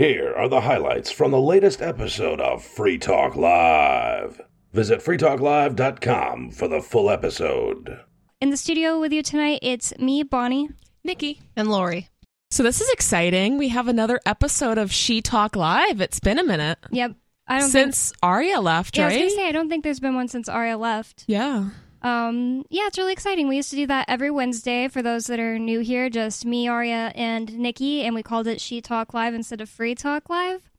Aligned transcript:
Here 0.00 0.32
are 0.34 0.48
the 0.48 0.62
highlights 0.62 1.10
from 1.10 1.30
the 1.30 1.38
latest 1.38 1.82
episode 1.82 2.40
of 2.40 2.64
Free 2.64 2.96
Talk 2.96 3.36
Live. 3.36 4.40
Visit 4.72 5.00
freetalklive.com 5.00 6.52
for 6.52 6.68
the 6.68 6.80
full 6.80 7.10
episode. 7.10 8.00
In 8.40 8.48
the 8.48 8.56
studio 8.56 8.98
with 8.98 9.12
you 9.12 9.22
tonight, 9.22 9.58
it's 9.60 9.92
me, 9.98 10.22
Bonnie. 10.22 10.70
Nikki. 11.04 11.42
And 11.54 11.68
Lori. 11.70 12.08
So 12.50 12.62
this 12.62 12.80
is 12.80 12.88
exciting. 12.88 13.58
We 13.58 13.68
have 13.68 13.88
another 13.88 14.18
episode 14.24 14.78
of 14.78 14.90
She 14.90 15.20
Talk 15.20 15.54
Live. 15.54 16.00
It's 16.00 16.18
been 16.18 16.38
a 16.38 16.44
minute 16.44 16.78
Yep. 16.90 17.16
I 17.46 17.58
don't 17.60 17.68
since 17.68 18.14
Aria 18.22 18.62
left, 18.62 18.94
think, 18.94 19.00
yeah, 19.00 19.04
I 19.04 19.22
was 19.22 19.34
gonna 19.34 19.42
say 19.42 19.48
I 19.50 19.52
don't 19.52 19.68
think 19.68 19.84
there's 19.84 20.00
been 20.00 20.14
one 20.14 20.28
since 20.28 20.48
Aria 20.48 20.78
left. 20.78 21.24
yeah. 21.26 21.68
Um, 22.02 22.64
yeah, 22.70 22.86
it's 22.86 22.98
really 22.98 23.12
exciting. 23.12 23.48
We 23.48 23.56
used 23.56 23.70
to 23.70 23.76
do 23.76 23.86
that 23.88 24.06
every 24.08 24.30
Wednesday 24.30 24.88
for 24.88 25.02
those 25.02 25.26
that 25.26 25.38
are 25.38 25.58
new 25.58 25.80
here, 25.80 26.08
just 26.08 26.44
me, 26.46 26.66
Aria, 26.68 27.12
and 27.14 27.58
Nikki, 27.58 28.02
and 28.02 28.14
we 28.14 28.22
called 28.22 28.46
it 28.46 28.60
She 28.60 28.80
Talk 28.80 29.12
Live 29.14 29.34
instead 29.34 29.60
of 29.60 29.68
Free 29.68 29.94
Talk 29.94 30.30
Live. 30.30 30.70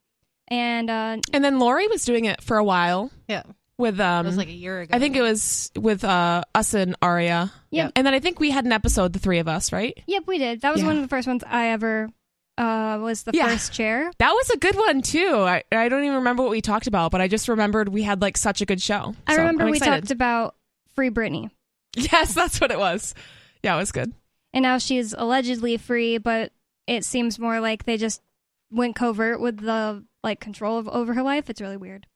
And 0.47 0.89
uh, 0.89 1.17
And 1.33 1.43
then 1.45 1.59
Lori 1.59 1.87
was 1.87 2.03
doing 2.03 2.25
it 2.25 2.41
for 2.41 2.57
a 2.57 2.63
while 2.63 3.09
Yeah. 3.27 3.43
with 3.77 3.99
um 4.01 4.25
It 4.25 4.29
was 4.29 4.37
like 4.37 4.49
a 4.49 4.51
year 4.51 4.81
ago. 4.81 4.95
I 4.95 4.99
think 4.99 5.15
it 5.15 5.21
was 5.21 5.71
with 5.77 6.03
uh 6.03 6.43
us 6.53 6.73
and 6.73 6.95
Aria. 7.01 7.51
Yep. 7.69 7.93
And 7.95 8.05
then 8.05 8.13
I 8.13 8.19
think 8.19 8.39
we 8.39 8.49
had 8.51 8.65
an 8.65 8.71
episode, 8.73 9.13
the 9.13 9.19
three 9.19 9.39
of 9.39 9.47
us, 9.47 9.71
right? 9.71 9.97
yep, 10.07 10.23
we 10.27 10.37
did. 10.39 10.61
That 10.61 10.71
was 10.73 10.81
Yeah. 10.81 10.87
one 10.87 10.97
of 10.97 11.03
the 11.03 11.07
first 11.07 11.27
ones 11.27 11.43
I 11.47 11.67
ever 11.69 12.09
uh 12.57 12.97
was 13.01 13.23
the 13.23 13.31
Yeah. 13.33 13.47
first 13.47 13.71
chair. 13.71 14.11
That 14.19 14.31
was 14.33 14.49
a 14.49 14.57
good 14.57 14.75
one 14.75 15.01
too. 15.01 15.35
I, 15.37 15.63
I 15.71 15.87
don't 15.87 16.03
even 16.03 16.17
remember 16.17 16.43
what 16.43 16.51
we 16.51 16.59
talked 16.61 16.87
about, 16.87 17.11
but 17.11 17.21
I 17.21 17.29
just 17.29 17.47
remembered 17.47 17.87
we 17.87 18.03
had 18.03 18.21
like 18.21 18.35
such 18.35 18.61
a 18.61 18.65
good 18.65 18.81
show. 18.81 19.15
I 19.27 19.35
So, 19.35 19.37
remember 19.41 19.63
I'm 19.63 19.71
we 19.71 19.77
excited. 19.77 20.01
talked 20.01 20.11
about 20.11 20.55
Free 20.95 21.09
Britney. 21.09 21.49
Yes, 21.95 22.33
that's 22.33 22.61
what 22.61 22.71
it 22.71 22.79
was. 22.79 23.13
Yeah, 23.63 23.75
it 23.75 23.79
was 23.79 23.91
good. 23.91 24.13
and 24.53 24.63
now 24.63 24.77
she's 24.77 25.13
allegedly 25.17 25.77
free, 25.77 26.17
but 26.17 26.51
it 26.87 27.03
seems 27.05 27.37
more 27.39 27.59
like 27.59 27.83
they 27.85 27.97
just 27.97 28.21
went 28.71 28.95
covert 28.95 29.39
with 29.41 29.57
the 29.59 30.03
like 30.23 30.39
control 30.39 30.77
of 30.77 30.87
over 30.87 31.13
her 31.13 31.21
life. 31.23 31.49
It's 31.49 31.61
really 31.61 31.77
weird. 31.77 32.07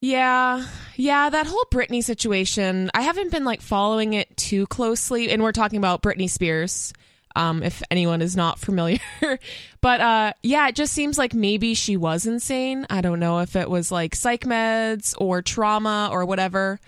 Yeah, 0.00 0.66
yeah, 0.96 1.30
that 1.30 1.46
whole 1.46 1.64
Britney 1.70 2.02
situation. 2.02 2.90
I 2.92 3.02
haven't 3.02 3.30
been 3.30 3.44
like 3.44 3.60
following 3.62 4.14
it 4.14 4.36
too 4.36 4.66
closely, 4.66 5.30
and 5.30 5.42
we're 5.42 5.52
talking 5.52 5.78
about 5.78 6.02
Britney 6.02 6.28
Spears. 6.28 6.92
Um, 7.34 7.62
if 7.62 7.82
anyone 7.90 8.20
is 8.20 8.36
not 8.36 8.58
familiar, 8.58 8.98
but 9.80 10.00
uh, 10.02 10.32
yeah, 10.42 10.68
it 10.68 10.74
just 10.74 10.92
seems 10.92 11.16
like 11.16 11.32
maybe 11.34 11.72
she 11.74 11.96
was 11.96 12.26
insane. 12.26 12.84
I 12.90 13.00
don't 13.00 13.20
know 13.20 13.38
if 13.38 13.56
it 13.56 13.70
was 13.70 13.90
like 13.90 14.14
psych 14.14 14.42
meds 14.42 15.14
or 15.18 15.40
trauma 15.40 16.10
or 16.12 16.26
whatever. 16.26 16.78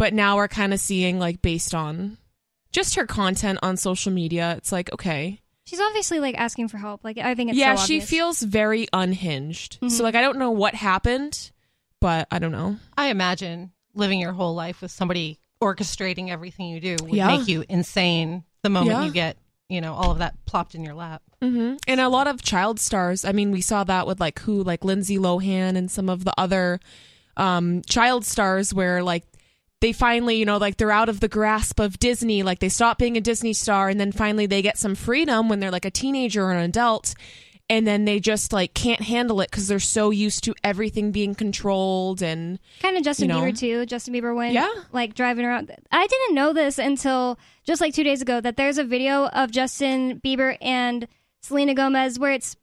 But 0.00 0.14
now 0.14 0.36
we're 0.36 0.48
kind 0.48 0.72
of 0.72 0.80
seeing 0.80 1.18
like 1.18 1.42
based 1.42 1.74
on 1.74 2.16
just 2.72 2.94
her 2.94 3.04
content 3.06 3.58
on 3.62 3.76
social 3.76 4.10
media, 4.10 4.54
it's 4.56 4.72
like 4.72 4.90
okay, 4.94 5.40
She's 5.66 5.78
obviously 5.78 6.20
like 6.20 6.36
asking 6.40 6.68
for 6.68 6.78
help. 6.78 7.04
Like 7.04 7.18
I 7.18 7.34
think 7.34 7.50
it's 7.50 7.58
yeah, 7.58 7.74
so 7.74 7.84
she 7.84 8.00
feels 8.00 8.40
very 8.40 8.88
unhinged. 8.94 9.78
Mhm. 9.82 9.90
So 9.90 10.02
like 10.02 10.14
I 10.14 10.22
don't 10.22 10.38
know 10.38 10.52
what 10.52 10.74
happened, 10.74 11.50
but 12.00 12.26
I 12.30 12.38
don't 12.38 12.50
know. 12.50 12.78
I 12.96 13.08
imagine 13.10 13.72
living 13.94 14.20
your 14.20 14.32
whole 14.32 14.54
life 14.54 14.80
with 14.80 14.90
somebody 14.90 15.38
orchestrating 15.62 16.30
everything 16.30 16.68
you 16.70 16.80
do 16.80 16.96
would 17.04 17.12
Yeah. 17.12 17.26
make 17.26 17.46
you 17.46 17.64
insane 17.68 18.44
the 18.62 18.70
moment 18.70 18.98
Yeah. 18.98 19.04
you 19.04 19.12
get, 19.12 19.36
you 19.68 19.82
know, 19.82 19.92
all 19.92 20.10
of 20.12 20.18
that 20.20 20.34
plopped 20.46 20.74
in 20.74 20.82
your 20.82 20.94
lap. 20.94 21.20
hmm 21.42 21.74
And 21.86 22.00
a 22.00 22.08
lot 22.08 22.26
of 22.26 22.40
child 22.42 22.80
stars. 22.80 23.26
I 23.26 23.32
mean, 23.32 23.50
we 23.50 23.60
saw 23.60 23.84
that 23.84 24.06
with 24.06 24.18
like 24.18 24.38
who, 24.40 24.62
like 24.64 24.82
Lindsay 24.82 25.18
Lohan 25.18 25.76
and 25.76 25.90
some 25.90 26.08
of 26.08 26.24
the 26.24 26.32
other 26.38 26.80
um, 27.36 27.82
child 27.82 28.24
stars, 28.24 28.74
where 28.74 29.02
like 29.02 29.24
they 29.80 29.92
finally, 29.92 30.36
you 30.36 30.44
know, 30.44 30.58
like 30.58 30.76
they're 30.76 30.90
out 30.90 31.08
of 31.08 31.20
the 31.20 31.28
grasp 31.28 31.80
of 31.80 31.98
Disney. 31.98 32.42
Like 32.42 32.58
they 32.58 32.68
stop 32.68 32.98
being 32.98 33.16
a 33.16 33.20
Disney 33.20 33.52
star, 33.52 33.88
and 33.88 33.98
then 33.98 34.12
finally 34.12 34.46
they 34.46 34.62
get 34.62 34.78
some 34.78 34.94
freedom 34.94 35.48
when 35.48 35.60
they're 35.60 35.70
like 35.70 35.84
a 35.84 35.90
teenager 35.90 36.44
or 36.44 36.52
an 36.52 36.62
adult. 36.64 37.14
And 37.68 37.86
then 37.86 38.04
they 38.04 38.18
just 38.18 38.52
like 38.52 38.74
can't 38.74 39.00
handle 39.00 39.40
it 39.40 39.48
because 39.48 39.68
they're 39.68 39.78
so 39.78 40.10
used 40.10 40.42
to 40.42 40.54
everything 40.64 41.12
being 41.12 41.36
controlled 41.36 42.20
and 42.20 42.58
kind 42.82 42.96
of 42.96 43.04
Justin 43.04 43.28
you 43.28 43.34
know. 43.36 43.42
Bieber 43.42 43.56
too. 43.56 43.86
Justin 43.86 44.12
Bieber 44.12 44.34
went 44.34 44.54
Yeah. 44.54 44.68
like 44.90 45.14
driving 45.14 45.44
around. 45.44 45.70
I 45.92 46.04
didn't 46.08 46.34
know 46.34 46.52
this 46.52 46.78
until 46.78 47.38
just 47.62 47.80
like 47.80 47.94
two 47.94 48.02
days 48.02 48.22
ago 48.22 48.40
that 48.40 48.56
there's 48.56 48.78
a 48.78 48.82
video 48.82 49.26
of 49.28 49.52
Justin 49.52 50.20
Bieber 50.20 50.58
and 50.60 51.06
Selena 51.42 51.74
Gomez 51.74 52.18
where 52.18 52.32
it's 52.32 52.56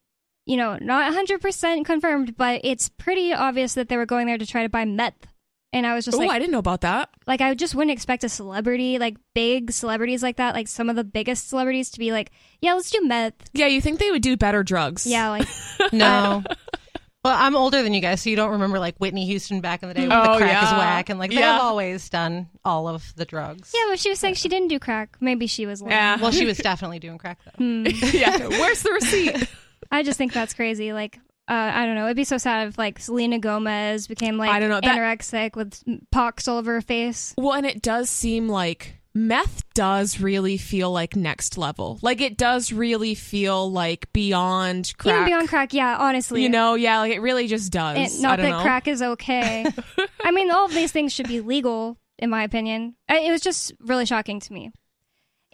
you 0.46 0.58
know 0.58 0.78
not 0.82 1.06
100 1.06 1.40
percent 1.42 1.86
confirmed, 1.86 2.36
but 2.36 2.60
it's 2.66 2.90
pretty 2.90 3.34
obvious 3.34 3.76
that 3.76 3.88
they 3.88 3.96
were 3.96 4.06
going 4.06 4.28
there 4.28 4.38
to 4.38 4.46
try 4.46 4.64
to 4.64 4.70
buy 4.70 4.84
meth. 4.84 5.26
And 5.74 5.86
I 5.86 5.96
was 5.96 6.06
just 6.06 6.18
like 6.18 6.26
oh, 6.26 6.28
like, 6.30 6.36
I 6.36 6.40
didn't 6.40 6.54
know 6.54 6.60
about 6.60 6.82
that. 6.82 7.10
like 7.28 7.42
I 7.42 7.54
just 7.54 7.76
wouldn't 7.76 7.92
expect 7.92 8.24
a 8.24 8.30
celebrity, 8.30 9.00
like 9.00 9.18
big 9.36 9.72
celebrities 9.72 10.24
like 10.24 10.38
that, 10.38 10.56
like 10.56 10.68
some 10.68 10.90
of 10.90 10.96
the 10.96 11.04
biggest 11.04 11.50
celebrities 11.50 11.90
to 11.92 12.00
be 12.00 12.12
like, 12.12 12.32
yeah, 12.62 12.74
let's 12.74 12.90
do 12.90 13.02
meth. 13.04 13.34
Yeah, 13.54 13.68
you 13.68 13.82
think 13.82 14.00
they 14.00 14.10
would 14.10 14.22
do 14.22 14.38
better 14.38 14.64
drugs? 14.64 15.06
Yeah, 15.06 15.30
like 15.32 15.48
No. 15.92 16.42
well, 17.26 17.36
I'm 17.38 17.56
older 17.58 17.84
than 17.84 17.94
you 17.94 18.00
guys, 18.00 18.22
so 18.22 18.30
you 18.30 18.38
don't 18.38 18.52
remember 18.52 18.80
like 18.80 18.96
Whitney 18.98 19.26
Houston 19.26 19.60
back 19.60 19.84
in 19.84 19.90
the 19.90 19.94
day 19.94 20.04
with 20.04 20.14
Oh, 20.14 20.34
the 20.34 20.38
crack 20.38 20.64
is 20.64 20.72
whack 20.72 21.10
and 21.10 21.20
like 21.20 21.32
they've 21.32 21.44
always 21.44 22.10
done 22.10 22.48
all 22.64 22.88
of 22.88 23.14
the 23.18 23.26
drugs. 23.26 23.74
yeah, 23.76 23.84
but 23.90 24.00
she 24.00 24.10
was 24.10 24.20
saying 24.20 24.36
she 24.36 24.48
didn't 24.48 24.70
do 24.70 24.80
crack. 24.80 25.18
Maybe 25.20 25.48
she 25.48 25.66
was. 25.66 25.82
lying. 25.82 25.92
Yeah. 25.92 26.22
Well, 26.22 26.32
she 26.32 26.46
was 26.46 26.58
definitely 26.60 27.00
doing 27.00 27.18
crack 27.18 27.40
though. 27.44 27.52
Hmm. 27.58 27.88
yeah. 28.14 28.48
Where's 28.48 28.82
the 28.84 28.92
receipt? 28.92 29.50
I 29.92 30.04
just 30.04 30.18
think 30.18 30.32
that's 30.34 30.54
crazy. 30.54 30.94
Like, 30.94 31.20
uh, 31.50 31.72
I 31.74 31.86
don't 31.86 31.96
know. 31.96 32.06
It'd 32.06 32.18
be 32.18 32.24
so 32.24 32.38
sad 32.38 32.68
if 32.68 32.78
like 32.78 33.00
Selena 33.00 33.40
Gomez 33.40 34.08
became 34.08 34.38
like 34.38 34.50
I 34.50 34.60
don't 34.60 34.70
know, 34.70 34.82
that- 34.82 34.98
anorexic 34.98 35.56
with 35.56 35.82
pox 36.12 36.48
all 36.48 36.58
over 36.58 36.74
her 36.74 36.82
face. 36.82 37.34
Well, 37.38 37.54
and 37.54 37.66
it 37.66 37.82
does 37.82 38.10
seem 38.10 38.48
like 38.50 38.96
meth 39.14 39.64
does 39.74 40.20
really 40.20 40.58
feel 40.58 40.92
like 40.92 41.16
next 41.16 41.58
level. 41.58 41.98
Like 42.04 42.22
it 42.22 42.38
does 42.38 42.72
really 42.72 43.16
feel 43.16 43.72
like 43.72 44.12
beyond 44.14 44.94
crack. 44.98 45.14
Even 45.16 45.26
beyond 45.26 45.50
crack, 45.50 45.74
yeah. 45.74 45.98
Honestly, 46.00 46.44
You 46.44 46.50
know, 46.50 46.76
yeah, 46.76 47.00
like 47.00 47.14
it 47.14 47.20
really 47.22 47.48
just 47.48 47.72
does. 47.72 47.98
And 47.98 48.26
I 48.26 48.30
not 48.30 48.38
that 48.40 48.50
know. 48.50 48.62
crack 48.62 48.88
is 48.88 49.02
okay. 49.02 49.66
I 50.24 50.32
mean, 50.32 50.52
all 50.52 50.66
of 50.66 50.74
these 50.74 50.92
things 50.92 51.14
should 51.14 51.28
be 51.28 51.42
legal, 51.42 51.98
in 52.20 52.30
my 52.30 52.44
opinion. 52.44 52.96
It 53.10 53.32
was 53.32 53.42
just 53.42 53.72
really 53.80 54.06
shocking 54.06 54.40
to 54.42 54.54
me. 54.54 54.72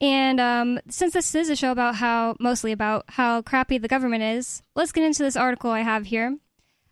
And 0.04 0.42
um, 0.42 0.82
since 0.90 1.14
this 1.14 1.34
is 1.34 1.50
a 1.50 1.56
show 1.56 1.72
about 1.72 1.96
how, 1.96 2.36
mostly 2.38 2.74
about 2.74 3.06
how 3.08 3.42
crappy 3.42 3.78
the 3.78 3.88
government 3.88 4.22
is, 4.22 4.62
let's 4.76 4.92
get 4.92 5.06
into 5.06 5.24
this 5.24 5.38
article 5.38 5.72
I 5.72 5.80
have 5.80 6.08
here 6.08 6.38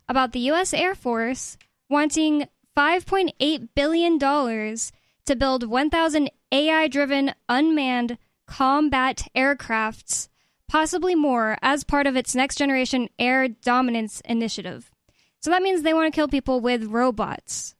about 0.07 0.31
the 0.31 0.39
U.S. 0.39 0.73
Air 0.73 0.95
Force 0.95 1.57
wanting 1.89 2.47
$5.8 2.77 3.67
billion 3.75 4.17
to 4.17 5.35
build 5.35 5.67
1,000 5.67 6.31
AI 6.53 6.87
driven 6.87 7.33
unmanned 7.49 8.17
combat 8.47 9.27
aircrafts, 9.35 10.29
possibly 10.69 11.13
more, 11.13 11.57
as 11.61 11.83
part 11.83 12.07
of 12.07 12.15
its 12.15 12.33
next 12.33 12.55
generation 12.55 13.09
air 13.19 13.49
dominance 13.49 14.21
initiative. 14.23 14.89
So 15.41 15.51
that 15.51 15.61
means 15.61 15.81
they 15.81 15.93
want 15.93 16.13
to 16.13 16.15
kill 16.15 16.29
people 16.29 16.61
with 16.61 16.85
robots, 16.85 17.75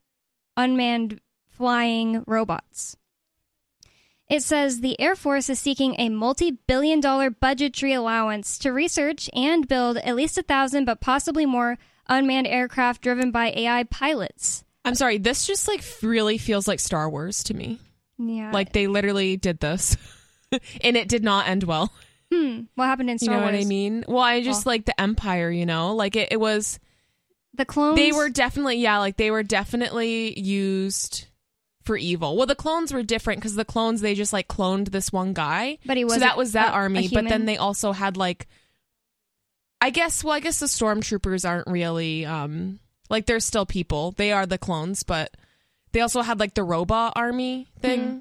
unmanned 0.58 1.22
flying 1.48 2.26
robots. 2.28 2.98
It 4.32 4.44
says 4.44 4.80
the 4.80 4.98
Air 4.98 5.18
Force 5.18 5.50
is 5.50 5.60
seeking 5.60 5.94
a 6.00 6.08
multi 6.08 6.52
billion 6.52 7.02
dollar 7.02 7.30
budgetary 7.30 7.92
allowance 7.92 8.58
to 8.60 8.72
research 8.72 9.30
and 9.34 9.68
build 9.68 9.98
at 9.98 10.16
least 10.16 10.38
a 10.38 10.42
thousand, 10.42 10.86
but 10.86 11.02
possibly 11.02 11.46
more, 11.46 11.78
unmanned 12.08 12.48
aircraft 12.48 13.02
driven 13.02 13.32
by 13.32 13.52
AI 13.54 13.84
pilots. 13.84 14.64
I'm 14.86 14.96
sorry, 14.96 15.18
this 15.18 15.46
just 15.46 15.68
like 15.68 15.84
really 16.02 16.38
feels 16.38 16.66
like 16.66 16.80
Star 16.80 17.10
Wars 17.10 17.44
to 17.44 17.54
me. 17.54 17.80
Yeah. 18.18 18.52
Like 18.54 18.72
they 18.72 18.88
literally 18.88 19.36
did 19.36 19.60
this. 19.60 19.98
and 20.82 20.96
it 20.96 21.10
did 21.10 21.26
not 21.26 21.50
end 21.50 21.66
well. 21.66 21.92
hmm, 22.34 22.62
what 22.76 22.86
happened 22.86 23.10
in 23.10 23.20
Star 23.20 23.36
Wars? 23.36 23.36
You 23.36 23.42
know 23.42 23.52
Wars? 23.52 23.60
what 23.60 23.66
I 23.66 23.68
mean? 23.68 24.06
Well, 24.08 24.24
I 24.24 24.42
just 24.42 24.66
like 24.66 24.86
the 24.86 25.00
Empire, 25.00 25.52
you 25.52 25.66
know? 25.66 25.94
Like 25.94 26.16
it, 26.16 26.30
it 26.32 26.40
was 26.40 26.80
The 27.54 27.66
clones. 27.66 27.98
they 27.98 28.14
were 28.14 28.30
definitely 28.30 28.78
yeah, 28.78 29.00
like 29.00 29.18
they 29.18 29.30
were 29.30 29.44
definitely 29.44 30.40
used 30.40 31.28
for 31.84 31.98
evil. 31.98 32.36
Well, 32.38 32.46
the 32.46 32.56
clones 32.56 32.94
were 32.94 33.04
different 33.04 33.40
because 33.40 33.56
the 33.56 33.66
clones 33.66 34.02
they 34.02 34.14
just 34.16 34.34
like 34.34 34.48
cloned 34.48 34.90
this 34.92 35.12
one 35.12 35.34
guy. 35.34 35.78
But 35.86 35.98
he 35.98 36.04
wasn't 36.06 36.22
that 36.22 36.38
was 36.38 36.52
that 36.54 36.70
a- 36.70 36.72
a 36.72 36.76
army. 36.76 37.08
But 37.08 37.28
then 37.28 37.46
they 37.46 37.58
also 37.58 37.92
had 37.92 38.18
like, 38.18 38.48
I 39.82 39.90
guess. 39.90 40.24
Well, 40.24 40.34
I 40.34 40.40
guess 40.40 40.60
the 40.60 40.68
stormtroopers 40.68 41.48
aren't 41.48 41.68
really 41.68 42.26
um 42.26 42.80
like 43.10 43.26
they're 43.26 43.40
still 43.40 43.66
people. 43.66 44.12
They 44.12 44.32
are 44.32 44.46
the 44.46 44.58
clones, 44.58 45.04
but 45.04 45.36
they 45.92 46.02
also 46.02 46.22
had 46.22 46.40
like 46.40 46.54
the 46.54 46.64
robot 46.64 47.14
army 47.16 47.68
thing. 47.80 48.00
Mm-hmm. 48.02 48.18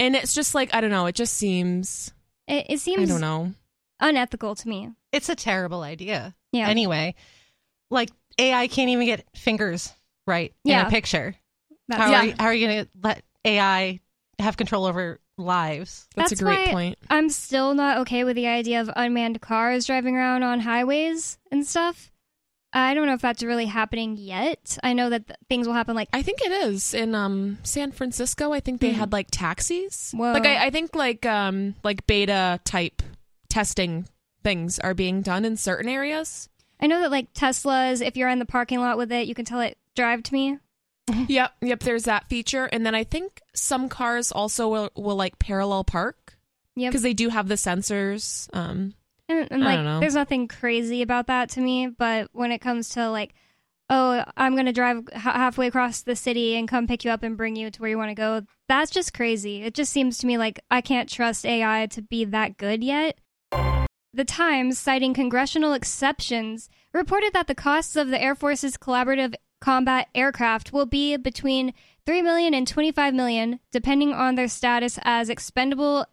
And 0.00 0.16
it's 0.16 0.34
just 0.34 0.54
like 0.54 0.74
I 0.74 0.80
don't 0.80 0.90
know. 0.90 1.06
It 1.06 1.14
just 1.14 1.34
seems 1.34 2.12
It, 2.48 2.66
it 2.68 2.98
I 2.98 3.04
don't 3.04 3.20
know. 3.20 3.52
unethical 4.00 4.54
to 4.56 4.68
me. 4.68 4.90
It's 5.12 5.28
a 5.28 5.34
terrible 5.36 5.82
idea. 5.82 6.34
Yeah. 6.52 6.68
Anyway, 6.68 7.14
like 7.90 8.10
AI 8.38 8.66
can't 8.68 8.90
even 8.90 9.06
get 9.06 9.26
fingers 9.36 9.92
right 10.26 10.52
Yeah. 10.64 10.80
in 10.82 10.86
a 10.86 10.90
picture. 10.90 11.34
That's, 11.90 12.02
How 12.02 12.10
Yeah. 12.10 12.20
are 12.20 12.24
you, 12.24 12.34
how 12.38 12.44
are 12.46 12.54
you 12.54 12.66
going 12.66 12.84
to 12.84 12.90
let 13.02 13.22
AI 13.44 14.00
have 14.38 14.56
control 14.56 14.86
over 14.86 15.20
lives? 15.36 16.08
That's, 16.16 16.30
That's 16.30 16.40
a 16.40 16.44
great 16.44 16.66
why- 16.68 16.72
point. 16.72 16.98
I'm 17.10 17.28
still 17.28 17.74
not 17.74 17.98
okay 17.98 18.24
with 18.24 18.36
the 18.36 18.46
idea 18.46 18.80
of 18.80 18.90
unmanned 18.96 19.40
cars 19.40 19.86
driving 19.86 20.16
around 20.16 20.42
on 20.42 20.60
highways 20.60 21.38
and 21.50 21.66
stuff. 21.66 22.10
I 22.72 22.94
don't 22.94 23.06
know 23.06 23.14
if 23.14 23.20
that's 23.20 23.42
really 23.42 23.66
happening 23.66 24.16
yet. 24.16 24.78
I 24.84 24.92
know 24.92 25.10
that 25.10 25.26
th- 25.26 25.36
things 25.48 25.66
will 25.66 25.74
happen 25.74 25.96
like 25.96 26.08
I 26.12 26.22
think 26.22 26.40
it 26.40 26.52
is 26.52 26.94
in 26.94 27.16
um 27.16 27.58
San 27.64 27.90
Francisco. 27.90 28.52
I 28.52 28.60
think 28.60 28.80
they 28.80 28.92
Hmm. 28.92 28.98
had 29.00 29.12
like 29.12 29.26
taxis. 29.32 30.12
Whoa. 30.16 30.32
Like 30.32 30.46
I, 30.46 30.66
I 30.66 30.70
think 30.70 30.94
like 30.94 31.26
um 31.26 31.74
like 31.82 32.06
beta 32.06 32.60
type 32.64 33.02
testing 33.48 34.06
things 34.44 34.78
are 34.78 34.94
being 34.94 35.20
done 35.20 35.44
in 35.44 35.56
certain 35.56 35.88
areas. 35.90 36.48
I 36.80 36.86
know 36.86 37.00
that 37.00 37.10
like 37.10 37.34
Teslas, 37.34 38.06
if 38.06 38.16
you're 38.16 38.28
in 38.28 38.38
the 38.38 38.46
parking 38.46 38.78
lot 38.78 38.96
with 38.96 39.10
it, 39.10 39.26
you 39.26 39.34
can 39.34 39.44
tell 39.44 39.60
it 39.60 39.76
drive 39.96 40.22
to 40.22 40.32
me. 40.32 40.58
Yep, 41.28 41.52
yep. 41.62 41.80
There's 41.80 42.04
that 42.04 42.28
feature, 42.28 42.66
and 42.66 42.84
then 42.86 42.94
I 42.94 43.04
think 43.04 43.40
some 43.54 43.88
cars 43.88 44.30
also 44.32 44.68
will, 44.68 44.90
will 44.96 45.16
like 45.16 45.38
parallel 45.38 45.84
park 45.84 46.36
Yep. 46.76 46.90
because 46.92 47.02
they 47.02 47.14
do 47.14 47.28
have 47.28 47.48
the 47.48 47.56
sensors. 47.56 48.48
Um, 48.54 48.94
And, 49.28 49.48
and 49.50 49.62
I 49.64 49.66
like, 49.66 49.76
don't 49.76 49.84
know. 49.84 50.00
there's 50.00 50.14
nothing 50.14 50.46
crazy 50.48 51.02
about 51.02 51.26
that 51.26 51.50
to 51.50 51.60
me. 51.60 51.88
But 51.88 52.28
when 52.32 52.52
it 52.52 52.60
comes 52.60 52.90
to 52.90 53.10
like, 53.10 53.34
oh, 53.90 54.24
I'm 54.36 54.54
gonna 54.56 54.72
drive 54.72 55.08
ha- 55.12 55.32
halfway 55.32 55.66
across 55.66 56.02
the 56.02 56.14
city 56.16 56.54
and 56.56 56.68
come 56.68 56.86
pick 56.86 57.04
you 57.04 57.10
up 57.10 57.22
and 57.24 57.36
bring 57.36 57.56
you 57.56 57.70
to 57.70 57.80
where 57.80 57.90
you 57.90 57.98
want 57.98 58.10
to 58.10 58.14
go, 58.14 58.42
that's 58.68 58.90
just 58.92 59.12
crazy. 59.12 59.62
It 59.62 59.74
just 59.74 59.92
seems 59.92 60.18
to 60.18 60.26
me 60.26 60.38
like 60.38 60.60
I 60.70 60.80
can't 60.80 61.08
trust 61.08 61.44
AI 61.44 61.86
to 61.86 62.02
be 62.02 62.24
that 62.26 62.56
good 62.56 62.84
yet. 62.84 63.18
The 64.12 64.24
Times, 64.24 64.78
citing 64.78 65.12
congressional 65.14 65.72
exceptions, 65.72 66.68
reported 66.92 67.32
that 67.32 67.46
the 67.46 67.54
costs 67.54 67.94
of 67.96 68.08
the 68.08 68.20
Air 68.20 68.34
Force's 68.34 68.76
collaborative 68.76 69.34
combat 69.60 70.08
aircraft 70.14 70.72
will 70.72 70.86
be 70.86 71.16
between 71.16 71.74
3 72.06 72.22
million 72.22 72.54
and 72.54 72.66
25 72.66 73.14
million, 73.14 73.60
depending 73.70 74.12
on 74.12 74.34
their 74.34 74.48
status 74.48 74.98
as 75.02 75.28
expendable 75.28 76.06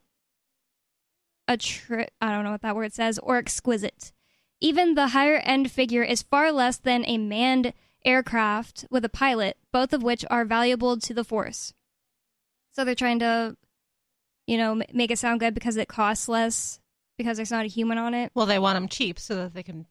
a 1.48 1.58
tri- 1.58 2.10
I 2.22 2.32
don't 2.32 2.44
know 2.44 2.52
what 2.52 2.62
that 2.62 2.76
word 2.76 2.94
says, 2.94 3.18
or 3.20 3.38
exquisite. 3.38 4.12
Even 4.60 4.96
the 4.96 5.10
higher 5.10 5.38
end 5.38 5.72
figure 5.72 6.04
is 6.04 6.24
far 6.24 6.52
less 6.52 6.78
than 6.78 7.06
a 7.06 7.18
manned 7.18 7.74
aircraft 8.04 8.86
with 8.90 9.06
a 9.06 9.10
pilot, 9.10 9.58
both 9.72 9.94
of 9.94 10.04
which 10.04 10.26
are 10.30 10.46
valuable 10.46 10.98
to 10.98 11.14
the 11.14 11.24
force. 11.24 11.74
So 12.72 12.84
they're 12.84 12.96
trying 12.96 13.20
to, 13.20 13.56
you 14.46 14.58
know, 14.58 14.82
make 14.94 15.12
it 15.12 15.20
sound 15.20 15.40
good 15.40 15.54
because 15.54 15.78
it 15.78 15.88
costs 15.88 16.28
less 16.28 16.80
because 17.18 17.38
there's 17.38 17.52
not 17.52 17.66
a 17.66 17.70
human 17.70 17.98
on 17.98 18.14
it. 18.14 18.32
Well, 18.36 18.46
they 18.46 18.60
want 18.60 18.76
them 18.76 18.88
cheap 18.88 19.20
so 19.20 19.36
that 19.36 19.54
they 19.54 19.64
can 19.64 19.88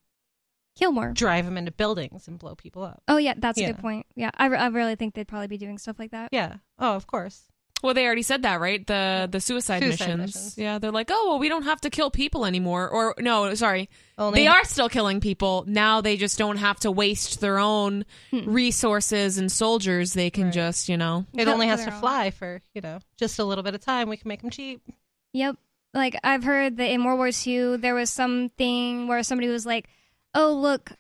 Kill 0.77 0.93
more. 0.93 1.11
drive 1.13 1.45
them 1.47 1.57
into 1.59 1.73
buildings 1.73 2.29
and 2.29 2.39
blow 2.39 2.55
people 2.55 2.83
up. 2.85 3.03
Oh 3.09 3.17
yeah, 3.17 3.35
that's 3.37 3.59
a 3.59 3.65
good 3.67 3.79
point. 3.79 4.07
Yeah, 4.15 4.31
I, 4.37 4.47
re- 4.47 4.59
I 4.59 4.67
really 4.69 4.95
think 4.95 5.15
they'd 5.15 5.27
probably 5.27 5.49
be 5.49 5.59
doing 5.59 5.79
stuff 5.79 5.99
like 5.99 6.11
that. 6.13 6.29
Yeah. 6.33 6.57
Oh, 6.79 6.95
of 6.95 7.07
course. 7.07 7.43
well, 7.83 7.93
they 7.95 8.05
already 8.07 8.23
said 8.23 8.43
that, 8.43 8.61
right? 8.61 8.87
The 8.87 9.29
the 9.31 9.41
suicide, 9.41 9.83
Suicide 9.83 10.07
missions. 10.09 10.35
missions. 10.35 10.59
Yeah, 10.59 10.79
they're 10.79 10.91
like, 10.93 11.09
oh, 11.11 11.29
well, 11.31 11.39
we 11.39 11.49
don't 11.49 11.63
have 11.65 11.81
to 11.83 11.91
kill 11.91 12.11
people 12.11 12.45
anymore. 12.47 12.89
Or 12.89 13.15
no, 13.19 13.55
sorry, 13.55 13.89
Only 14.19 14.41
they 14.41 14.47
are 14.49 14.65
still 14.65 14.89
killing 14.89 15.21
people. 15.21 15.65
Now 15.67 16.01
they 16.03 16.17
just 16.17 16.37
don't 16.39 16.57
have 16.59 16.79
to 16.81 16.91
waste 16.91 17.41
their 17.41 17.59
own 17.59 18.05
Hmm. 18.31 18.51
resources 18.51 19.39
and 19.39 19.51
soldiers. 19.51 20.13
They 20.13 20.31
can 20.31 20.45
Right. 20.47 20.53
just, 20.55 20.89
you 20.89 20.97
know, 20.99 21.25
It 21.35 21.49
only 21.49 21.69
has 21.69 21.85
to 21.85 21.91
fly 21.93 22.31
for 22.33 22.61
you 22.75 22.81
know 22.83 22.99
just 23.19 23.39
a 23.39 23.45
little 23.45 23.65
bit 23.65 23.75
of 23.75 23.81
time. 23.81 24.09
We 24.11 24.17
can 24.19 24.29
make 24.29 24.41
them 24.43 24.51
cheap. 24.51 24.83
Yep. 25.33 25.57
Like 25.95 26.17
I've 26.25 26.45
heard 26.45 26.77
that 26.77 26.91
in 26.91 27.05
World 27.05 27.19
War 27.19 27.31
II 27.47 27.77
there 27.79 27.95
was 27.95 28.11
something 28.11 29.09
where 29.09 29.23
somebody 29.23 29.49
was 29.49 29.65
like, 29.65 29.89
"Oh, 30.37 30.53
look, 30.53 30.93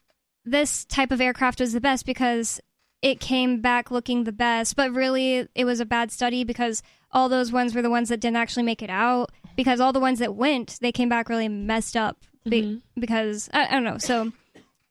this 0.44 0.85
type 0.85 1.12
of 1.12 1.21
aircraft 1.21 1.61
was 1.61 1.73
the 1.73 1.81
best 1.81 2.05
because 2.06 2.61
it 3.03 3.21
came 3.21 3.61
back 3.61 3.91
looking 3.91 4.25
the 4.25 4.33
best." 4.33 4.75
But 4.75 4.93
really, 4.93 5.47
it 5.55 5.65
was 5.65 5.79
a 5.79 5.87
bad 5.87 6.11
study 6.11 6.43
because 6.43 6.83
all 7.12 7.29
those 7.29 7.53
ones 7.53 7.75
were 7.75 7.83
the 7.83 7.91
ones 7.91 8.09
that 8.09 8.21
didn't 8.21 8.37
actually 8.37 8.65
make 8.65 8.83
it 8.83 8.91
out. 8.91 9.31
Because 9.55 9.81
all 9.81 9.93
the 9.93 10.00
ones 10.00 10.19
that 10.19 10.35
went, 10.35 10.79
they 10.83 10.93
came 10.93 11.09
back 11.09 11.29
really 11.29 11.49
messed 11.49 11.97
up. 11.97 12.19
Be- 12.44 12.62
mm-hmm. 12.62 13.00
because 13.00 13.49
I, 13.53 13.67
I 13.67 13.71
don't 13.71 13.85
know. 13.85 13.99
So 13.99 14.33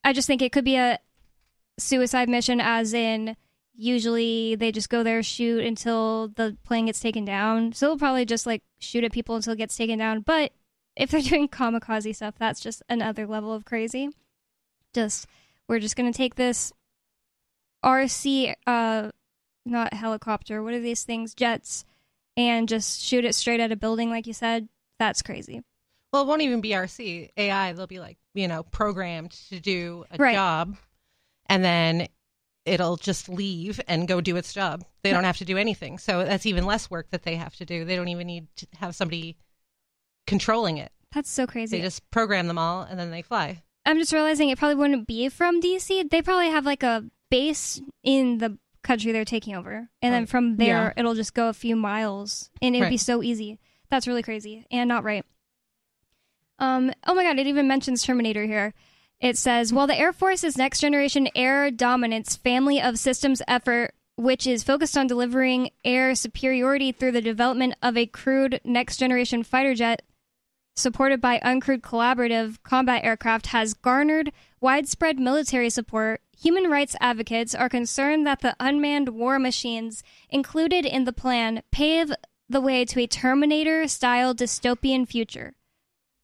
I 0.04 0.14
just 0.14 0.28
think 0.28 0.42
it 0.42 0.52
could 0.52 0.66
be 0.66 0.76
a 0.76 1.00
suicide 1.78 2.30
mission, 2.30 2.62
as 2.62 2.94
in 2.94 3.36
usually 3.78 4.56
they 4.56 4.72
just 4.72 4.90
go 4.90 5.04
there 5.04 5.22
shoot 5.22 5.64
until 5.64 6.30
the 6.30 6.58
plane 6.64 6.86
gets 6.86 7.00
taken 7.00 7.26
down 7.26 7.74
so 7.74 7.88
they'll 7.88 7.98
probably 7.98 8.26
just 8.26 8.46
like 8.46 8.64
shoot 8.80 9.04
at 9.04 9.12
people 9.12 9.36
until 9.36 9.54
it 9.54 9.58
gets 9.58 9.76
taken 9.76 10.00
down 10.00 10.22
but 10.22 10.52
if 10.96 11.12
they're 11.12 11.22
doing 11.22 11.48
kamikaze 11.48 12.16
stuff 12.16 12.36
that's 12.40 12.60
just 12.60 12.82
another 12.90 13.28
level 13.28 13.54
of 13.54 13.66
crazy 13.66 14.10
just 14.96 15.28
we're 15.70 15.78
just 15.80 15.96
gonna 15.96 16.12
take 16.14 16.34
this 16.36 16.74
rc 17.84 18.56
uh 18.66 19.12
not 19.66 19.94
helicopter 19.94 20.64
what 20.64 20.74
are 20.74 20.80
these 20.80 21.04
things 21.04 21.34
jets 21.36 21.86
and 22.38 22.68
just 22.68 23.02
shoot 23.02 23.24
it 23.26 23.34
straight 23.36 23.60
at 23.60 23.72
a 23.72 23.76
building 23.76 24.10
like 24.10 24.26
you 24.28 24.34
said 24.34 24.68
that's 25.00 25.22
crazy 25.22 25.62
Well, 26.14 26.24
it 26.24 26.28
won't 26.28 26.42
even 26.44 26.62
be 26.62 26.70
RC 26.70 27.30
AI. 27.36 27.74
They'll 27.74 27.88
be 27.88 28.00
like 28.00 28.18
you 28.34 28.48
know 28.48 28.64
programmed 28.64 29.32
to 29.50 29.60
do 29.60 30.06
a 30.12 30.18
Right. 30.18 30.34
job, 30.34 30.78
and 31.48 31.64
then 31.64 32.08
it'll 32.66 32.96
just 32.96 33.28
leave 33.28 33.82
and 33.88 34.08
go 34.08 34.22
do 34.22 34.38
its 34.38 34.54
job. 34.54 34.84
They 35.04 35.12
don't 35.12 35.26
have 35.26 35.38
to 35.38 35.46
do 35.46 35.58
anything. 35.58 35.98
So 36.00 36.24
that's 36.24 36.46
even 36.46 36.66
less 36.66 36.90
work 36.90 37.10
that 37.12 37.24
they 37.24 37.36
have 37.36 37.56
to 37.58 37.66
do. 37.66 37.84
They 37.86 37.96
don't 37.98 38.08
even 38.08 38.26
need 38.28 38.48
to 38.56 38.68
have 38.80 38.96
somebody 38.96 39.36
controlling 40.26 40.78
it. 40.78 40.92
that's 41.14 41.30
so 41.30 41.46
crazy 41.46 41.78
They 41.78 41.84
just 41.84 42.10
program 42.12 42.48
them 42.48 42.58
all 42.58 42.82
and 42.84 42.98
then 43.00 43.12
they 43.12 43.22
fly. 43.22 43.62
I'm 43.86 43.98
just 43.98 44.14
realizing 44.14 44.50
it 44.50 44.58
probably 44.58 44.76
wouldn't 44.76 45.08
be 45.08 45.30
from 45.30 45.62
DC. 45.62 46.10
They 46.10 46.22
probably 46.22 46.50
have 46.50 46.66
like 46.66 46.84
a 46.84 47.06
base 47.30 47.82
in 48.04 48.40
the 48.40 48.58
country 48.84 49.12
they're 49.12 49.26
taking 49.26 49.56
over. 49.56 49.90
And 50.02 50.14
then 50.14 50.24
Oh, 50.24 50.26
from 50.28 50.58
there, 50.58 50.68
yeah. 50.68 50.94
it'll 50.98 51.16
just 51.16 51.34
go 51.34 51.50
a 51.50 51.54
few 51.54 51.76
miles 51.76 52.50
and 52.62 52.76
it 52.76 52.80
would 52.80 52.90
be 52.90 52.98
so 52.98 53.22
easy. 53.24 53.60
That's 53.90 54.08
really 54.08 54.24
crazy 54.24 54.66
and 54.72 54.88
not 54.88 55.04
right. 55.04 55.26
Um, 56.60 56.92
oh 57.06 57.14
my 57.14 57.24
God, 57.24 57.38
it 57.40 57.48
even 57.48 57.68
mentions 57.68 58.04
Terminator 58.04 58.46
here. 58.46 58.74
It 59.20 59.38
says, 59.38 59.74
while 59.74 59.88
the 59.88 59.98
Air 59.98 60.14
Force's 60.14 60.58
next 60.58 60.80
generation 60.80 61.28
air 61.36 61.72
dominance 61.72 62.36
family 62.36 62.82
of 62.82 63.00
systems 63.00 63.42
effort, 63.48 63.94
which 64.18 64.48
is 64.48 64.64
focused 64.64 64.98
on 64.98 65.08
delivering 65.08 65.70
air 65.84 66.16
superiority 66.16 66.92
through 66.92 67.12
the 67.12 67.22
development 67.22 67.76
of 67.82 67.98
a 67.98 68.06
crewed 68.06 68.62
next 68.64 68.98
generation 68.98 69.44
fighter 69.44 69.74
jet, 69.76 70.02
supported 70.75 71.22
by 71.22 71.39
uncrewed 71.39 71.81
collaborative 71.81 72.57
combat 72.63 73.04
aircraft, 73.04 73.48
has 73.48 73.74
garnered 73.74 74.31
widespread 74.60 75.19
military 75.19 75.69
support, 75.69 76.22
human 76.38 76.69
rights 76.69 76.95
advocates 77.00 77.56
are 77.56 77.69
concerned 77.69 78.27
that 78.27 78.42
the 78.42 78.56
unmanned 78.60 79.10
war 79.10 79.39
machines 79.39 80.04
included 80.30 80.86
in 80.86 81.06
the 81.06 81.13
plan 81.13 81.63
pave 81.72 82.12
the 82.50 82.62
way 82.62 82.86
to 82.86 83.00
a 83.00 83.07
Terminator 83.07 83.88
style 83.88 84.36
dystopian 84.36 85.07
future. 85.07 85.54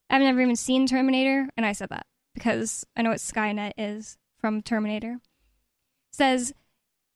I've 0.09 0.21
never 0.21 0.41
even 0.41 0.55
seen 0.55 0.85
Terminator, 0.85 1.49
and 1.55 1.65
I 1.65 1.71
said 1.71 1.89
that 1.89 2.05
because 2.33 2.85
I 2.95 3.01
know 3.01 3.11
what 3.11 3.19
Skynet 3.19 3.71
is 3.77 4.17
from 4.37 4.61
Terminator. 4.61 5.19
Says, 6.11 6.53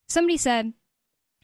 somebody 0.07 0.37
said, 0.37 0.73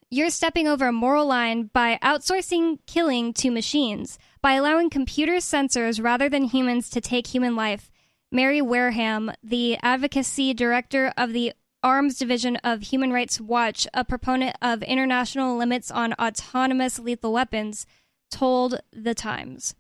you're 0.10 0.30
stepping 0.30 0.68
over 0.68 0.88
a 0.88 0.94
moral 0.94 1.26
line 1.26 1.70
by 1.74 1.98
outsourcing 2.04 2.80
killing 2.86 3.34
to 3.34 3.50
machines, 3.50 4.20
by 4.42 4.54
allowing 4.54 4.90
computer 4.90 5.38
sensors 5.38 6.04
rather 6.04 6.28
than 6.30 6.46
humans 6.46 6.90
to 6.90 7.02
take 7.02 7.28
human 7.28 7.56
life. 7.56 7.92
Mary 8.32 8.62
Wareham, 8.62 9.32
the 9.44 9.78
advocacy 9.82 10.54
director 10.54 11.14
of 11.18 11.34
the 11.34 11.54
Arms 11.84 12.18
Division 12.18 12.58
of 12.58 12.84
Human 12.84 13.12
Rights 13.12 13.42
Watch, 13.42 13.88
a 13.94 14.06
proponent 14.06 14.56
of 14.62 14.84
international 14.84 15.58
limits 15.58 15.92
on 15.92 16.14
autonomous 16.14 17.00
lethal 17.00 17.34
weapons, 17.34 17.86
told 18.30 18.80
The 18.94 19.16
Times. 19.16 19.76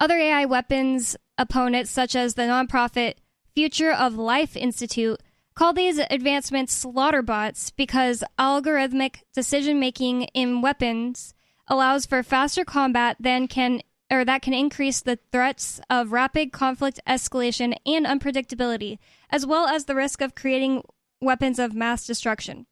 Other 0.00 0.18
AI 0.18 0.44
weapons 0.46 1.16
opponents, 1.36 1.90
such 1.90 2.16
as 2.16 2.34
the 2.34 2.42
nonprofit 2.42 3.14
Future 3.54 3.92
of 3.92 4.14
Life 4.14 4.56
Institute, 4.56 5.20
call 5.54 5.72
these 5.72 5.98
advancements 6.10 6.72
slaughter 6.72 7.22
bots 7.22 7.70
because 7.70 8.24
algorithmic 8.38 9.16
decision 9.34 9.78
making 9.78 10.22
in 10.34 10.62
weapons 10.62 11.34
allows 11.72 12.04
for 12.04 12.22
faster 12.22 12.64
combat 12.66 13.16
than 13.18 13.48
can 13.48 13.80
or 14.10 14.26
that 14.26 14.42
can 14.42 14.52
increase 14.52 15.00
the 15.00 15.18
threats 15.32 15.80
of 15.88 16.12
rapid 16.12 16.52
conflict 16.52 17.00
escalation 17.08 17.74
and 17.86 18.04
unpredictability, 18.04 18.98
as 19.30 19.46
well 19.46 19.66
as 19.66 19.86
the 19.86 19.94
risk 19.94 20.20
of 20.20 20.34
creating 20.34 20.82
weapons 21.22 21.58
of 21.58 21.74
mass 21.74 22.06
destruction. 22.06 22.66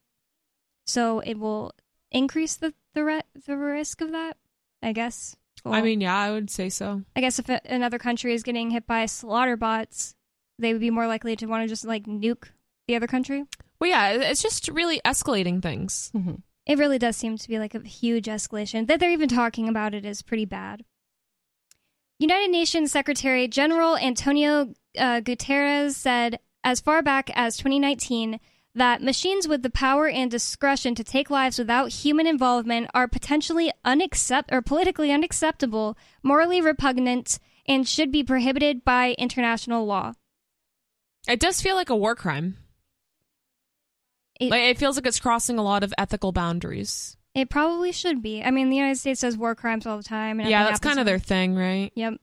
So 0.87 1.21
it 1.21 1.39
will 1.39 1.73
increase 2.13 2.57
the 2.57 2.75
the, 2.93 3.05
re- 3.05 3.23
the 3.47 3.57
risk 3.57 4.03
of 4.03 4.13
that, 4.13 4.37
I 4.83 4.93
guess. 4.93 5.35
I 5.65 5.81
mean, 5.81 6.01
yeah, 6.03 6.17
I 6.17 6.31
would 6.31 6.51
say 6.51 6.69
so. 6.69 7.03
I 7.17 7.21
guess 7.21 7.39
if 7.39 7.49
a- 7.49 7.61
another 7.65 7.99
country 7.99 8.35
is 8.35 8.43
getting 8.43 8.71
hit 8.71 8.87
by 8.87 9.07
slaughter 9.07 9.57
bots, 9.57 10.15
they 10.59 10.73
would 10.73 10.81
be 10.81 10.91
more 10.91 11.07
likely 11.07 11.37
to 11.37 11.47
want 11.47 11.63
to 11.65 11.69
just 11.69 11.87
like 11.87 12.05
nuke 12.05 12.49
the 12.87 12.97
other 12.97 13.07
country. 13.07 13.45
Well, 13.79 13.89
yeah, 13.89 14.11
it's 14.11 14.43
just 14.43 14.69
really 14.69 15.01
escalating 15.07 15.63
things. 15.63 16.11
Mm-hmm. 16.15 16.35
It 16.71 16.79
really 16.79 17.01
does 17.01 17.17
seem 17.17 17.37
to 17.37 17.49
be 17.49 17.59
like 17.59 17.75
a 17.75 17.81
huge 17.81 18.27
escalation. 18.27 18.87
That 18.87 19.01
they're 19.01 19.11
even 19.11 19.29
talking 19.29 19.69
about 19.69 19.93
it 19.93 20.05
is 20.05 20.23
pretty 20.23 20.45
bad. 20.45 20.85
United 22.21 22.53
Nations 22.53 22.93
Secretary 22.93 23.49
General 23.49 23.97
Antonio 23.97 24.73
uh, 24.97 25.21
Guterres 25.21 25.95
said 25.97 26.39
as 26.63 26.81
far 26.81 27.03
back 27.03 27.29
as 27.35 27.57
2019 27.57 28.39
that 28.77 29.03
machines 29.03 29.49
with 29.49 29.65
the 29.65 29.71
power 29.71 30.07
and 30.07 30.31
discretion 30.31 30.95
to 30.95 31.03
take 31.03 31.29
lives 31.29 31.59
without 31.59 31.91
human 31.91 32.29
involvement 32.29 32.89
are 32.95 33.09
potentially 33.09 33.73
unaccept 33.85 34.53
or 34.53 34.63
politically 34.63 35.11
unacceptable, 35.11 35.99
morally 36.23 36.61
repugnant, 36.61 37.41
and 37.67 37.89
should 37.89 38.13
be 38.13 38.23
prohibited 38.23 38.85
by 38.85 39.17
international 39.19 39.87
law. 39.87 40.13
It 41.27 41.41
does 41.41 41.61
feel 41.61 41.75
like 41.75 41.91
a 41.91 41.97
war 41.97 42.15
crime. 42.15 42.59
It- 44.41 44.51
like 44.51 44.63
it 44.63 44.79
feels 44.79 44.97
like 44.97 45.07
it's 45.07 45.21
crossing 45.21 45.59
a 45.59 45.63
lot 45.63 45.85
of 45.85 45.95
ethical 45.99 46.33
boundaries. 46.33 47.17
It 47.35 47.49
probably 47.49 47.93
should 47.93 48.23
be. 48.23 48.43
I 48.43 48.51
mean, 48.51 48.71
the 48.71 48.77
United 48.77 48.99
States 48.99 49.21
does 49.21 49.37
war 49.37 49.55
crimes 49.55 49.87
all 49.87 49.97
the 49.97 50.03
time. 50.03 50.41
And 50.41 50.49
yeah, 50.51 50.65
that's 50.65 50.81
kind 50.81 50.99
of 50.99 51.07
their 51.07 51.21
thing, 51.21 51.55
right? 51.55 51.93
Yep. 51.95 52.15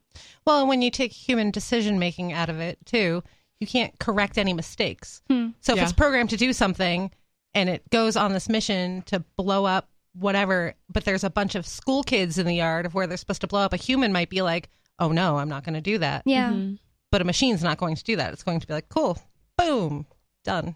Well, 0.45 0.67
when 0.67 0.81
you 0.81 0.91
take 0.91 1.13
human 1.13 1.49
decision 1.51 1.97
making 1.97 2.33
out 2.33 2.49
of 2.49 2.59
it 2.59 2.77
too, 2.85 3.23
You 3.59 3.65
can't 3.65 3.97
correct 3.97 4.37
any 4.37 4.53
mistakes. 4.53 5.23
Hmm. 5.31 5.47
So 5.61 5.71
if 5.73 5.77
Yeah. 5.77 5.83
it's 5.85 5.91
programmed 5.93 6.29
to 6.29 6.37
do 6.37 6.53
something 6.53 7.09
and 7.55 7.69
it 7.69 7.89
goes 7.89 8.15
on 8.15 8.31
this 8.33 8.47
mission 8.49 9.01
to 9.07 9.21
blow 9.35 9.65
up 9.65 9.89
whatever, 10.13 10.75
but 10.89 11.05
there's 11.05 11.23
a 11.23 11.29
bunch 11.31 11.55
of 11.55 11.65
school 11.65 12.03
kids 12.03 12.37
in 12.37 12.45
the 12.45 12.53
yard 12.53 12.85
of 12.85 12.93
where 12.93 13.07
they're 13.07 13.17
supposed 13.17 13.41
to 13.41 13.47
blow 13.47 13.61
up, 13.61 13.73
a 13.73 13.77
human 13.77 14.11
might 14.11 14.29
be 14.29 14.43
like, 14.43 14.69
"Oh 14.99 15.11
no, 15.11 15.37
I'm 15.37 15.49
not 15.49 15.63
going 15.63 15.73
to 15.73 15.81
do 15.81 15.97
that." 15.97 16.21
Yeah. 16.27 16.51
Mm-hmm. 16.51 16.75
But 17.11 17.21
a 17.21 17.25
machine's 17.25 17.63
not 17.63 17.79
going 17.79 17.95
to 17.95 18.03
do 18.03 18.15
that. 18.17 18.31
It's 18.31 18.43
going 18.43 18.59
to 18.59 18.67
be 18.67 18.73
like, 18.73 18.89
"Cool, 18.89 19.17
boom, 19.57 20.05
done." 20.43 20.75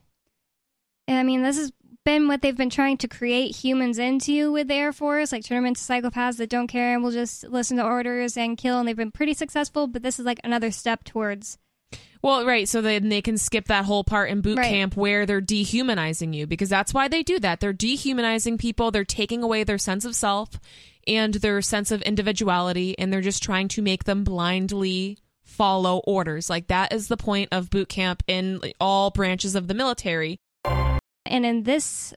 And 1.08 1.18
I 1.18 1.24
mean, 1.24 1.42
this 1.44 1.58
has 1.58 1.72
been 2.04 2.28
what 2.28 2.42
they've 2.42 2.58
been 2.58 2.70
trying 2.70 2.98
to 2.98 3.08
create 3.08 3.56
humans 3.56 4.00
into 4.00 4.52
with 4.52 4.68
the 4.68 4.74
Air 4.74 4.92
Force, 4.94 5.32
like 5.32 5.44
turn 5.44 5.58
them 5.58 5.66
into 5.68 5.82
psychopaths 5.82 6.38
that 6.38 6.50
don't 6.50 6.68
care 6.68 6.94
and 6.94 7.04
will 7.04 7.12
just 7.12 7.44
listen 7.48 7.78
to 7.78 7.86
orders 7.86 8.38
and 8.38 8.58
kill. 8.58 8.80
And 8.80 8.88
they've 8.88 8.96
been 8.96 9.12
pretty 9.12 9.34
successful, 9.34 9.88
but 9.88 10.02
this 10.02 10.20
is 10.20 10.26
like 10.26 10.40
another 10.44 10.72
step 10.72 11.04
towards. 11.04 11.58
Well, 12.24 12.46
right. 12.46 12.70
So 12.70 12.82
then 12.82 13.10
they 13.10 13.22
can 13.22 13.38
skip 13.38 13.66
that 13.66 13.86
whole 13.86 14.04
part 14.04 14.30
in 14.30 14.42
boot 14.42 14.58
Right. 14.60 14.70
camp 14.70 14.96
where 14.96 15.26
they're 15.26 15.42
dehumanizing 15.42 16.34
you 16.34 16.46
because 16.46 16.70
that's 16.70 16.94
why 16.94 17.08
they 17.08 17.24
do 17.24 17.40
that. 17.40 17.60
They're 17.60 17.74
dehumanizing 17.74 18.58
people. 18.60 18.92
They're 18.92 19.04
taking 19.04 19.42
away 19.42 19.64
their 19.64 19.80
sense 19.80 20.06
of 20.06 20.16
self 20.16 20.60
and 21.08 21.34
their 21.36 21.62
sense 21.64 21.90
of 21.90 22.04
individuality, 22.04 22.98
and 23.00 23.12
they're 23.12 23.22
just 23.22 23.42
trying 23.42 23.68
to 23.70 23.82
make 23.82 24.04
them 24.04 24.24
blindly 24.24 25.18
follow 25.44 25.98
orders. 26.06 26.48
Like 26.48 26.68
that 26.68 26.94
is 26.94 27.08
the 27.08 27.18
point 27.18 27.50
of 27.52 27.72
boot 27.72 27.90
camp 27.90 28.22
in 28.28 28.62
all 28.80 29.10
branches 29.10 29.56
of 29.56 29.68
the 29.68 29.74
military. 29.74 30.40
And 31.26 31.46
in 31.46 31.64
this 31.64 32.14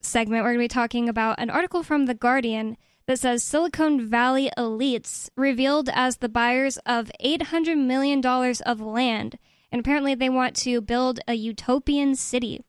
segment, 0.00 0.42
we're 0.42 0.50
going 0.54 0.58
to 0.60 0.64
be 0.64 0.68
talking 0.68 1.08
about 1.08 1.38
an 1.38 1.50
article 1.50 1.82
from 1.82 2.06
The 2.06 2.14
Guardian 2.14 2.76
that 3.06 3.18
says 3.18 3.42
Silicon 3.42 4.08
Valley 4.08 4.50
elites 4.56 5.28
revealed 5.36 5.88
as 5.92 6.18
the 6.18 6.28
buyers 6.28 6.78
of 6.86 7.10
$800 7.22 7.76
million 7.76 8.24
of 8.24 8.80
land. 8.80 9.38
And 9.70 9.80
apparently, 9.80 10.14
they 10.14 10.28
want 10.28 10.54
to 10.56 10.80
build 10.80 11.20
a 11.26 11.34
utopian 11.34 12.14
city. 12.14 12.62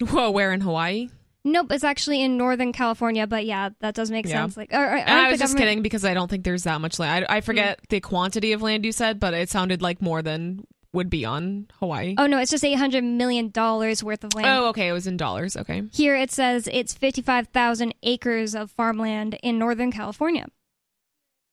Whoa, 0.00 0.30
where 0.30 0.52
in 0.52 0.60
Hawaii? 0.60 1.08
Nope, 1.44 1.70
it's 1.70 1.84
actually 1.84 2.22
in 2.22 2.36
Northern 2.36 2.72
California, 2.72 3.24
but 3.26 3.46
yeah, 3.46 3.70
that 3.80 3.94
does 3.94 4.10
make 4.10 4.26
Yeah. 4.26 4.42
sense. 4.42 4.56
Like, 4.56 4.72
or, 4.72 4.84
or, 4.84 4.96
And 4.96 5.08
I 5.08 5.30
was 5.30 5.38
just 5.38 5.52
government- 5.52 5.68
kidding 5.70 5.82
because 5.82 6.04
I 6.04 6.12
don't 6.12 6.28
think 6.28 6.42
there's 6.42 6.64
that 6.64 6.80
much 6.80 6.98
land. 6.98 7.24
I, 7.28 7.36
I 7.36 7.40
forget 7.40 7.78
mm. 7.80 7.88
the 7.88 8.00
quantity 8.00 8.52
of 8.52 8.62
land 8.62 8.84
you 8.84 8.90
said, 8.90 9.20
but 9.20 9.32
it 9.32 9.48
sounded 9.48 9.80
like 9.80 10.02
more 10.02 10.22
than 10.22 10.66
would 10.92 11.10
be 11.10 11.24
on 11.24 11.66
Hawaii. 11.78 12.14
Oh 12.16 12.26
no, 12.26 12.38
it's 12.38 12.50
just 12.50 12.64
eight 12.64 12.74
hundred 12.78 13.04
million 13.04 13.50
dollars 13.50 14.02
worth 14.02 14.24
of 14.24 14.34
land. 14.34 14.46
Oh, 14.48 14.68
okay. 14.68 14.88
It 14.88 14.92
was 14.92 15.06
in 15.06 15.16
dollars. 15.16 15.56
Okay. 15.56 15.82
Here 15.92 16.16
it 16.16 16.30
says 16.30 16.68
it's 16.72 16.94
fifty-five 16.94 17.48
thousand 17.48 17.94
acres 18.02 18.54
of 18.54 18.70
farmland 18.70 19.38
in 19.42 19.58
Northern 19.58 19.92
California. 19.92 20.46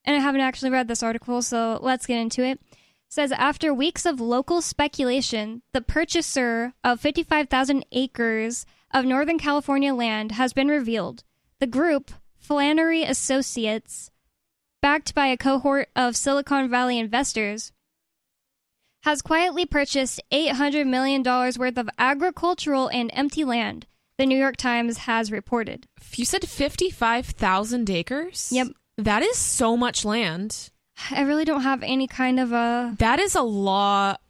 And 0.05 0.15
I 0.15 0.19
haven't 0.19 0.41
actually 0.41 0.71
read 0.71 0.87
this 0.87 1.03
article, 1.03 1.41
so 1.41 1.79
let's 1.81 2.05
get 2.05 2.19
into 2.19 2.43
it. 2.43 2.59
It 2.71 2.77
says 3.09 3.31
after 3.31 3.73
weeks 3.73 4.05
of 4.05 4.19
local 4.19 4.61
speculation, 4.61 5.61
the 5.71 5.81
purchaser 5.81 6.73
of 6.83 6.99
fifty-five 6.99 7.49
thousand 7.49 7.85
acres 7.91 8.65
of 8.93 9.05
Northern 9.05 9.39
California 9.39 9.93
land 9.93 10.33
has 10.33 10.53
been 10.53 10.67
revealed. 10.67 11.23
The 11.59 11.67
group, 11.67 12.11
Flannery 12.37 13.03
Associates, 13.03 14.11
backed 14.81 15.15
by 15.15 15.27
a 15.27 15.37
cohort 15.37 15.89
of 15.95 16.15
Silicon 16.17 16.69
Valley 16.69 16.99
investors, 16.99 17.71
has 19.03 19.21
quietly 19.21 19.65
purchased 19.65 20.21
$800 20.31 20.87
million 20.87 21.23
worth 21.23 21.77
of 21.77 21.89
agricultural 21.97 22.87
and 22.89 23.09
empty 23.13 23.43
land, 23.43 23.85
the 24.17 24.25
New 24.25 24.37
York 24.37 24.57
Times 24.57 24.99
has 24.99 25.31
reported. 25.31 25.87
You 26.15 26.25
said 26.25 26.47
55,000 26.47 27.89
acres? 27.89 28.49
Yep. 28.51 28.67
That 28.97 29.23
is 29.23 29.37
so 29.37 29.75
much 29.75 30.05
land. 30.05 30.69
I 31.09 31.21
really 31.23 31.45
don't 31.45 31.61
have 31.63 31.81
any 31.83 32.07
kind 32.07 32.39
of 32.39 32.51
a. 32.51 32.95
That 32.99 33.19
is 33.19 33.35
a 33.35 33.41
lot. 33.41 34.21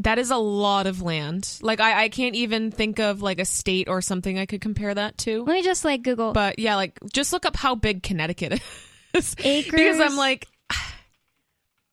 That 0.00 0.18
is 0.18 0.30
a 0.30 0.36
lot 0.36 0.86
of 0.86 1.02
land. 1.02 1.58
Like, 1.62 1.80
I, 1.80 2.04
I 2.04 2.08
can't 2.08 2.34
even 2.34 2.70
think 2.70 2.98
of 2.98 3.22
like 3.22 3.38
a 3.38 3.44
state 3.44 3.88
or 3.88 4.00
something 4.00 4.38
I 4.38 4.46
could 4.46 4.60
compare 4.60 4.92
that 4.94 5.18
to. 5.18 5.44
Let 5.44 5.52
me 5.54 5.62
just 5.62 5.84
like 5.84 6.02
Google 6.02 6.32
But 6.32 6.58
yeah, 6.58 6.76
like, 6.76 6.98
just 7.12 7.32
look 7.32 7.46
up 7.46 7.54
how 7.56 7.74
big 7.74 8.02
Connecticut 8.02 8.54
is. 9.14 9.36
acres. 9.38 9.70
because 9.70 10.00
I'm 10.00 10.16
like, 10.16 10.48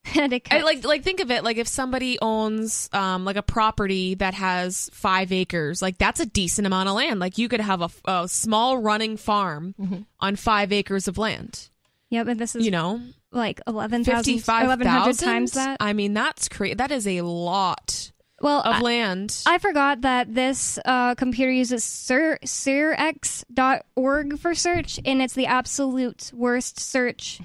Connecticut. 0.13 0.53
I 0.53 0.63
like 0.63 0.83
like 0.83 1.03
think 1.03 1.19
of 1.19 1.29
it 1.29 1.43
like 1.43 1.57
if 1.57 1.67
somebody 1.67 2.17
owns 2.21 2.89
um 2.91 3.23
like 3.23 3.35
a 3.35 3.43
property 3.43 4.15
that 4.15 4.33
has 4.33 4.89
five 4.93 5.31
acres 5.31 5.81
like 5.81 5.97
that's 5.97 6.19
a 6.19 6.25
decent 6.25 6.65
amount 6.65 6.89
of 6.89 6.95
land. 6.95 7.19
Like 7.19 7.37
you 7.37 7.47
could 7.47 7.61
have 7.61 7.81
a, 7.81 7.89
a 8.05 8.27
small 8.27 8.77
running 8.77 9.17
farm 9.17 9.75
on 10.19 10.35
five 10.35 10.71
acres 10.71 11.07
of 11.07 11.17
land. 11.17 11.69
Yep, 12.09 12.27
and 12.27 12.39
this 12.39 12.55
is 12.55 12.65
you 12.65 12.71
know? 12.71 12.99
like 13.31 13.61
11,000, 13.65 14.13
55 14.13 14.67
1100 14.67 15.19
times 15.19 15.51
that. 15.53 15.77
I 15.79 15.93
mean 15.93 16.13
that's 16.13 16.49
crazy 16.49 16.73
that 16.73 16.91
is 16.91 17.07
a 17.07 17.21
lot 17.21 18.11
well, 18.41 18.61
of 18.61 18.75
I, 18.77 18.81
land. 18.81 19.43
I 19.45 19.59
forgot 19.59 20.01
that 20.01 20.33
this 20.33 20.79
uh, 20.83 21.15
computer 21.15 21.51
uses 21.51 21.83
Sir, 21.83 22.39
SearX.org 22.43 24.39
for 24.39 24.55
search, 24.55 24.99
and 25.05 25.21
it's 25.21 25.35
the 25.35 25.45
absolute 25.45 26.31
worst 26.33 26.79
search 26.79 27.39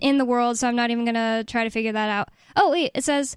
in 0.00 0.18
the 0.18 0.24
world, 0.24 0.58
so 0.58 0.68
I'm 0.68 0.76
not 0.76 0.90
even 0.90 1.04
going 1.04 1.14
to 1.14 1.44
try 1.46 1.64
to 1.64 1.70
figure 1.70 1.92
that 1.92 2.08
out. 2.08 2.28
Oh, 2.56 2.70
wait, 2.70 2.90
it 2.94 3.04
says 3.04 3.36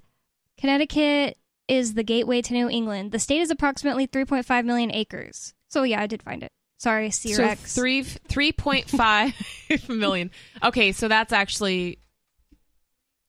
Connecticut 0.58 1.36
is 1.68 1.94
the 1.94 2.02
gateway 2.02 2.42
to 2.42 2.52
New 2.52 2.68
England. 2.68 3.12
The 3.12 3.18
state 3.18 3.40
is 3.40 3.50
approximately 3.50 4.06
3.5 4.06 4.64
million 4.64 4.92
acres. 4.92 5.54
So, 5.68 5.82
yeah, 5.84 6.00
I 6.00 6.06
did 6.06 6.22
find 6.22 6.42
it. 6.42 6.50
Sorry, 6.78 7.10
so 7.10 7.28
SearX. 7.28 7.74
three 7.74 8.02
three 8.02 8.52
point 8.52 8.88
five 8.88 9.34
million 9.90 10.30
okay 10.62 10.92
so 10.92 11.08
that's 11.08 11.30
actually 11.30 11.98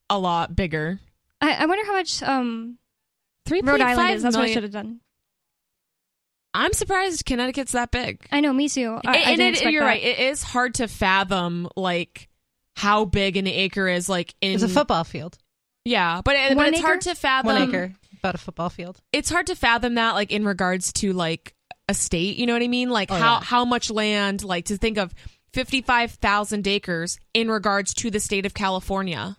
a 0.10 0.18
lot 0.18 0.56
bigger 0.56 1.02
I, 1.42 1.56
I 1.56 1.66
wonder 1.66 1.86
how 1.86 1.92
much 1.92 2.24
um, 2.24 2.78
three 3.46 3.60
Rhode 3.62 3.82
Island 3.82 4.12
is. 4.12 4.24
That's 4.24 4.38
what 4.38 4.46
I 4.46 4.54
should 4.54 4.64
have 4.64 4.72
done. 4.72 5.02
I'm 6.54 6.72
surprised 6.72 7.26
Connecticut's 7.26 7.74
that 7.74 7.92
big 7.92 8.26
I 8.32 8.40
know, 8.40 8.54
me 8.54 8.70
too. 8.70 9.00
I, 9.06 9.12
I 9.12 9.16
and 9.32 9.38
didn't 9.38 9.62
it, 9.68 9.72
you're 9.72 9.84
that. 9.84 9.90
right. 9.90 10.04
It 10.04 10.20
is 10.20 10.44
hard 10.44 10.76
to 10.76 10.88
fathom 10.88 11.68
like 11.76 12.30
how 12.76 13.06
big 13.06 13.38
an 13.38 13.48
acre 13.48 13.88
is. 13.88 14.08
Like 14.10 14.34
in 14.42 14.54
It's 14.54 14.64
a 14.64 14.68
football 14.70 15.04
field, 15.04 15.38
yeah, 15.86 16.22
but, 16.24 16.36
it, 16.36 16.50
but 16.50 16.58
One 16.58 16.74
it's 16.74 16.82
hard 16.82 17.02
to 17.02 17.16
fathom. 17.16 17.54
one 17.54 17.62
acre, 17.70 17.94
about 18.20 18.36
a 18.36 18.38
football 18.38 18.70
field. 18.70 19.00
It's 19.12 19.30
hard 19.30 19.48
to 19.48 19.56
fathom 19.56 19.96
that 19.96 20.12
like 20.14 20.32
in 20.32 20.46
regards 20.46 20.94
to 20.94 21.14
like 21.14 21.54
a 21.90 21.94
state. 21.94 22.38
You 22.38 22.46
know 22.46 22.54
what 22.54 22.62
I 22.62 22.68
mean? 22.68 22.90
Like 22.90 23.12
Oh, 23.12 23.16
how 23.16 23.34
yeah. 23.36 23.44
how 23.44 23.66
much 23.66 23.90
land? 23.92 24.44
Like 24.44 24.66
to 24.66 24.78
think 24.78 24.98
of 24.98 25.14
fifty 25.54 25.82
five 25.82 26.12
thousand 26.12 26.68
acres 26.68 27.20
in 27.34 27.50
regards 27.52 27.94
to 27.96 28.10
the 28.12 28.20
state 28.20 28.46
of 28.46 28.54
California. 28.54 29.38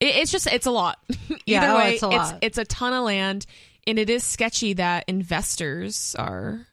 It, 0.00 0.16
it's 0.16 0.32
just 0.32 0.46
it's 0.48 0.66
a 0.66 0.70
lot. 0.70 0.98
Either 1.10 1.38
Yeah, 1.46 1.72
oh, 1.72 1.76
way, 1.78 1.94
it's 1.94 2.02
a 2.02 2.06
it's 2.06 2.14
lot. 2.16 2.38
it's 2.42 2.58
a 2.58 2.64
ton 2.64 2.92
of 2.92 3.04
land, 3.04 3.46
and 3.86 3.98
it 3.98 4.10
is 4.10 4.24
sketchy 4.24 4.72
that 4.74 5.04
investors 5.08 6.16
are. 6.18 6.66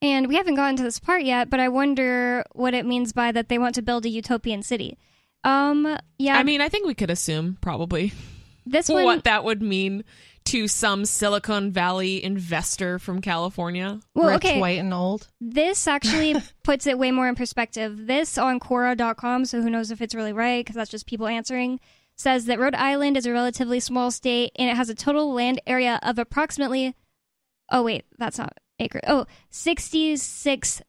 And 0.00 0.28
we 0.28 0.36
haven't 0.36 0.54
gotten 0.54 0.76
to 0.76 0.82
this 0.82 1.00
part 1.00 1.24
yet, 1.24 1.50
but 1.50 1.58
I 1.58 1.68
wonder 1.68 2.44
what 2.52 2.74
it 2.74 2.86
means 2.86 3.12
by 3.12 3.32
that 3.32 3.48
they 3.48 3.58
want 3.58 3.74
to 3.76 3.82
build 3.82 4.04
a 4.06 4.08
utopian 4.08 4.62
city. 4.62 4.96
Um, 5.44 5.98
yeah, 6.18 6.36
I 6.36 6.42
mean, 6.42 6.60
I 6.60 6.68
think 6.68 6.86
we 6.86 6.94
could 6.94 7.10
assume 7.10 7.58
probably. 7.60 8.12
this 8.66 8.88
one. 8.88 9.04
what 9.04 9.24
that 9.24 9.44
would 9.44 9.62
mean 9.62 10.04
to 10.46 10.68
some 10.68 11.04
Silicon 11.04 11.72
Valley 11.72 12.22
investor 12.22 12.98
from 12.98 13.20
California. 13.20 14.00
well, 14.14 14.28
Rich, 14.28 14.36
okay, 14.36 14.60
white, 14.60 14.78
and 14.78 14.94
old. 14.94 15.28
this 15.40 15.86
actually 15.86 16.36
puts 16.62 16.86
it 16.86 16.98
way 16.98 17.10
more 17.10 17.28
in 17.28 17.34
perspective. 17.34 18.06
This 18.06 18.38
on 18.38 18.60
Quora.com, 18.60 19.44
so 19.44 19.60
who 19.60 19.70
knows 19.70 19.90
if 19.90 20.00
it's 20.00 20.14
really 20.14 20.32
right 20.32 20.64
because 20.64 20.76
that's 20.76 20.90
just 20.90 21.06
people 21.06 21.26
answering. 21.26 21.80
Says 22.16 22.46
that 22.46 22.58
Rhode 22.58 22.74
Island 22.74 23.16
is 23.16 23.26
a 23.26 23.32
relatively 23.32 23.78
small 23.78 24.10
state 24.10 24.52
and 24.56 24.68
it 24.70 24.76
has 24.76 24.88
a 24.88 24.94
total 24.94 25.32
land 25.32 25.60
area 25.66 26.00
of 26.02 26.18
approximately. 26.18 26.94
Oh 27.70 27.82
wait, 27.82 28.04
that's 28.18 28.38
not 28.38 28.56
acre. 28.78 29.00
Oh, 29.06 29.26
66 29.50 30.82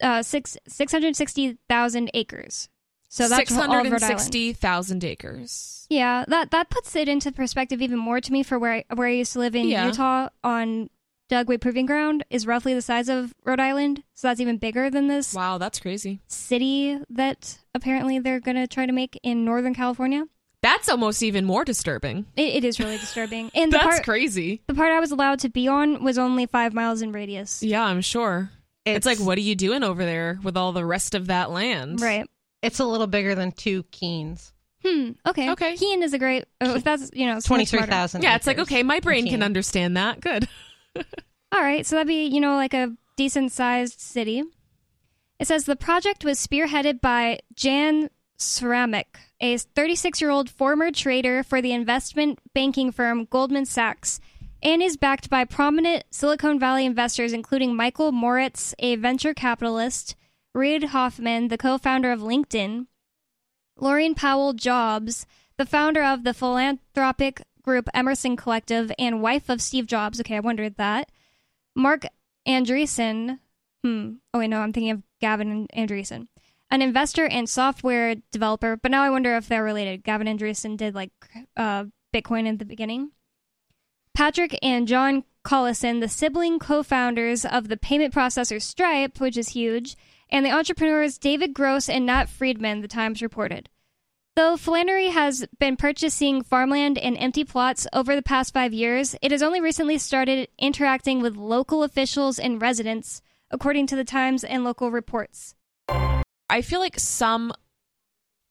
uh 0.00 0.22
six 0.22 0.56
660,000 0.68 2.10
acres. 2.14 2.68
So 3.10 3.26
that's 3.26 3.36
six 3.48 3.52
all 3.52 3.66
Rhode 3.74 3.86
Island. 3.86 4.02
sixty 4.02 4.52
thousand 4.52 5.02
acres. 5.02 5.86
Yeah, 5.88 6.24
that 6.28 6.50
that 6.50 6.68
puts 6.68 6.94
it 6.94 7.08
into 7.08 7.32
perspective 7.32 7.80
even 7.80 7.98
more 7.98 8.20
to 8.20 8.32
me 8.32 8.42
for 8.42 8.58
where 8.58 8.72
I, 8.74 8.84
where 8.94 9.08
I 9.08 9.12
used 9.12 9.32
to 9.32 9.38
live 9.38 9.56
in 9.56 9.66
Yeah. 9.66 9.86
Utah 9.86 10.28
on 10.44 10.90
Dugway 11.30 11.58
Proving 11.60 11.86
Ground 11.86 12.24
is 12.30 12.46
roughly 12.46 12.74
the 12.74 12.82
size 12.82 13.08
of 13.08 13.34
Rhode 13.44 13.60
Island, 13.60 14.02
so 14.14 14.28
that's 14.28 14.40
even 14.40 14.58
bigger 14.58 14.90
than 14.90 15.08
this 15.08 15.32
Wow, 15.34 15.56
that's 15.56 15.80
crazy. 15.80 16.20
city 16.28 16.98
that 17.08 17.58
apparently 17.74 18.18
they're 18.18 18.40
gonna 18.40 18.66
try 18.66 18.84
to 18.84 18.92
make 18.92 19.18
in 19.22 19.42
Northern 19.44 19.74
California. 19.74 20.24
That's 20.62 20.88
almost 20.88 21.22
even 21.22 21.44
more 21.44 21.64
disturbing. 21.64 22.26
It, 22.36 22.56
it 22.56 22.64
is 22.64 22.80
really 22.80 22.98
disturbing. 22.98 23.50
And 23.54 23.72
the 23.72 23.76
That's 23.78 23.86
part 23.86 24.04
crazy. 24.04 24.62
the 24.66 24.74
part 24.74 24.90
I 24.92 25.00
was 25.00 25.12
allowed 25.12 25.38
to 25.40 25.48
be 25.48 25.68
on 25.68 26.02
was 26.02 26.18
only 26.18 26.46
five 26.46 26.74
miles 26.74 27.00
in 27.02 27.12
radius. 27.12 27.62
Yeah, 27.62 27.84
I'm 27.84 28.00
sure. 28.00 28.50
It's, 28.84 29.04
like, 29.04 29.18
what 29.18 29.36
are 29.36 29.42
you 29.42 29.54
doing 29.54 29.82
over 29.84 30.02
there 30.04 30.38
with 30.42 30.56
all 30.56 30.72
the 30.72 30.84
rest 30.84 31.14
of 31.14 31.26
that 31.26 31.50
land? 31.50 32.00
Right. 32.00 32.26
It's 32.62 32.80
a 32.80 32.84
little 32.86 33.06
bigger 33.06 33.34
than 33.34 33.52
two 33.52 33.82
Keens. 33.90 34.52
Hmm. 34.84 35.10
Okay. 35.26 35.50
Okay. 35.50 35.76
Keene 35.76 36.02
is 36.02 36.14
a 36.14 36.18
great. 36.18 36.44
Oh, 36.60 36.78
that's 36.78 37.10
you 37.12 37.26
know 37.26 37.32
so 37.32 37.36
much 37.36 37.44
Twenty-three 37.46 37.78
smarter. 37.80 37.92
thousand. 37.92 38.22
Yeah, 38.22 38.36
it's 38.36 38.46
like 38.46 38.58
okay, 38.60 38.82
my 38.82 39.00
brain 39.00 39.26
can 39.28 39.42
understand 39.42 39.96
that. 39.96 40.20
Good. 40.20 40.48
All 41.52 41.60
right, 41.60 41.84
so 41.84 41.96
that'd 41.96 42.06
be, 42.08 42.26
you 42.26 42.40
know, 42.40 42.54
like 42.56 42.74
a 42.74 42.94
decent 43.16 43.52
sized 43.52 44.00
city. 44.00 44.42
It 45.38 45.46
says 45.46 45.64
the 45.64 45.76
project 45.76 46.24
was 46.24 46.38
spearheaded 46.44 47.00
by 47.00 47.40
Jan 47.54 48.10
Sramek, 48.38 49.06
a 49.40 49.56
36 49.56 50.20
year 50.20 50.30
old 50.30 50.50
former 50.50 50.90
trader 50.90 51.42
for 51.42 51.62
the 51.62 51.72
investment 51.72 52.38
banking 52.54 52.92
firm 52.92 53.26
Goldman 53.26 53.66
Sachs, 53.66 54.20
and 54.62 54.82
is 54.82 54.96
backed 54.96 55.30
by 55.30 55.44
prominent 55.44 56.04
Silicon 56.10 56.58
Valley 56.58 56.84
investors, 56.84 57.32
including 57.32 57.76
Michael 57.76 58.12
Moritz, 58.12 58.74
a 58.78 58.96
venture 58.96 59.34
capitalist, 59.34 60.16
Reid 60.54 60.84
Hoffman, 60.84 61.48
the 61.48 61.58
co 61.58 61.78
founder 61.78 62.10
of 62.10 62.20
LinkedIn, 62.20 62.86
Laurene 63.78 64.16
Powell 64.16 64.52
Jobs, 64.52 65.26
the 65.56 65.66
founder 65.66 66.02
of 66.02 66.24
the 66.24 66.34
philanthropic 66.34 67.42
group 67.62 67.88
Emerson 67.94 68.36
Collective 68.36 68.90
and 68.98 69.22
wife 69.22 69.48
of 69.48 69.60
Steve 69.60 69.86
Jobs. 69.86 70.20
Okay, 70.20 70.36
I 70.36 70.40
wondered 70.40 70.76
that. 70.76 71.10
Marc 71.76 72.06
Andreessen. 72.46 73.38
Hmm. 73.84 74.14
Oh, 74.34 74.40
wait, 74.40 74.48
no, 74.48 74.60
I'm 74.60 74.72
thinking 74.72 74.90
of 74.90 75.02
Gavin 75.20 75.68
Andresen, 75.68 76.26
an 76.70 76.82
investor 76.82 77.26
and 77.26 77.48
software 77.48 78.16
developer. 78.30 78.76
But 78.76 78.90
now 78.90 79.02
I 79.02 79.10
wonder 79.10 79.36
if 79.36 79.48
they're 79.48 79.64
related. 79.64 80.04
Gavin 80.04 80.26
Andresen 80.26 80.76
did 80.76 80.94
like 80.94 81.12
uh, 81.56 81.84
Bitcoin 82.14 82.46
in 82.46 82.58
the 82.58 82.64
beginning. 82.64 83.12
Patrick 84.14 84.58
and 84.62 84.88
John 84.88 85.24
Collison, 85.44 86.00
the 86.00 86.08
sibling 86.08 86.58
co 86.58 86.82
founders 86.82 87.44
of 87.44 87.68
the 87.68 87.76
payment 87.76 88.12
processor 88.12 88.60
Stripe, 88.60 89.20
which 89.20 89.36
is 89.36 89.50
huge, 89.50 89.96
and 90.28 90.44
the 90.44 90.50
entrepreneurs 90.50 91.18
David 91.18 91.54
Gross 91.54 91.88
and 91.88 92.04
Nat 92.06 92.28
Friedman, 92.28 92.80
the 92.80 92.88
Times 92.88 93.22
reported. 93.22 93.70
Though 94.36 94.56
Flannery 94.56 95.08
has 95.08 95.46
been 95.58 95.76
purchasing 95.76 96.42
farmland 96.42 96.96
and 96.96 97.16
empty 97.18 97.44
plots 97.44 97.86
over 97.92 98.14
the 98.14 98.22
past 98.22 98.52
five 98.52 98.72
years, 98.72 99.16
it 99.20 99.32
has 99.32 99.42
only 99.42 99.60
recently 99.60 99.98
started 99.98 100.48
interacting 100.58 101.20
with 101.20 101.36
local 101.36 101.82
officials 101.82 102.38
and 102.38 102.62
residents, 102.62 103.20
according 103.50 103.86
to 103.88 103.96
the 103.96 104.04
Times 104.04 104.44
and 104.44 104.62
local 104.62 104.90
reports. 104.90 105.56
I 106.50 106.62
feel 106.62 106.80
like 106.80 106.98
some 106.98 107.52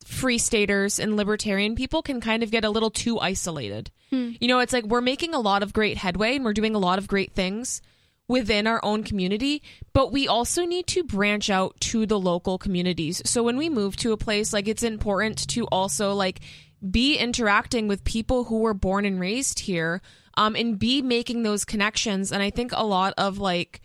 free 0.06 0.38
staters 0.38 1.00
and 1.00 1.18
libertarian 1.18 1.76
people 1.76 2.02
can 2.02 2.22
kind 2.22 2.42
of 2.42 2.52
get 2.52 2.64
a 2.64 2.70
little 2.70 2.90
too 2.90 3.20
isolated. 3.20 3.92
Hmm. 4.10 4.32
You 4.40 4.48
know, 4.48 4.60
it's 4.60 4.74
like 4.74 4.86
we're 4.86 5.02
making 5.02 5.34
a 5.34 5.40
lot 5.40 5.64
of 5.64 5.74
great 5.74 5.98
headway 5.98 6.36
and 6.36 6.46
we're 6.46 6.54
doing 6.54 6.76
a 6.76 6.80
lot 6.80 6.98
of 6.98 7.08
great 7.08 7.34
things 7.34 7.82
within 8.28 8.68
our 8.68 8.80
own 8.84 9.04
community, 9.04 9.62
but 9.94 10.12
we 10.12 10.28
also 10.28 10.66
need 10.66 10.86
to 10.88 11.04
branch 11.04 11.50
out 11.50 11.80
to 11.80 12.06
the 12.06 12.20
local 12.20 12.58
communities. 12.58 13.22
So 13.26 13.42
when 13.44 13.58
we 13.58 13.70
move 13.70 13.96
to 13.98 14.12
a 14.12 14.18
place, 14.18 14.54
like 14.54 14.68
it's 14.68 14.84
important 14.84 15.48
to 15.50 15.66
also 15.68 16.14
like 16.14 16.42
be 16.90 17.18
interacting 17.18 17.88
with 17.88 18.04
people 18.04 18.46
who 18.46 18.60
were 18.60 18.74
born 18.74 19.06
and 19.06 19.20
raised 19.20 19.60
here 19.60 20.02
um, 20.36 20.56
and 20.56 20.78
be 20.78 21.02
making 21.02 21.44
those 21.44 21.66
connections. 21.66 22.32
And 22.32 22.44
I 22.44 22.50
think 22.50 22.72
a 22.74 22.86
lot 22.86 23.14
of 23.18 23.40
like 23.40 23.82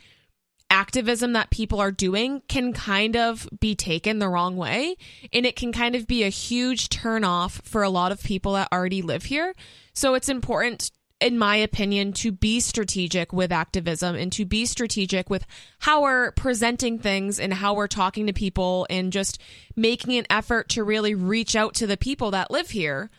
activism 0.72 1.34
that 1.34 1.50
people 1.50 1.80
are 1.80 1.92
doing 1.92 2.40
can 2.48 2.72
kind 2.72 3.14
of 3.14 3.46
be 3.60 3.74
taken 3.74 4.18
the 4.18 4.28
wrong 4.28 4.56
way 4.56 4.96
and 5.30 5.44
it 5.44 5.54
can 5.54 5.70
kind 5.70 5.94
of 5.94 6.06
be 6.06 6.24
a 6.24 6.30
huge 6.30 6.88
turnoff 6.88 7.62
for 7.62 7.82
a 7.82 7.90
lot 7.90 8.10
of 8.10 8.22
people 8.22 8.54
that 8.54 8.72
already 8.72 9.02
live 9.02 9.24
here. 9.24 9.54
So 9.92 10.14
it's 10.14 10.30
important 10.30 10.90
in 11.20 11.38
my 11.38 11.56
opinion 11.56 12.14
to 12.14 12.32
be 12.32 12.58
strategic 12.58 13.34
with 13.34 13.52
activism 13.52 14.16
and 14.16 14.32
to 14.32 14.46
be 14.46 14.64
strategic 14.64 15.28
with 15.28 15.44
how 15.80 16.02
we're 16.02 16.32
presenting 16.32 16.98
things 16.98 17.38
and 17.38 17.52
how 17.52 17.74
we're 17.74 17.86
talking 17.86 18.26
to 18.26 18.32
people 18.32 18.86
and 18.88 19.12
just 19.12 19.38
making 19.76 20.16
an 20.16 20.26
effort 20.30 20.70
to 20.70 20.82
really 20.82 21.14
reach 21.14 21.54
out 21.54 21.74
to 21.74 21.86
the 21.86 21.98
people 21.98 22.30
that 22.30 22.50
live 22.50 22.70
here. 22.70 23.10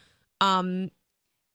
Um 0.41 0.89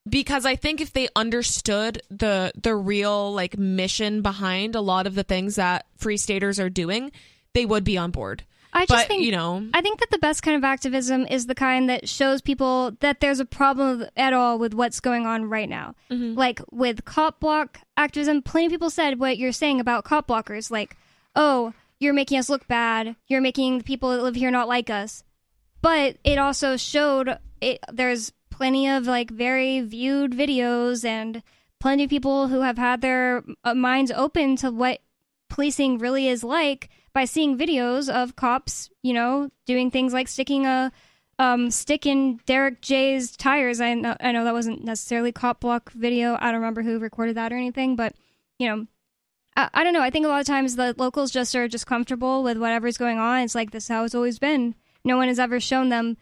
because 0.09 0.45
I 0.47 0.57
think 0.57 0.81
if 0.81 0.93
they 0.93 1.09
understood 1.17 2.03
the 2.11 2.53
the 2.61 2.75
real 2.75 3.33
like 3.33 3.59
mission 3.59 4.23
behind 4.23 4.75
a 4.75 4.81
lot 4.81 5.07
of 5.07 5.15
the 5.15 5.23
things 5.25 5.57
that 5.57 5.87
free 5.97 6.17
staters 6.17 6.61
are 6.61 6.71
doing, 6.71 7.13
they 7.55 7.67
would 7.67 7.85
be 7.85 7.99
on 7.99 8.11
board. 8.11 8.45
I 8.73 8.85
just 8.85 8.91
But 8.91 9.09
think 9.09 9.25
you 9.25 9.33
know, 9.33 9.67
I 9.73 9.81
think 9.81 10.01
that 10.01 10.11
the 10.11 10.19
best 10.19 10.43
kind 10.43 10.57
of 10.57 10.65
activism 10.65 11.27
is 11.27 11.47
the 11.47 11.55
kind 11.55 11.89
that 11.89 12.09
shows 12.09 12.43
people 12.43 12.93
that 13.01 13.21
there's 13.21 13.41
a 13.41 13.47
problem 13.47 14.07
at 14.17 14.33
all 14.33 14.59
with 14.59 14.75
what's 14.75 15.01
going 15.01 15.27
on 15.27 15.49
right 15.49 15.69
now. 15.69 15.95
Mm-hmm. 16.11 16.39
Like 16.39 16.61
with 16.71 17.05
cop 17.05 17.41
block 17.41 17.81
activism, 17.97 18.43
plenty 18.43 18.67
of 18.67 18.73
people 18.73 18.91
said 18.91 19.19
what 19.19 19.39
you're 19.39 19.53
saying 19.53 19.81
about 19.81 20.05
cop 20.05 20.29
blockers. 20.29 20.71
Like, 20.71 20.97
oh, 21.35 21.73
you're 21.99 22.15
making 22.15 22.39
us 22.39 22.51
look 22.51 22.69
bad. 22.69 23.17
You're 23.27 23.41
making 23.41 23.79
the 23.79 23.85
people 23.85 24.11
that 24.11 24.23
live 24.23 24.37
here 24.37 24.51
not 24.51 24.69
like 24.69 24.91
us. 24.91 25.25
But 25.81 26.19
it 26.23 26.39
also 26.39 26.77
showed 26.77 27.39
it. 27.61 27.81
There's 27.91 28.33
plenty 28.59 28.89
of 28.89 29.07
like 29.07 29.31
very 29.31 29.81
viewed 29.81 30.33
videos 30.33 31.05
and 31.05 31.45
plenty 31.79 32.03
of 32.03 32.11
people 32.11 32.49
who 32.49 32.63
have 32.63 32.77
had 32.77 33.01
their 33.01 33.45
uh, 33.63 33.73
minds 33.73 34.11
open 34.11 34.57
to 34.57 34.69
what 34.73 34.99
policing 35.49 35.97
really 35.99 36.27
is 36.27 36.43
like 36.43 36.89
by 37.13 37.25
seeing 37.25 37.57
videos 37.57 38.13
of 38.13 38.35
cops, 38.35 38.91
you 39.01 39.15
know, 39.15 39.49
doing 39.65 39.93
things 39.93 40.13
like 40.13 40.27
sticking 40.27 40.67
a 40.67 40.91
um, 41.39 41.71
stick 41.71 42.05
in 42.05 42.41
Derrick 42.47 42.83
J's 42.83 43.37
tires. 43.37 43.81
I 43.81 43.95
know, 43.95 44.17
I 44.19 44.33
know 44.33 44.43
that 44.43 44.55
wasn't 44.55 44.83
necessarily 44.83 45.31
cop 45.31 45.61
block 45.61 45.93
video. 45.93 46.37
I 46.41 46.51
don't 46.51 46.61
remember 46.61 46.83
who 46.83 46.99
recorded 46.99 47.37
that 47.37 47.53
or 47.53 47.57
anything, 47.57 47.95
but 47.95 48.13
you 48.59 48.67
know, 48.67 48.87
I, 49.57 49.71
I 49.73 49.85
don't 49.85 49.93
know. 49.93 50.03
I 50.03 50.11
think 50.11 50.27
a 50.27 50.29
lot 50.29 50.41
of 50.41 50.49
times 50.49 50.75
the 50.75 50.97
locals 50.99 51.31
just 51.31 51.55
are 51.55 51.69
just 51.69 51.87
comfortable 51.87 52.43
with 52.43 52.59
whatever's 52.59 52.99
going 52.99 53.19
on. 53.19 53.43
It's 53.43 53.55
like 53.55 53.71
this 53.71 53.85
is 53.85 53.89
how 53.89 54.03
it's 54.03 54.17
always 54.17 54.41
been. 54.41 54.75
No 55.05 55.17
one 55.17 55.29
has 55.29 55.39
ever 55.39 55.61
shown 55.61 55.91
them 55.91 56.17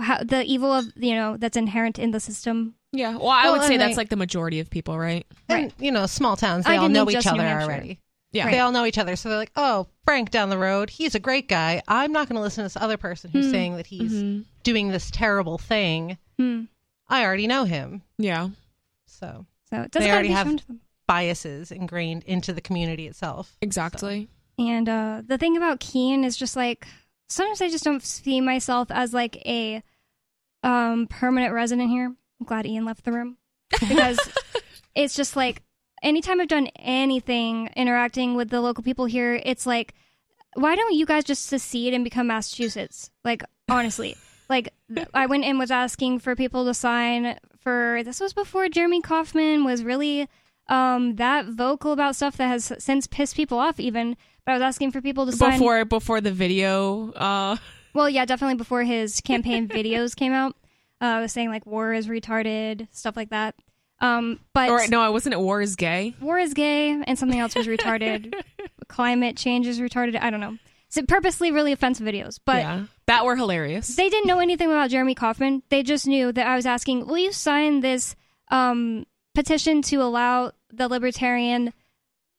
how 0.00 0.18
the 0.22 0.44
evil 0.44 0.72
of 0.72 0.86
you 0.96 1.14
know 1.14 1.36
that's 1.36 1.56
inherent 1.56 1.98
in 1.98 2.10
the 2.12 2.20
system. 2.20 2.74
yeah. 2.92 3.16
Well, 3.16 3.28
I 3.30 3.44
Well, 3.44 3.52
would 3.58 3.62
say 3.64 3.74
and 3.74 3.80
that's 3.82 3.96
like 3.96 4.08
the 4.08 4.16
majority 4.16 4.60
of 4.60 4.70
people, 4.70 4.98
right? 4.98 5.26
And 5.48 5.72
you 5.78 5.90
know, 5.92 6.06
small 6.06 6.36
towns, 6.36 6.64
they 6.64 6.72
I 6.74 6.76
all 6.78 6.88
know 6.88 7.10
each 7.10 7.26
other 7.26 7.40
already. 7.42 8.00
Yeah. 8.30 8.50
They 8.50 8.58
all 8.60 8.72
know 8.72 8.84
each 8.84 8.98
other. 8.98 9.16
So 9.16 9.30
they're 9.30 9.38
like, 9.38 9.52
oh, 9.56 9.86
Frank 10.04 10.30
down 10.30 10.50
the 10.50 10.58
road, 10.58 10.90
he's 10.90 11.14
a 11.14 11.18
great 11.18 11.48
guy. 11.48 11.82
I'm 11.88 12.12
not 12.12 12.28
going 12.28 12.36
to 12.36 12.42
listen 12.42 12.62
to 12.62 12.66
this 12.66 12.76
other 12.76 12.98
person 12.98 13.30
who's 13.30 13.50
saying 13.50 13.76
that 13.76 13.86
he's 13.86 14.12
Mm-hmm. 14.12 14.42
doing 14.64 14.88
this 14.88 15.10
terrible 15.10 15.56
thing. 15.56 16.18
Hmm. 16.38 16.64
I 17.08 17.24
already 17.24 17.46
know 17.46 17.64
him. 17.64 18.02
Yeah. 18.18 18.50
So 19.06 19.46
So 19.70 19.80
it 19.80 19.90
doesn't 19.92 20.06
They 20.06 20.12
already 20.12 20.28
have- 20.28 20.46
shown 20.46 20.58
to 20.58 20.66
them. 20.66 20.80
biases 21.06 21.72
ingrained 21.72 22.22
into 22.24 22.52
the 22.52 22.60
community 22.60 23.06
itself. 23.06 23.56
Exactly. 23.62 24.28
And 24.58 24.88
uh, 24.90 25.22
the 25.26 25.38
thing 25.38 25.56
about 25.56 25.80
Keene 25.80 26.22
is 26.22 26.36
just 26.36 26.54
like 26.54 26.86
sometimes 27.28 27.60
I 27.60 27.68
just 27.68 27.84
don't 27.84 28.02
see 28.02 28.40
myself 28.40 28.90
as 28.90 29.12
like 29.12 29.36
a 29.46 29.82
um, 30.62 31.06
permanent 31.06 31.52
resident 31.52 31.90
here. 31.90 32.06
I'm 32.06 32.46
glad 32.46 32.66
Ian 32.66 32.84
left 32.84 33.04
the 33.04 33.12
room 33.12 33.36
because 33.70 34.18
it's 34.94 35.14
just 35.14 35.36
like 35.36 35.62
anytime 36.02 36.40
I've 36.40 36.48
done 36.48 36.68
anything 36.76 37.68
interacting 37.76 38.34
with 38.34 38.50
the 38.50 38.60
local 38.60 38.84
people 38.84 39.06
here, 39.06 39.40
it's 39.44 39.66
like, 39.66 39.94
why 40.54 40.76
don't 40.76 40.94
you 40.94 41.06
guys 41.06 41.24
just 41.24 41.46
secede 41.46 41.94
and 41.94 42.04
become 42.04 42.26
Massachusetts? 42.26 43.10
Like 43.24 43.42
honestly, 43.68 44.16
like 44.48 44.72
I 45.14 45.26
went 45.26 45.44
and 45.44 45.58
was 45.58 45.70
asking 45.70 46.20
for 46.20 46.34
people 46.34 46.64
to 46.64 46.74
sign 46.74 47.38
for 47.60 48.02
this 48.04 48.20
was 48.20 48.32
before 48.32 48.68
Jeremy 48.68 49.02
Kauffman 49.02 49.64
was 49.64 49.84
really 49.84 50.28
um 50.68 51.16
that 51.16 51.46
vocal 51.46 51.92
about 51.92 52.16
stuff 52.16 52.36
that 52.36 52.48
has 52.48 52.72
since 52.78 53.06
pissed 53.06 53.36
people 53.36 53.58
off 53.58 53.78
even 53.80 54.16
but 54.48 54.54
i 54.54 54.56
was 54.56 54.62
asking 54.62 54.90
for 54.90 55.02
people 55.02 55.26
to 55.26 55.32
sign 55.32 55.58
Before 55.58 55.84
before 55.84 56.20
the 56.22 56.32
video 56.32 57.12
uh 57.12 57.56
well 57.94 58.08
yeah 58.08 58.24
definitely 58.24 58.54
before 58.54 58.82
his 58.82 59.20
campaign 59.20 59.68
videos 59.78 60.16
came 60.16 60.32
out 60.32 60.56
uh 61.02 61.04
I 61.04 61.20
was 61.20 61.32
saying 61.32 61.50
like 61.50 61.66
war 61.66 61.92
is 61.92 62.08
retarded 62.08 62.88
stuff 62.90 63.14
like 63.14 63.28
that 63.28 63.54
um 64.00 64.40
but 64.54 64.70
or 64.70 64.86
no, 64.88 65.00
I 65.02 65.10
wasn't 65.10 65.34
it 65.34 65.40
war 65.40 65.60
is 65.60 65.76
gay. 65.76 66.14
war 66.18 66.38
is 66.38 66.54
gay 66.54 66.90
and 66.90 67.18
something 67.18 67.38
else 67.38 67.54
was 67.54 67.66
retarded 67.66 68.32
climate 68.88 69.36
change 69.36 69.66
is 69.66 69.80
retarded 69.80 70.18
i 70.18 70.30
don't 70.30 70.40
know 70.40 70.56
so 70.88 71.02
purposely 71.02 71.50
really 71.50 71.72
offensive 71.72 72.06
videos 72.06 72.40
but 72.44 72.62
yeah. 72.62 72.84
That 73.06 73.26
were 73.26 73.36
hilarious. 73.36 73.96
they 73.96 74.08
didn't 74.08 74.26
know 74.26 74.38
anything 74.38 74.68
about 74.68 74.90
Jeremy 74.90 75.14
Kauffman. 75.14 75.62
They 75.70 75.82
just 75.82 76.06
knew 76.06 76.30
that 76.30 76.46
I 76.46 76.56
was 76.56 76.66
asking, 76.66 77.06
"Will 77.06 77.16
you 77.16 77.32
sign 77.32 77.80
this 77.80 78.14
um, 78.50 79.06
petition 79.34 79.80
to 79.80 79.96
allow 80.02 80.52
the 80.70 80.88
Libertarian 80.88 81.72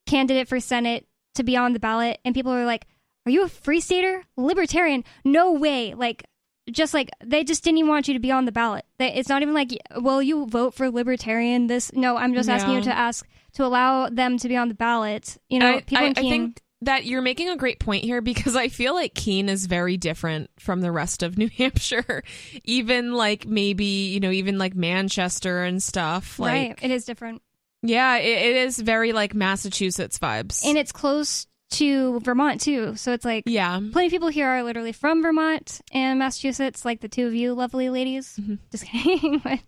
candidate 0.05 0.47
for 0.47 0.59
Senate 0.59 1.07
to 1.39 1.43
be 1.43 1.57
on 1.57 1.73
the 1.73 1.79
ballot?" 1.79 2.19
And 2.23 2.35
people 2.35 2.51
were 2.51 2.65
like, 2.65 2.85
"Are 3.25 3.31
you 3.31 3.43
a 3.43 3.49
free 3.49 3.81
stater? 3.81 4.23
Libertarian? 4.37 5.03
No 5.25 5.51
way!" 5.53 5.93
Like, 5.93 6.25
just 6.71 6.93
like 6.93 7.09
they 7.23 7.43
just 7.43 7.63
didn't 7.63 7.79
even 7.79 7.89
want 7.89 8.07
you 8.07 8.13
to 8.13 8.19
be 8.19 8.31
on 8.31 8.45
the 8.45 8.51
ballot. 8.51 8.85
They, 8.97 9.13
it's 9.13 9.29
not 9.29 9.41
even 9.41 9.53
like, 9.53 9.71
"Will 9.95 10.21
you 10.21 10.45
vote 10.45 10.73
for 10.73 10.89
Libertarian?" 10.89 11.67
This 11.67 11.91
no, 11.93 12.17
I'm 12.17 12.33
just 12.33 12.49
asking 12.49 12.75
you 12.75 12.81
to 12.83 12.95
ask 12.95 13.27
to 13.53 13.65
allow 13.65 14.09
them 14.09 14.37
to 14.37 14.47
be 14.47 14.55
on 14.55 14.69
the 14.69 14.75
ballot. 14.75 15.37
You 15.49 15.59
know, 15.59 15.77
I, 15.77 15.81
people 15.81 16.05
I, 16.05 16.07
in 16.07 16.17
I 16.17 16.21
think 16.21 16.61
that 16.81 17.05
you're 17.05 17.21
making 17.21 17.49
a 17.49 17.57
great 17.57 17.79
point 17.79 18.03
here 18.03 18.21
because 18.21 18.55
I 18.55 18.69
feel 18.69 18.93
like 18.93 19.13
Keene 19.13 19.49
is 19.49 19.65
very 19.65 19.97
different 19.97 20.49
from 20.59 20.81
the 20.81 20.91
rest 20.91 21.23
of 21.23 21.37
New 21.37 21.49
Hampshire. 21.49 22.23
even 22.63 23.13
like 23.13 23.47
maybe, 23.47 23.85
you 23.85 24.19
know, 24.19 24.31
even 24.31 24.57
like 24.57 24.75
Manchester 24.75 25.63
and 25.63 25.81
stuff. 25.81 26.39
Like 26.39 26.51
right? 26.51 26.79
It 26.81 26.91
is 26.91 27.05
different. 27.05 27.41
Yeah, 27.81 28.17
it, 28.17 28.27
it 28.27 28.55
is 28.57 28.79
very 28.79 29.13
like 29.13 29.33
Massachusetts 29.33 30.19
vibes. 30.19 30.65
and 30.65 30.77
it's 30.77 30.91
close 30.91 31.47
to 31.71 32.19
Vermont 32.21 32.61
too. 32.61 32.95
So 32.95 33.13
it's 33.13 33.25
like 33.25 33.43
yeah. 33.45 33.79
plenty 33.91 34.07
of 34.07 34.11
people 34.11 34.29
here 34.29 34.47
are 34.47 34.63
literally 34.63 34.91
from 34.91 35.21
Vermont 35.21 35.81
and 35.91 36.19
Massachusetts, 36.19 36.83
like 36.83 37.01
the 37.01 37.07
two 37.07 37.27
of 37.27 37.35
you 37.35 37.53
lovely 37.53 37.89
ladies. 37.89 38.37
Mm-hmm. 38.39 38.55
Just 38.71 38.85
kidding, 38.91 39.39
but, 39.39 39.59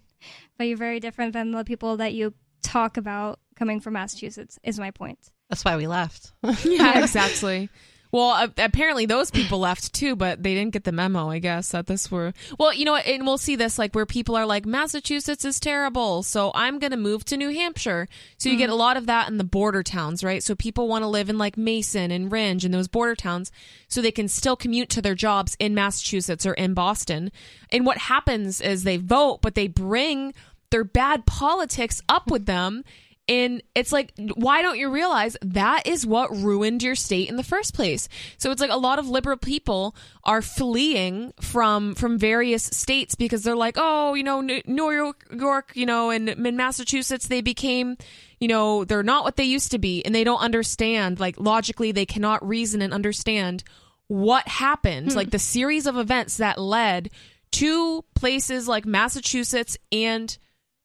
but 0.57 0.65
you're 0.65 0.77
very 0.77 0.99
different 0.99 1.33
than 1.33 1.51
the 1.51 1.63
people 1.63 1.97
that 1.97 2.13
you 2.13 2.33
talk 2.63 2.97
about 2.97 3.39
coming 3.55 3.79
from 3.79 3.93
Massachusetts. 3.93 4.57
Is 4.63 4.79
my 4.79 4.91
point. 4.91 5.19
That's 5.49 5.65
why 5.65 5.77
we 5.77 5.87
left. 5.87 6.31
Yeah, 6.65 6.99
exactly. 7.03 7.69
Well, 8.11 8.29
uh, 8.29 8.47
apparently 8.57 9.05
those 9.05 9.31
people 9.31 9.59
left 9.59 9.93
too, 9.93 10.15
but 10.15 10.43
they 10.43 10.53
didn't 10.53 10.73
get 10.73 10.83
the 10.83 10.91
memo. 10.91 11.29
I 11.29 11.39
guess 11.39 11.69
that 11.69 11.87
this 11.87 12.11
were 12.11 12.33
well, 12.59 12.73
you 12.73 12.85
know, 12.85 12.93
what, 12.93 13.05
and 13.05 13.25
we'll 13.25 13.37
see 13.37 13.55
this 13.55 13.79
like 13.79 13.93
where 13.95 14.05
people 14.05 14.35
are 14.35 14.45
like 14.45 14.65
Massachusetts 14.65 15.45
is 15.45 15.59
terrible, 15.59 16.23
so 16.23 16.51
I'm 16.53 16.79
gonna 16.79 16.97
move 16.97 17.23
to 17.25 17.37
New 17.37 17.49
Hampshire. 17.49 18.07
So 18.37 18.49
you 18.49 18.57
get 18.57 18.69
a 18.69 18.75
lot 18.75 18.97
of 18.97 19.05
that 19.05 19.29
in 19.29 19.37
the 19.37 19.43
border 19.43 19.83
towns, 19.83 20.23
right? 20.23 20.43
So 20.43 20.55
people 20.55 20.87
want 20.87 21.03
to 21.03 21.07
live 21.07 21.29
in 21.29 21.37
like 21.37 21.57
Mason 21.57 22.11
and 22.11 22.31
Rindge 22.31 22.65
and 22.65 22.73
those 22.73 22.87
border 22.87 23.15
towns, 23.15 23.51
so 23.87 24.01
they 24.01 24.11
can 24.11 24.27
still 24.27 24.55
commute 24.55 24.89
to 24.89 25.01
their 25.01 25.15
jobs 25.15 25.55
in 25.59 25.73
Massachusetts 25.73 26.45
or 26.45 26.53
in 26.53 26.73
Boston. 26.73 27.31
And 27.71 27.85
what 27.85 27.97
happens 27.97 28.59
is 28.61 28.83
they 28.83 28.97
vote, 28.97 29.41
but 29.41 29.55
they 29.55 29.67
bring 29.67 30.33
their 30.71 30.83
bad 30.83 31.25
politics 31.25 32.01
up 32.09 32.31
with 32.31 32.45
them 32.45 32.83
and 33.31 33.63
it's 33.75 33.93
like, 33.93 34.11
why 34.35 34.61
don't 34.61 34.77
you 34.77 34.89
realize 34.89 35.37
that 35.41 35.87
is 35.87 36.05
what 36.05 36.35
ruined 36.35 36.83
your 36.83 36.95
state 36.95 37.29
in 37.29 37.37
the 37.37 37.45
first 37.45 37.73
place? 37.73 38.09
So 38.37 38.51
it's 38.51 38.59
like 38.59 38.69
a 38.69 38.75
lot 38.75 38.99
of 38.99 39.07
liberal 39.07 39.37
people 39.37 39.95
are 40.25 40.41
fleeing 40.41 41.31
from 41.39 41.95
from 41.95 42.17
various 42.17 42.65
states 42.65 43.15
because 43.15 43.43
they're 43.43 43.55
like, 43.55 43.75
oh, 43.77 44.15
you 44.15 44.23
know, 44.23 44.41
New 44.41 44.91
York, 45.31 45.71
you 45.75 45.85
know, 45.85 46.09
and 46.09 46.27
in 46.27 46.57
Massachusetts, 46.57 47.29
they 47.29 47.39
became, 47.39 47.95
you 48.41 48.49
know, 48.49 48.83
they're 48.83 49.01
not 49.01 49.23
what 49.23 49.37
they 49.37 49.45
used 49.45 49.71
to 49.71 49.79
be, 49.79 50.03
and 50.03 50.13
they 50.13 50.25
don't 50.25 50.41
understand. 50.41 51.21
Like 51.21 51.39
logically, 51.39 51.93
they 51.93 52.05
cannot 52.05 52.45
reason 52.45 52.81
and 52.81 52.93
understand 52.93 53.63
what 54.07 54.45
happened, 54.45 55.15
like 55.15 55.31
the 55.31 55.39
series 55.39 55.87
of 55.87 55.95
events 55.95 56.35
that 56.35 56.59
led 56.59 57.09
to 57.51 58.03
places 58.13 58.67
like 58.67 58.85
Massachusetts 58.85 59.77
and 59.89 60.37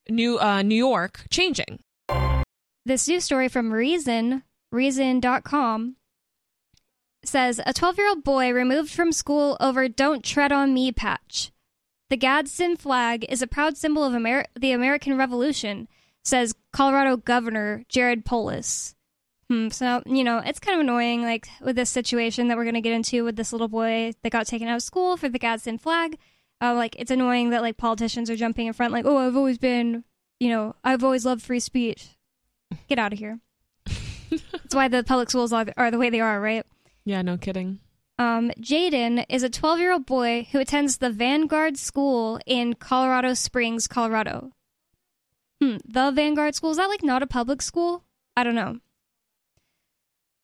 New 0.09 0.39
uh, 0.39 0.63
New 0.63 0.77
York 0.77 1.27
changing. 1.29 1.81
This 2.87 3.09
news 3.09 3.25
story 3.25 3.49
from 3.49 3.73
Reason, 3.73 4.45
Reason.com, 4.71 5.97
says 7.25 7.61
a 7.67 7.73
12 7.73 7.99
year 7.99 8.09
old 8.09 8.23
boy 8.23 8.53
removed 8.53 8.93
from 8.93 9.11
school 9.11 9.57
over 9.59 9.89
Don't 9.89 10.23
Tread 10.23 10.53
on 10.53 10.73
Me 10.73 10.93
patch. 10.93 11.51
The 12.11 12.17
Gadsden 12.17 12.77
flag 12.77 13.27
is 13.29 13.43
a 13.43 13.49
proud 13.49 13.77
symbol 13.77 14.05
of 14.05 14.15
Amer- 14.15 14.47
the 14.55 14.71
American 14.71 15.19
Revolution, 15.19 15.89
says 16.23 16.55
Colorado 16.73 17.17
Governor 17.17 17.83
Jared 17.89 18.25
Polis. 18.25 18.95
Hmm, 19.51 19.69
so, 19.71 20.05
you 20.07 20.23
know, 20.23 20.39
it's 20.39 20.61
kind 20.61 20.77
of 20.77 20.83
annoying, 20.83 21.23
like, 21.23 21.49
with 21.61 21.75
this 21.75 21.91
situation 21.91 22.47
that 22.47 22.57
we're 22.57 22.63
going 22.63 22.75
to 22.75 22.81
get 22.81 22.93
into 22.93 23.25
with 23.25 23.35
this 23.35 23.51
little 23.51 23.67
boy 23.67 24.13
that 24.23 24.31
got 24.31 24.47
taken 24.47 24.69
out 24.69 24.77
of 24.77 24.83
school 24.85 25.17
for 25.17 25.29
the 25.29 25.41
Gadsden 25.41 25.79
flag. 25.79 26.19
Uh, 26.61 26.73
like, 26.73 26.95
it's 27.01 27.11
annoying 27.11 27.51
that, 27.51 27.63
like, 27.63 27.79
politicians 27.79 28.31
are 28.31 28.37
jumping 28.37 28.69
in 28.69 28.73
front, 28.73 28.93
like, 28.93 29.07
oh, 29.07 29.17
I've 29.17 29.37
always 29.37 29.59
been, 29.59 30.05
you 30.39 30.51
know, 30.51 30.77
I've 30.85 31.03
always 31.03 31.27
loved 31.27 31.43
free 31.43 31.59
speech. 31.59 32.16
Get 32.89 32.99
out 32.99 33.13
of 33.13 33.19
here. 33.19 33.41
That's 34.31 34.75
why 34.75 34.89
the 34.89 35.05
public 35.05 35.31
schools 35.31 35.53
are, 35.53 35.67
are 35.77 35.91
the 35.91 35.99
way 35.99 36.11
they 36.11 36.21
are, 36.21 36.41
right? 36.41 36.65
Yeah, 37.05 37.23
no 37.23 37.37
kidding. 37.37 37.81
Um, 38.19 38.51
Jaden 38.61 39.25
is 39.29 39.43
a 39.43 39.51
12 39.51 39.79
year 39.79 39.93
old 39.93 40.07
boy 40.07 40.49
who 40.51 40.59
attends 40.59 40.99
the 40.99 41.11
Vanguard 41.11 41.77
School 41.77 42.41
in 42.47 42.75
Colorado 42.75 43.35
Springs, 43.35 43.87
Colorado. 43.87 44.53
Hmm, 45.61 45.77
the 45.87 46.11
Vanguard 46.11 46.55
School? 46.55 46.71
Is 46.71 46.77
that 46.79 46.89
like 46.89 47.03
not 47.03 47.23
a 47.23 47.27
public 47.27 47.63
school? 47.63 48.05
I 48.37 48.45
don't 48.45 48.55
know. 48.55 48.79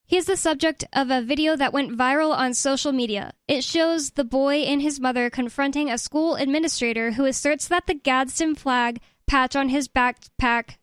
He 0.07 0.19
is 0.19 0.27
the 0.27 0.37
subject 0.37 0.85
of 0.93 1.11
a 1.11 1.23
video 1.23 1.57
that 1.57 1.73
went 1.73 1.97
viral 1.97 2.37
on 2.37 2.53
social 2.53 2.93
media. 2.93 3.33
It 3.49 3.65
shows 3.65 4.11
the 4.11 4.25
boy 4.25 4.57
and 4.57 4.83
his 4.83 5.01
mother 5.01 5.31
confronting 5.31 5.91
a 5.91 5.97
school 5.97 6.35
administrator 6.35 7.13
who 7.13 7.25
asserts 7.25 7.69
that 7.69 7.87
the 7.87 7.95
Gadsden 7.95 8.55
flag 8.57 9.01
patch 9.27 9.57
on 9.57 9.71
his 9.71 9.89
backpack 9.89 10.77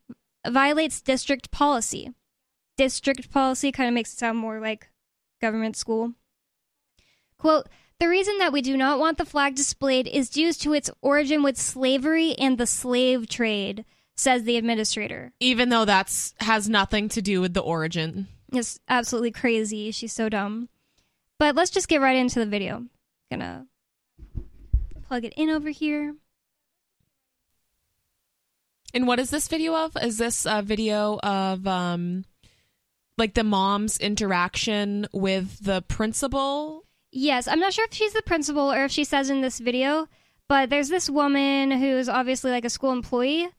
violates 0.48 1.02
district 1.02 1.52
policy. 1.52 2.12
District 2.78 3.30
policy 3.32 3.72
kind 3.72 3.88
of 3.88 3.94
makes 3.94 4.14
it 4.14 4.20
sound 4.20 4.38
more 4.38 4.60
like 4.60 4.90
government 5.42 5.76
school. 5.76 6.14
Quote, 7.38 7.68
the 8.00 8.08
reason 8.08 8.38
that 8.38 8.54
we 8.54 8.62
do 8.62 8.78
not 8.78 9.00
want 9.00 9.18
the 9.18 9.26
flag 9.26 9.56
displayed 9.56 10.08
is 10.08 10.30
due 10.30 10.54
to 10.54 10.74
its 10.74 10.90
origin 11.02 11.44
with 11.44 11.58
slavery 11.58 12.34
and 12.36 12.58
the 12.58 12.66
slave 12.66 13.28
trade, 13.28 13.84
says 14.16 14.44
the 14.44 14.56
administrator. 14.56 15.34
Even 15.42 15.68
though 15.70 15.84
that's 15.84 16.34
has 16.40 16.70
nothing 16.70 17.10
to 17.10 17.22
do 17.22 17.42
with 17.42 17.54
the 17.54 17.62
origin. 17.62 18.28
It's 18.54 18.80
absolutely 18.88 19.32
crazy. 19.32 19.92
She's 19.92 20.14
so 20.14 20.30
dumb. 20.30 20.70
But 21.38 21.56
let's 21.56 21.72
just 21.72 21.90
get 21.90 22.02
right 22.02 22.16
into 22.16 22.40
the 22.40 22.46
video. 22.46 22.86
Gonna 23.30 23.68
plug 25.04 25.26
it 25.26 25.34
in 25.36 25.50
over 25.50 25.70
here. 25.70 26.16
And 28.94 29.08
what 29.08 29.20
is 29.20 29.30
this 29.30 29.48
video 29.48 29.76
of? 29.76 29.96
Is 30.02 30.18
this 30.18 30.46
a 30.46 30.62
video 30.62 31.20
of 31.20 31.68
um 31.68 32.26
like 33.18 33.34
the 33.34 33.44
mom's 33.44 33.98
interaction 33.98 35.08
with 35.14 35.64
the 35.64 35.82
principal? 35.84 36.86
Yes, 37.12 37.48
I'm 37.48 37.60
not 37.60 37.74
sure 37.74 37.86
if 37.86 37.94
she's 37.94 38.14
the 38.14 38.22
principal 38.22 38.72
or 38.72 38.86
if 38.86 38.92
she 38.92 39.04
says 39.04 39.30
in 39.30 39.42
this 39.42 39.60
video, 39.60 40.08
but 40.48 40.70
there's 40.70 40.90
this 40.90 41.10
woman 41.10 41.72
who's 41.72 42.08
obviously 42.08 42.52
like 42.52 42.66
a 42.66 42.70
school 42.70 42.92
employee, 42.92 43.50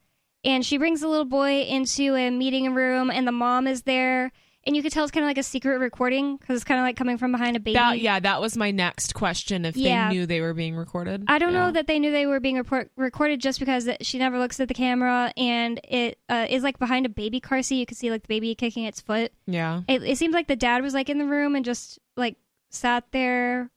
and 0.45 0.65
she 0.65 0.79
brings 0.79 1.01
the 1.01 1.09
little 1.09 1.25
boy 1.25 1.63
into 1.63 2.15
a 2.15 2.31
meeting 2.31 2.75
room, 2.75 3.11
and 3.11 3.27
the 3.27 3.33
mom 3.33 3.67
is 3.67 3.83
there, 3.83 4.33
and 4.67 4.77
you 4.77 4.83
could 4.83 4.93
tell 4.93 5.05
it's 5.05 5.11
kind 5.11 5.25
of 5.25 5.29
like 5.29 5.39
a 5.39 5.43
secret 5.43 5.79
recording 5.79 6.37
because 6.37 6.57
it's 6.57 6.65
kind 6.65 6.79
of 6.79 6.85
like 6.85 6.97
coming 6.97 7.17
from 7.19 7.33
behind 7.33 7.57
a 7.57 7.61
baby. 7.61 7.75
That 7.75 8.01
yeah, 8.01 8.21
that 8.21 8.41
was 8.41 8.57
my 8.57 8.71
next 8.71 9.15
question 9.15 9.65
if 9.65 9.77
Yeah. 9.77 10.09
they 10.09 10.15
knew 10.15 10.27
they 10.27 10.41
were 10.41 10.53
being 10.55 10.77
recorded. 10.77 11.25
I 11.29 11.39
don't 11.39 11.53
Yeah. 11.53 11.67
know 11.67 11.73
that 11.73 11.87
they 11.87 11.99
knew 11.99 12.11
they 12.11 12.27
were 12.27 12.41
being 12.41 12.57
report- 12.57 12.91
recorded 12.97 13.41
just 13.41 13.59
because 13.59 13.87
it- 13.87 14.05
she 14.05 14.19
never 14.19 14.39
looks 14.39 14.61
at 14.61 14.69
the 14.69 14.75
camera, 14.75 15.33
and 15.37 15.81
it 15.85 16.19
uh, 16.29 16.47
is 16.51 16.63
like 16.63 16.79
behind 16.79 17.07
a 17.07 17.09
baby 17.09 17.41
car 17.41 17.63
seat. 17.63 17.79
You 17.81 17.87
can 17.87 17.97
see 17.97 18.11
like 18.11 18.23
the 18.23 18.29
baby 18.29 18.55
kicking 18.55 18.85
its 18.85 19.01
foot. 19.01 19.33
Yeah. 19.47 19.83
It, 19.89 20.03
it 20.03 20.19
seems 20.19 20.35
like 20.35 20.47
the 20.47 20.57
dad 20.57 20.83
was 20.83 20.95
like 20.95 21.09
in 21.09 21.19
the 21.19 21.27
room 21.27 21.57
and 21.57 21.65
just 21.65 21.99
like 22.17 22.37
sat 22.71 23.05
there, 23.13 23.71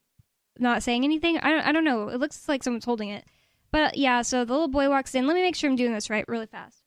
not 0.59 0.83
saying 0.83 1.03
anything. 1.03 1.37
I 1.39 1.49
don't, 1.51 1.65
I 1.67 1.71
don't 1.71 1.85
know. 1.85 2.09
It 2.09 2.19
looks 2.19 2.47
like 2.49 2.61
someone's 2.63 2.85
holding 2.85 3.09
it. 3.09 3.23
But 3.71 3.97
yeah, 3.97 4.21
so 4.21 4.45
the 4.45 4.53
little 4.53 4.67
boy 4.67 4.87
walks 4.89 5.15
in. 5.15 5.25
Let 5.25 5.33
me 5.33 5.41
make 5.41 5.55
sure 5.55 5.67
I'm 5.69 5.75
doing 5.75 5.93
this 5.93 6.09
right, 6.09 6.25
really 6.27 6.45
fast. 6.45 6.83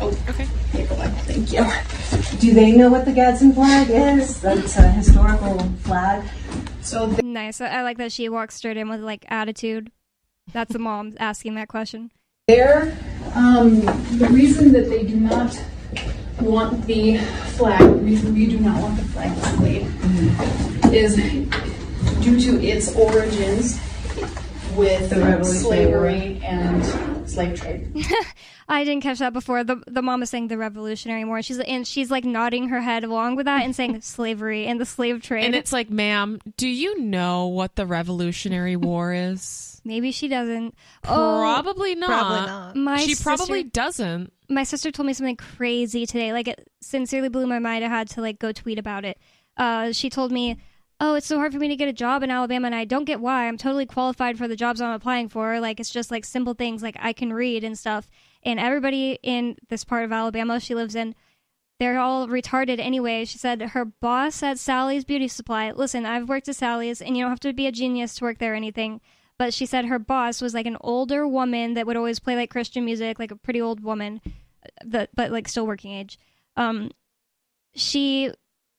Oh. 0.00 0.08
Okay. 0.28 0.48
Thank 0.86 1.52
you. 1.52 2.38
Do 2.38 2.54
they 2.54 2.72
know 2.72 2.88
what 2.88 3.04
the 3.04 3.12
Gadsden 3.12 3.52
flag 3.52 3.88
is? 3.90 4.40
That's 4.40 4.76
a 4.76 4.90
historical 4.90 5.58
flag. 5.82 6.28
So 6.82 7.06
they 7.06 7.22
Nice. 7.22 7.60
I, 7.60 7.68
I 7.68 7.82
like 7.82 7.98
that 7.98 8.12
she 8.12 8.28
walks 8.28 8.54
straight 8.54 8.76
in 8.76 8.88
with 8.88 9.00
like 9.00 9.24
attitude. 9.28 9.90
That's 10.52 10.72
the 10.72 10.78
mom 10.78 11.14
asking 11.18 11.54
that 11.56 11.68
question. 11.68 12.10
There, 12.46 12.96
um, 13.34 13.80
the 14.18 14.28
reason 14.30 14.72
that 14.72 14.90
they 14.90 15.04
do 15.04 15.16
not 15.16 15.58
want 16.40 16.86
the 16.86 17.18
flag, 17.56 17.80
the 17.80 17.96
reason 17.96 18.34
we 18.34 18.46
do 18.46 18.58
not 18.60 18.82
want 18.82 18.96
the 18.96 19.04
flag 19.04 19.34
displayed, 19.34 19.86
is 20.94 21.16
due 22.22 22.40
to 22.40 22.62
its 22.62 22.94
origins 22.94 23.80
with 24.76 25.10
The 25.10 25.16
Revolutionary 25.20 25.44
slavery 25.44 26.40
and 26.44 27.28
slave 27.28 27.60
trade. 27.60 27.88
I 28.68 28.84
didn't 28.84 29.02
catch 29.02 29.18
that 29.18 29.32
before. 29.32 29.62
The 29.64 29.82
the 29.86 30.02
mom 30.02 30.22
is 30.22 30.30
saying 30.30 30.48
the 30.48 30.56
Revolutionary 30.58 31.24
War. 31.24 31.42
She's 31.42 31.58
and 31.58 31.86
she's 31.86 32.10
like 32.10 32.24
nodding 32.24 32.68
her 32.70 32.80
head 32.80 33.04
along 33.04 33.36
with 33.36 33.46
that 33.46 33.62
and 33.64 33.74
saying 33.76 34.00
slavery 34.02 34.66
and 34.66 34.80
the 34.80 34.86
slave 34.86 35.22
trade. 35.22 35.44
And 35.44 35.54
it's 35.54 35.72
like, 35.72 35.90
ma'am, 35.90 36.40
do 36.56 36.66
you 36.66 36.98
know 37.00 37.46
what 37.46 37.76
the 37.76 37.86
Revolutionary 37.86 38.76
War 38.76 39.12
is? 39.12 39.80
Maybe 39.84 40.12
she 40.12 40.28
doesn't. 40.28 40.74
Oh, 41.06 41.40
Probably 41.42 41.94
not. 41.94 42.08
Probably 42.08 42.46
not. 42.46 42.76
my 42.76 42.98
she 43.00 43.14
sister, 43.14 43.24
probably 43.24 43.62
doesn't. 43.64 44.32
my 44.48 44.62
sister 44.64 44.90
told 44.90 45.06
me 45.06 45.12
something 45.12 45.36
crazy 45.36 46.06
today. 46.06 46.32
Like 46.32 46.48
it 46.48 46.66
sincerely 46.80 47.28
blew 47.28 47.46
my 47.46 47.58
mind. 47.58 47.84
I 47.84 47.88
had 47.88 48.08
to 48.10 48.22
like 48.22 48.38
go 48.38 48.50
tweet 48.52 48.78
about 48.78 49.04
it. 49.04 49.18
Uh, 49.58 49.92
she 49.92 50.08
told 50.08 50.32
me, 50.32 50.56
"Oh, 51.00 51.14
it's 51.16 51.26
so 51.26 51.36
hard 51.36 51.52
for 51.52 51.58
me 51.58 51.68
to 51.68 51.76
get 51.76 51.88
a 51.88 51.92
job 51.92 52.22
in 52.22 52.30
Alabama, 52.30 52.66
and 52.66 52.74
I 52.74 52.86
don't 52.86 53.04
get 53.04 53.20
why. 53.20 53.46
I'm 53.46 53.58
totally 53.58 53.84
qualified 53.86 54.38
for 54.38 54.48
the 54.48 54.56
jobs 54.56 54.80
I'm 54.80 54.94
applying 54.94 55.28
for. 55.28 55.60
Like 55.60 55.78
it's 55.80 55.90
just 55.90 56.10
like 56.10 56.24
simple 56.24 56.54
things 56.54 56.82
like 56.82 56.96
I 56.98 57.12
can 57.12 57.30
read 57.32 57.62
and 57.62 57.78
stuff. 57.78 58.08
And 58.44 58.60
everybody 58.60 59.18
in 59.22 59.56
this 59.68 59.84
part 59.84 60.04
of 60.04 60.12
Alabama 60.12 60.60
she 60.60 60.74
lives 60.74 60.94
in." 60.94 61.14
They're 61.80 61.98
all 61.98 62.28
retarded 62.28 62.78
anyway. 62.78 63.24
She 63.24 63.36
said 63.36 63.60
her 63.60 63.84
boss 63.84 64.44
at 64.44 64.60
Sally's 64.60 65.04
Beauty 65.04 65.26
Supply. 65.26 65.72
Listen, 65.72 66.06
I've 66.06 66.28
worked 66.28 66.48
at 66.48 66.54
Sally's, 66.54 67.02
and 67.02 67.16
you 67.16 67.24
don't 67.24 67.32
have 67.32 67.40
to 67.40 67.52
be 67.52 67.66
a 67.66 67.72
genius 67.72 68.14
to 68.16 68.24
work 68.24 68.38
there 68.38 68.52
or 68.52 68.56
anything. 68.56 69.00
But 69.38 69.52
she 69.52 69.66
said 69.66 69.86
her 69.86 69.98
boss 69.98 70.40
was 70.40 70.54
like 70.54 70.66
an 70.66 70.76
older 70.80 71.26
woman 71.26 71.74
that 71.74 71.84
would 71.86 71.96
always 71.96 72.20
play 72.20 72.36
like 72.36 72.50
Christian 72.50 72.84
music, 72.84 73.18
like 73.18 73.32
a 73.32 73.36
pretty 73.36 73.60
old 73.60 73.82
woman, 73.82 74.20
that 74.84 75.10
but 75.16 75.32
like 75.32 75.48
still 75.48 75.66
working 75.66 75.90
age. 75.90 76.16
Um, 76.56 76.92
she 77.74 78.30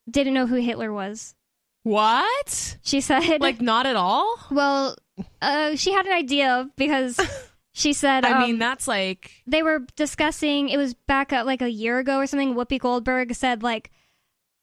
didn't 0.10 0.34
know 0.34 0.47
who 0.47 0.56
Hitler 0.56 0.93
was. 0.93 1.36
What? 1.84 2.78
She 2.82 3.01
said, 3.01 3.41
Like 3.41 3.60
not 3.60 3.86
at 3.86 3.97
all? 3.97 4.38
well, 4.49 4.95
uh, 5.41 5.75
she 5.75 5.91
had 5.91 6.06
an 6.06 6.13
idea 6.13 6.69
because 6.78 7.19
she 7.78 7.92
said, 7.92 8.24
I 8.24 8.32
um, 8.32 8.40
mean, 8.42 8.58
that's 8.58 8.88
like 8.88 9.44
they 9.46 9.62
were 9.62 9.80
discussing 9.98 10.70
it 10.70 10.78
was 10.78 10.94
back 10.94 11.34
at 11.34 11.46
like 11.46 11.62
a 11.62 11.70
year 11.70 12.00
ago 12.00 12.20
or 12.20 12.26
something 12.26 12.56
whoopi 12.56 12.80
goldberg 12.80 13.36
said 13.36 13.62
like 13.64 13.92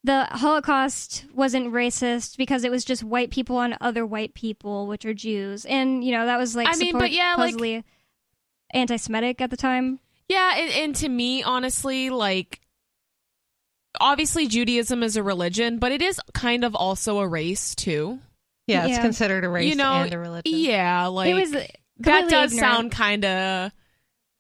the 0.02 0.24
holocaust 0.30 1.26
wasn't 1.34 1.72
racist 1.72 2.38
because 2.38 2.64
it 2.64 2.70
was 2.70 2.86
just 2.86 3.04
white 3.04 3.30
people 3.30 3.56
on 3.56 3.76
other 3.82 4.06
white 4.06 4.32
people 4.32 4.86
which 4.86 5.04
are 5.04 5.12
jews 5.12 5.66
and 5.66 6.02
you 6.02 6.10
know 6.10 6.24
that 6.24 6.38
was 6.38 6.56
like 6.56 6.66
I 6.68 6.76
mean, 6.76 6.98
but 6.98 7.12
yeah, 7.12 7.34
like- 7.36 7.84
anti-semitic 8.72 9.42
at 9.42 9.50
the 9.50 9.58
time 9.58 10.00
Yeah, 10.30 10.54
and, 10.56 10.72
and 10.72 10.96
to 10.96 11.08
me, 11.08 11.42
honestly, 11.42 12.08
like 12.08 12.62
obviously 14.00 14.46
Judaism 14.46 15.02
is 15.02 15.16
a 15.18 15.22
religion, 15.22 15.78
but 15.78 15.92
it 15.92 16.00
is 16.00 16.18
kind 16.32 16.64
of 16.64 16.74
also 16.74 17.18
a 17.18 17.28
race 17.28 17.74
too. 17.74 18.20
Yeah, 18.66 18.84
it's 18.84 18.92
Yeah. 18.92 19.02
considered 19.02 19.44
a 19.44 19.50
race 19.50 19.68
you 19.68 19.76
know, 19.76 19.92
and 19.92 20.14
a 20.14 20.18
religion. 20.18 20.58
yeah, 20.58 21.06
like 21.08 21.28
it 21.28 21.34
was 21.34 21.54
that 22.04 22.28
does 22.30 22.52
ignorant. 22.52 22.74
sound 22.74 22.92
kind 22.92 23.24
of 23.24 23.72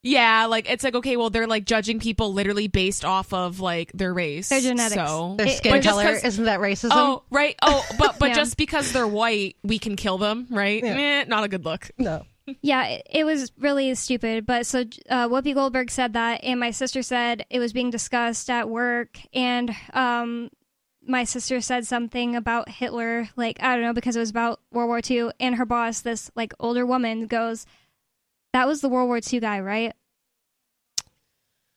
yeah 0.04 0.46
like 0.46 0.68
it's 0.68 0.82
like 0.82 0.94
okay 0.96 1.16
well 1.16 1.30
they're 1.30 1.46
like 1.46 1.64
judging 1.64 2.00
people 2.00 2.32
literally 2.32 2.66
based 2.66 3.04
off 3.04 3.32
of 3.32 3.60
like 3.60 3.92
their 3.92 4.12
race 4.12 4.48
Their 4.48 4.60
genetics. 4.60 4.94
so 4.94 5.34
Their 5.38 5.46
It- 5.46 5.56
skin 5.58 5.72
but 5.72 5.82
just 5.82 6.24
isn't 6.24 6.44
that 6.44 6.58
racism? 6.60 6.88
oh 6.92 7.22
right 7.30 7.54
oh 7.62 7.84
but 7.98 8.18
but 8.18 8.30
Yeah. 8.30 8.34
just 8.34 8.56
because 8.56 8.92
they're 8.92 9.06
white 9.06 9.56
we 9.62 9.78
can 9.78 9.94
kill 9.96 10.18
them 10.18 10.46
right 10.50 10.82
Yeah. 10.82 10.94
Meh, 10.96 11.24
not 11.24 11.44
a 11.44 11.48
good 11.48 11.64
look 11.64 11.90
no. 11.98 12.24
Yeah, 12.60 12.84
it, 12.86 13.06
it 13.08 13.24
was 13.24 13.52
really 13.56 13.94
stupid. 13.94 14.44
But 14.46 14.66
so 14.66 14.80
uh, 15.08 15.28
Whoopi 15.28 15.54
Goldberg 15.54 15.92
said 15.92 16.14
that, 16.14 16.42
and 16.42 16.58
my 16.58 16.72
sister 16.72 17.00
said 17.00 17.46
it 17.50 17.60
was 17.60 17.72
being 17.72 17.90
discussed 17.90 18.50
at 18.50 18.68
work, 18.68 19.16
and 19.32 19.70
um, 19.94 20.50
my 21.06 21.24
sister 21.24 21.60
said 21.60 21.86
something 21.86 22.36
about 22.36 22.68
Hitler, 22.68 23.28
like 23.36 23.62
I 23.62 23.74
don't 23.74 23.84
know, 23.84 23.92
because 23.92 24.16
it 24.16 24.20
was 24.20 24.30
about 24.30 24.60
World 24.70 24.88
War 24.88 25.00
II, 25.08 25.30
and 25.40 25.56
her 25.56 25.66
boss, 25.66 26.00
this 26.00 26.30
like 26.34 26.54
older 26.60 26.86
woman, 26.86 27.26
goes, 27.26 27.66
"That 28.52 28.66
was 28.66 28.80
the 28.80 28.88
World 28.88 29.08
War 29.08 29.20
II 29.20 29.40
guy, 29.40 29.60
right?" 29.60 29.94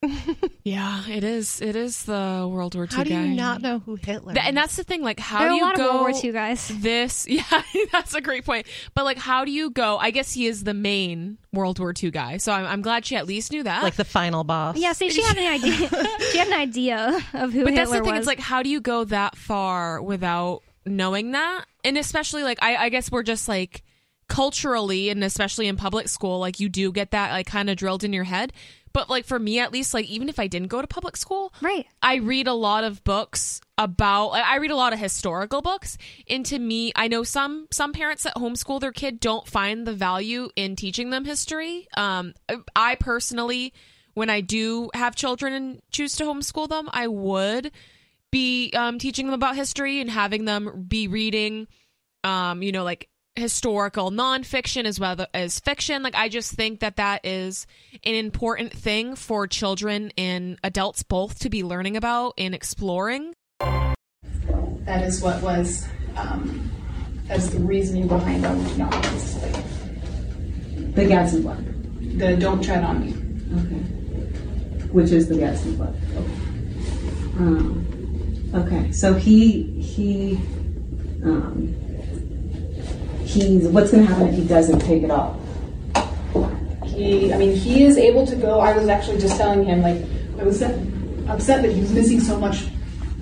yeah 0.64 1.08
it 1.10 1.24
is 1.24 1.62
it 1.62 1.76
is 1.76 2.04
the 2.04 2.48
world 2.52 2.76
war 2.76 2.86
ii 2.86 2.96
How 2.96 3.04
do 3.04 3.10
guy 3.10 3.24
you 3.24 3.36
not 3.36 3.62
know 3.62 3.80
who 3.80 3.96
Hitler? 3.96 4.34
Th- 4.34 4.46
and 4.46 4.56
that's 4.56 4.76
the 4.76 4.84
thing 4.84 5.02
like 5.02 5.20
how 5.20 5.40
there 5.40 5.50
do 5.50 5.56
you 5.56 5.76
go 5.76 5.90
of 5.90 5.96
World 6.02 6.14
War 6.14 6.22
II 6.24 6.32
guys. 6.32 6.68
this 6.80 7.28
yeah 7.30 7.44
that's 7.92 8.14
a 8.14 8.22
great 8.22 8.46
point 8.46 8.68
but 8.94 9.06
like 9.06 9.18
how 9.18 9.46
do 9.46 9.52
you 9.52 9.70
go 9.70 9.98
i 9.98 10.12
guess 10.12 10.32
he 10.34 10.46
is 10.48 10.64
the 10.64 10.74
main 10.74 11.38
world 11.54 11.80
war 11.80 11.94
ii 12.04 12.12
guy 12.12 12.38
so 12.38 12.52
i'm, 12.52 12.66
I'm 12.66 12.82
glad 12.82 13.06
she 13.06 13.16
at 13.16 13.26
least 13.28 13.52
knew 13.52 13.64
that 13.64 13.84
like 13.84 13.96
the 13.96 14.06
final 14.06 14.44
boss. 14.44 14.78
Yeah, 14.78 14.94
see, 14.94 15.10
she 15.10 15.22
had 15.22 15.38
an 15.38 15.48
idea. 15.48 15.90
she 16.32 16.38
had 16.38 16.48
an 16.48 16.54
idea 16.54 17.20
of 17.34 17.52
who 17.52 17.60
he 17.60 17.64
was. 17.64 17.64
but 17.66 17.74
Hitler 17.74 17.76
that's 17.76 17.92
the 17.92 18.04
thing 18.04 18.12
was. 18.14 18.20
it's 18.20 18.28
like 18.28 18.40
how 18.40 18.64
do 18.64 18.70
you 18.70 18.82
go 18.82 19.04
that 19.06 19.36
far 19.38 20.02
without 20.02 20.62
knowing 20.86 21.32
that 21.32 21.66
and 21.84 21.98
especially 21.98 22.44
like 22.44 22.60
I, 22.62 22.76
I 22.76 22.90
guess 22.90 23.12
we're 23.12 23.24
just 23.24 23.48
like 23.48 23.84
culturally 24.28 25.10
and 25.10 25.24
especially 25.24 25.68
in 25.68 25.78
public 25.78 26.08
school 26.10 26.40
like 26.40 26.60
you 26.60 26.68
do 26.68 26.92
get 26.92 27.12
that 27.12 27.32
like 27.32 27.46
kind 27.48 27.70
of 27.70 27.78
drilled 27.78 28.04
in 28.04 28.12
your 28.12 28.24
head 28.24 28.52
but 28.96 29.10
like 29.10 29.26
for 29.26 29.38
me 29.38 29.60
at 29.60 29.74
least 29.74 29.94
like 29.94 30.06
even 30.06 30.30
if 30.30 30.40
i 30.40 30.48
didn't 30.48 30.70
go 30.70 30.82
to 30.82 30.88
public 30.88 31.18
school 31.18 31.54
right. 31.62 31.86
I 32.02 32.16
read 32.16 32.48
a 32.48 32.54
lot 32.54 32.84
of 32.84 33.04
books 33.04 33.60
about 33.78 34.30
I 34.30 34.56
read 34.58 34.72
a 34.72 34.76
lot 34.76 34.94
of 34.94 35.00
historical 35.00 35.62
books 35.62 35.98
and 36.30 36.46
to 36.46 36.58
me 36.58 36.94
I 36.96 37.08
know 37.08 37.24
some 37.24 37.68
some 37.72 37.92
parents 37.92 38.24
that 38.24 38.36
homeschool 38.36 38.80
their 38.80 38.92
kid 38.92 39.20
don't 39.20 39.48
find 39.48 39.86
the 39.86 39.94
value 39.94 40.50
in 40.56 40.76
teaching 40.76 41.10
them 41.10 41.26
history. 41.26 41.88
Um 41.98 42.36
I 42.76 42.96
personally 42.96 43.74
when 44.14 44.30
I 44.30 44.42
do 44.42 44.92
have 44.94 45.16
children 45.16 45.52
and 45.52 45.82
choose 45.92 46.16
to 46.18 46.24
homeschool 46.24 46.70
them, 46.70 46.90
I 46.94 47.08
would 47.08 47.72
be 48.32 48.72
um, 48.74 48.98
teaching 48.98 49.26
them 49.26 49.34
about 49.34 49.58
history 49.58 50.00
and 50.00 50.10
having 50.10 50.46
them 50.46 50.86
be 50.88 51.08
reading 51.08 51.68
um 52.24 52.64
you 52.64 52.72
know 52.72 52.84
like 52.84 53.10
historical 53.36 54.12
nonfiction 54.12 54.86
as 54.86 55.00
well 55.00 55.26
as 55.34 55.60
fiction 55.60 56.02
like 56.04 56.16
i 56.16 56.30
just 56.30 56.54
think 56.54 56.80
that 56.80 56.96
that 56.96 57.26
is 57.26 57.68
an 58.06 58.16
important 58.16 58.72
thing 58.72 59.16
for 59.16 59.46
children 59.46 60.12
and 60.18 60.58
adults 60.64 61.04
both 61.04 61.40
to 61.40 61.50
be 61.50 61.64
learning 61.64 61.98
about 61.98 62.34
and 62.38 62.56
exploring 62.56 63.34
That 64.86 65.04
is 65.04 65.22
what 65.22 65.42
was, 65.42 65.88
um, 66.16 66.70
that's 67.28 67.48
the 67.50 67.60
reasoning 67.60 68.08
behind 68.08 68.44
why 68.44 68.54
we 68.54 68.64
do 68.70 68.78
not 68.78 68.94
want 68.94 69.04
this 69.06 69.34
slate. 69.34 70.96
The 70.96 71.06
Gadsden 71.06 71.42
blood. 71.42 72.20
The 72.20 72.38
don't 72.38 72.64
tread 72.64 72.84
on 72.84 73.02
me. 73.02 73.12
Okay. 73.62 74.88
Which 74.90 75.12
is 75.12 75.28
the 75.28 75.38
Gadsden 75.38 75.76
blood. 75.76 75.96
Okay. 76.16 76.32
Um, 77.40 78.52
okay. 78.54 78.92
So 78.92 79.16
he 79.16 79.64
he 79.82 80.36
um, 81.24 81.76
he's 83.26 83.68
what's 83.68 83.92
going 83.92 84.06
to 84.06 84.14
happen 84.14 84.28
if 84.30 84.36
he 84.36 84.44
doesn't 84.46 84.80
take 84.80 85.04
it 85.04 85.12
off? 85.12 85.38
He, 86.86 87.34
I 87.34 87.38
mean, 87.38 87.56
he 87.56 87.84
is 87.84 87.98
able 87.98 88.26
to 88.28 88.36
go. 88.36 88.60
I 88.60 88.78
was 88.78 88.88
actually 88.88 89.20
just 89.20 89.38
telling 89.38 89.66
him, 89.66 89.82
like, 89.82 90.02
I 90.40 90.44
was 90.44 90.62
upset 90.62 91.62
that 91.62 91.72
he 91.72 91.82
was 91.82 91.92
missing 91.92 92.20
so 92.22 92.40
much 92.40 92.68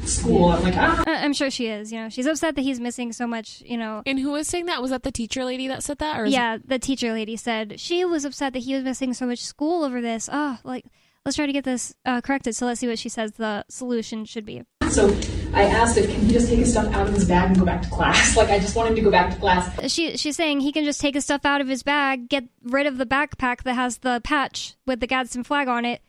school. 0.06 0.50
I'm 0.50 0.62
like, 0.64 0.76
ah. 0.78 1.04
I- 1.08 1.24
I'm 1.24 1.34
sure 1.34 1.50
she 1.50 1.68
is. 1.68 1.92
You 1.92 2.02
know, 2.02 2.10
she's 2.10 2.28
upset 2.28 2.56
that 2.56 2.62
he's 2.62 2.80
missing 2.80 3.14
so 3.14 3.26
much. 3.26 3.64
You 3.66 3.78
know, 3.78 4.04
and 4.06 4.20
who 4.20 4.32
was 4.32 4.48
saying 4.48 4.66
that 4.68 4.82
was 4.82 4.92
that 4.92 5.04
the 5.04 5.12
teacher 5.12 5.44
lady 5.46 5.68
that 5.70 5.82
said 5.82 5.98
that 6.00 6.20
or 6.20 6.26
is 6.26 6.34
yeah, 6.34 6.58
the 6.64 6.78
teacher 6.78 7.14
lady 7.14 7.36
said 7.38 7.80
she 7.80 8.04
was 8.06 8.26
upset 8.26 8.54
that 8.54 8.60
he 8.60 8.76
was 8.76 8.84
missing 8.84 9.14
so 9.14 9.26
much 9.26 9.40
school 9.40 9.84
over 9.84 10.02
this. 10.02 10.30
Oh, 10.32 10.58
like 10.64 10.86
let's 11.26 11.36
try 11.36 11.46
to 11.46 11.54
get 11.54 11.64
this 11.64 11.94
uh, 12.06 12.22
corrected. 12.22 12.56
So 12.56 12.66
let's 12.66 12.80
see 12.80 12.88
what 12.88 13.00
she 13.00 13.10
says 13.10 13.34
the 13.34 13.66
solution 13.70 14.26
should 14.26 14.46
be. 14.46 14.64
So 14.90 15.08
I 15.54 15.64
asked 15.64 15.98
if 15.98 16.10
can 16.10 16.22
he 16.22 16.34
just 16.34 16.50
take 16.50 16.60
his 16.60 16.72
stuff 16.72 16.94
out 16.94 17.08
of 17.08 17.14
his 17.16 17.26
bag 17.26 17.50
and 17.50 17.60
go 17.60 17.66
back 17.66 17.82
to 17.82 17.90
class. 17.90 18.36
Like, 18.44 18.50
I 18.50 18.60
just 18.60 18.76
want 18.76 18.90
him 18.90 18.96
to 18.96 19.02
go 19.02 19.12
back 19.12 19.34
to 19.34 19.40
class. 19.40 19.92
She 19.92 20.18
she's 20.18 20.36
saying 20.36 20.60
he 20.60 20.72
can 20.72 20.84
just 20.84 21.00
take 21.00 21.16
his 21.16 21.24
stuff 21.24 21.46
out 21.46 21.62
of 21.62 21.68
his 21.68 21.82
bag, 21.84 22.30
get 22.30 22.44
rid 22.64 22.86
of 22.88 22.98
the 22.98 23.06
backpack 23.06 23.64
that 23.64 23.74
has 23.74 24.00
the 24.00 24.22
patch 24.24 24.76
with 24.86 25.00
the 25.00 25.08
Gadsden 25.08 25.44
flag 25.44 25.68
on 25.68 25.86
it, 25.86 26.02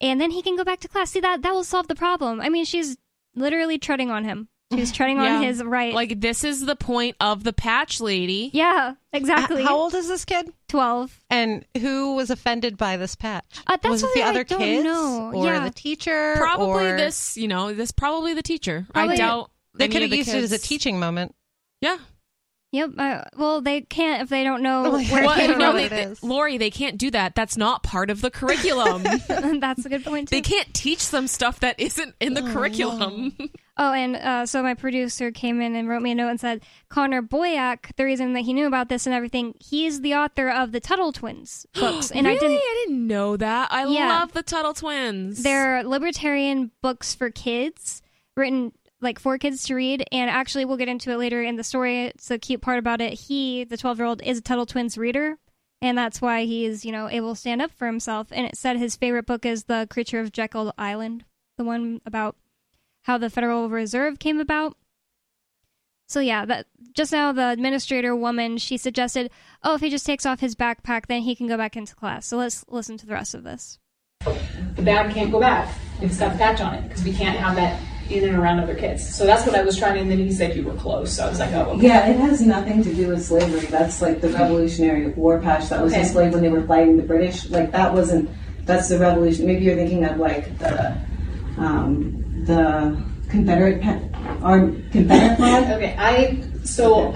and 0.00 0.20
then 0.20 0.30
he 0.30 0.42
can 0.42 0.56
go 0.56 0.64
back 0.64 0.80
to 0.80 0.88
class. 0.88 1.10
See 1.10 1.20
that 1.20 1.42
that 1.42 1.52
will 1.52 1.64
solve 1.64 1.88
the 1.88 1.94
problem. 1.94 2.40
I 2.40 2.48
mean, 2.48 2.64
she's 2.64 2.96
literally 3.34 3.78
treading 3.78 4.10
on 4.10 4.24
him. 4.24 4.48
She's 4.72 4.92
treading 4.96 5.16
Yeah. 5.16 5.36
on 5.36 5.42
his 5.42 5.62
right. 5.62 5.92
like 5.94 6.20
this 6.20 6.44
is 6.44 6.64
the 6.64 6.76
point 6.76 7.16
of 7.20 7.42
the 7.44 7.52
patch 7.52 8.00
lady 8.00 8.50
yeah, 8.52 8.94
exactly. 9.12 9.62
H- 9.62 9.66
How 9.68 9.76
old 9.76 9.94
is 9.94 10.08
this 10.08 10.24
kid? 10.24 10.52
Twelve. 10.68 11.18
And 11.28 11.64
who 11.80 12.14
was 12.14 12.30
offended 12.30 12.76
by 12.76 12.96
this 12.96 13.14
patch? 13.16 13.44
Uh, 13.66 13.76
that's 13.82 13.88
was 13.90 14.02
it 14.04 14.10
the 14.14 14.22
I 14.22 14.28
other 14.28 14.44
don't 14.44 14.58
kids 14.58 14.84
know. 14.84 15.32
or 15.34 15.44
Yeah. 15.46 15.64
the 15.64 15.70
teacher? 15.74 16.34
probably 16.36 16.86
or- 16.86 16.96
this 16.96 17.36
you 17.36 17.48
know 17.48 17.72
this 17.72 17.90
probably 17.90 18.34
the 18.34 18.42
teacher 18.42 18.86
Probably- 18.92 19.14
i 19.14 19.16
doubt 19.16 19.50
They 19.74 19.88
could 19.88 20.02
have 20.02 20.10
the 20.10 20.18
used 20.18 20.28
it 20.30 20.44
as 20.44 20.52
a 20.52 20.58
teaching 20.58 20.98
moment. 21.00 21.34
yeah 21.80 21.98
Yep. 22.72 22.90
Uh, 22.98 23.22
well, 23.36 23.60
they 23.62 23.80
can't 23.80 24.22
if 24.22 24.28
they 24.28 24.44
don't 24.44 24.62
know 24.62 24.82
Well, 24.92 24.92
where 25.02 25.24
well, 25.24 25.32
it 25.32 25.38
don't 25.38 25.48
came 25.48 25.58
know 25.58 25.72
no, 25.72 25.72
they, 25.72 25.86
it 25.86 25.90
they- 25.90 26.14
Lori, 26.26 26.56
they 26.56 26.70
can't 26.70 26.98
do 26.98 27.10
that. 27.10 27.34
That's 27.34 27.56
not 27.56 27.82
part 27.82 28.10
of 28.10 28.20
the 28.20 28.30
curriculum. 28.30 29.02
That's 29.58 29.84
a 29.84 29.88
good 29.88 30.04
point 30.04 30.28
too. 30.28 30.36
they 30.36 30.40
can't 30.40 30.72
teach 30.72 31.10
them 31.10 31.26
stuff 31.26 31.58
that 31.60 31.80
isn't 31.80 32.14
in 32.20 32.34
the 32.34 32.42
curriculum. 32.42 33.36
Oh, 33.82 33.92
and 33.94 34.14
uh, 34.14 34.44
so 34.44 34.62
my 34.62 34.74
producer 34.74 35.30
came 35.30 35.62
in 35.62 35.74
and 35.74 35.88
wrote 35.88 36.02
me 36.02 36.10
a 36.10 36.14
note 36.14 36.28
and 36.28 36.38
said 36.38 36.62
Connor 36.90 37.22
Boyack. 37.22 37.96
The 37.96 38.04
reason 38.04 38.34
that 38.34 38.42
he 38.42 38.52
knew 38.52 38.66
about 38.66 38.90
this 38.90 39.06
and 39.06 39.14
everything, 39.14 39.54
he's 39.58 40.02
the 40.02 40.14
author 40.14 40.50
of 40.50 40.72
the 40.72 40.80
Tuttle 40.80 41.12
Twins 41.12 41.66
books, 41.74 42.10
and 42.10 42.26
really? 42.26 42.36
I 42.36 42.40
didn't. 42.40 42.58
I 42.58 42.84
didn't 42.86 43.06
know 43.06 43.36
that. 43.38 43.72
I 43.72 43.86
Yeah. 43.86 44.08
love 44.08 44.32
the 44.32 44.42
Tuttle 44.42 44.74
Twins. 44.74 45.42
They're 45.42 45.82
libertarian 45.82 46.70
books 46.82 47.14
for 47.14 47.30
kids, 47.30 48.02
written 48.36 48.72
like 49.00 49.18
for 49.18 49.38
kids 49.38 49.62
to 49.64 49.74
read. 49.74 50.04
And 50.12 50.28
actually, 50.28 50.66
we'll 50.66 50.76
get 50.76 50.88
into 50.88 51.10
it 51.10 51.16
later 51.16 51.42
in 51.42 51.56
the 51.56 51.64
story. 51.64 52.04
It's 52.08 52.30
a 52.30 52.38
cute 52.38 52.60
part 52.60 52.78
about 52.78 53.00
it. 53.00 53.14
He, 53.14 53.64
the 53.64 53.78
12 53.78 53.96
year 53.98 54.06
old, 54.06 54.20
is 54.22 54.36
a 54.36 54.42
Tuttle 54.42 54.66
Twins 54.66 54.98
reader. 54.98 55.38
And 55.80 55.96
that's 55.96 56.20
why 56.20 56.44
he's, 56.44 56.84
you 56.84 56.92
know, 56.92 57.08
able 57.08 57.32
to 57.32 57.40
stand 57.40 57.62
up 57.62 57.70
for 57.70 57.86
himself. 57.86 58.28
And 58.30 58.44
it 58.44 58.56
said 58.58 58.76
his 58.76 58.94
favorite 58.96 59.24
book 59.24 59.46
is 59.46 59.64
The 59.64 59.86
Creature 59.88 60.20
of 60.20 60.32
Jekyll 60.32 60.74
Island, 60.76 61.24
the 61.56 61.64
one 61.64 62.02
about 62.04 62.36
how 63.02 63.18
the 63.18 63.30
Federal 63.30 63.68
Reserve 63.68 64.18
came 64.18 64.40
about. 64.40 64.76
So 66.06 66.18
yeah, 66.20 66.44
that 66.44 66.66
just 66.92 67.12
now 67.12 67.30
the 67.32 67.50
administrator 67.50 68.16
woman 68.16 68.58
she 68.58 68.76
suggested, 68.76 69.30
oh, 69.62 69.74
if 69.76 69.80
he 69.80 69.90
just 69.90 70.04
takes 70.04 70.26
off 70.26 70.40
his 70.40 70.56
backpack, 70.56 71.06
then 71.06 71.22
he 71.22 71.36
can 71.36 71.46
go 71.46 71.56
back 71.56 71.76
into 71.76 71.94
class. 71.94 72.26
So 72.26 72.36
let's 72.36 72.64
listen 72.68 72.96
to 72.98 73.06
the 73.06 73.14
rest 73.14 73.34
of 73.34 73.44
this. 73.44 73.78
The 74.74 74.82
bag 74.82 75.14
can't 75.14 75.30
go 75.30 75.38
back 75.40 75.72
if 76.02 76.10
it's 76.10 76.18
got 76.18 76.32
the 76.32 76.38
patch 76.38 76.60
on 76.60 76.74
it 76.74 76.82
because 76.88 77.04
we 77.04 77.12
can't 77.12 77.38
have 77.38 77.54
that 77.56 77.80
in 78.10 78.28
and 78.28 78.36
around 78.36 78.58
other 78.58 78.74
kids. 78.74 79.08
So 79.14 79.24
that's 79.24 79.46
what 79.46 79.54
I 79.54 79.62
was 79.62 79.78
trying. 79.78 79.94
To 79.94 80.00
and 80.00 80.10
then 80.10 80.18
he 80.18 80.32
said 80.32 80.56
you 80.56 80.64
were 80.64 80.74
close. 80.74 81.14
So 81.16 81.26
I 81.26 81.28
was 81.28 81.38
like, 81.38 81.52
oh, 81.52 81.70
okay. 81.76 81.86
Yeah, 81.86 82.08
it 82.08 82.18
has 82.18 82.42
nothing 82.42 82.82
to 82.82 82.92
do 82.92 83.06
with 83.08 83.24
slavery. 83.24 83.66
That's 83.66 84.02
like 84.02 84.20
the 84.20 84.30
Revolutionary 84.30 85.08
War 85.12 85.38
patch 85.38 85.68
that 85.68 85.80
was 85.80 85.92
Okay. 85.92 86.02
displayed 86.02 86.32
when 86.32 86.42
they 86.42 86.48
were 86.48 86.66
fighting 86.66 86.96
the 86.96 87.04
British. 87.04 87.48
Like 87.50 87.70
that 87.70 87.94
wasn't. 87.94 88.28
That's 88.66 88.88
the 88.88 88.98
revolution. 88.98 89.46
Maybe 89.46 89.64
you're 89.64 89.76
thinking 89.76 90.04
of 90.04 90.18
like 90.18 90.58
the 90.58 90.98
um, 91.60 92.44
the 92.46 93.00
Confederate 93.28 93.80
pa- 93.82 94.00
or 94.42 94.70
Confederate 94.90 95.36
flag. 95.36 95.70
Okay, 95.76 95.94
I 95.98 96.42
so 96.64 97.12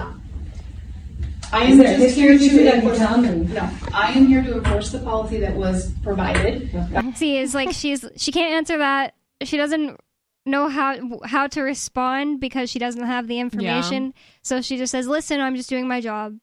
I 1.51 1.65
Is 1.65 1.71
am 1.71 1.77
there 1.77 1.97
just 1.97 2.15
history 2.17 2.21
here 2.23 2.31
you 2.33 2.49
to 2.49 2.57
could 2.57 2.73
enforce. 2.75 2.97
tell 2.97 3.17
me? 3.17 3.29
No, 3.53 3.69
I 3.93 4.11
am 4.13 4.27
here 4.27 4.43
to 4.43 4.57
enforce 4.57 4.91
the 4.91 4.99
policy 4.99 5.39
that 5.39 5.55
was 5.55 5.91
provided. 6.03 6.69
See, 7.15 7.37
is 7.37 7.53
like 7.53 7.71
she's 7.73 8.05
she 8.17 8.31
can't 8.31 8.53
answer 8.53 8.77
that. 8.77 9.13
She 9.43 9.57
doesn't 9.57 9.99
know 10.45 10.69
how 10.69 11.19
how 11.25 11.47
to 11.47 11.61
respond 11.61 12.39
because 12.39 12.69
she 12.69 12.79
doesn't 12.79 13.03
have 13.05 13.27
the 13.27 13.39
information. 13.39 14.13
So 14.41 14.61
she 14.61 14.77
just 14.77 14.91
says, 14.91 15.07
"Listen, 15.07 15.39
I'm 15.41 15.55
just 15.55 15.69
doing 15.69 15.87
my 15.87 16.01
job." 16.01 16.37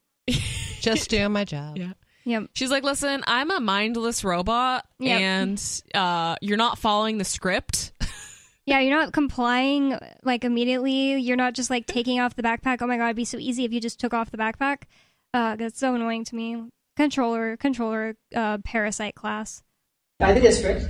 Just 0.80 1.10
doing 1.10 1.30
my 1.32 1.44
job. 1.44 1.76
Yeah. 1.78 1.92
Yep. 2.24 2.50
She's 2.54 2.70
like, 2.70 2.84
listen, 2.84 3.24
I'm 3.26 3.50
a 3.50 3.58
mindless 3.60 4.22
robot, 4.24 4.86
Yep. 5.00 5.20
and 5.20 5.82
uh, 5.94 6.36
you're 6.40 6.56
not 6.56 6.78
following 6.78 7.18
the 7.18 7.24
script. 7.24 7.92
Yeah, 8.64 8.78
you're 8.78 8.96
not 8.96 9.12
complying 9.12 9.98
like 10.22 10.44
immediately. 10.44 11.16
You're 11.16 11.36
not 11.36 11.52
just 11.54 11.68
like 11.68 11.84
taking 11.84 12.20
off 12.20 12.36
the 12.36 12.44
backpack. 12.44 12.78
Oh 12.80 12.86
my 12.86 12.96
god, 12.96 13.06
it'd 13.06 13.16
be 13.16 13.24
so 13.24 13.36
easy 13.36 13.64
if 13.64 13.72
you 13.72 13.80
just 13.80 13.98
took 13.98 14.14
off 14.14 14.30
the 14.30 14.38
backpack. 14.38 14.82
Uh, 15.34 15.56
that's 15.56 15.80
so 15.80 15.96
annoying 15.96 16.24
to 16.26 16.36
me. 16.36 16.68
Controller, 16.96 17.56
controller, 17.56 18.14
uh, 18.36 18.58
parasite 18.64 19.16
class. 19.16 19.64
by 20.20 20.32
the 20.32 20.40
district, 20.40 20.86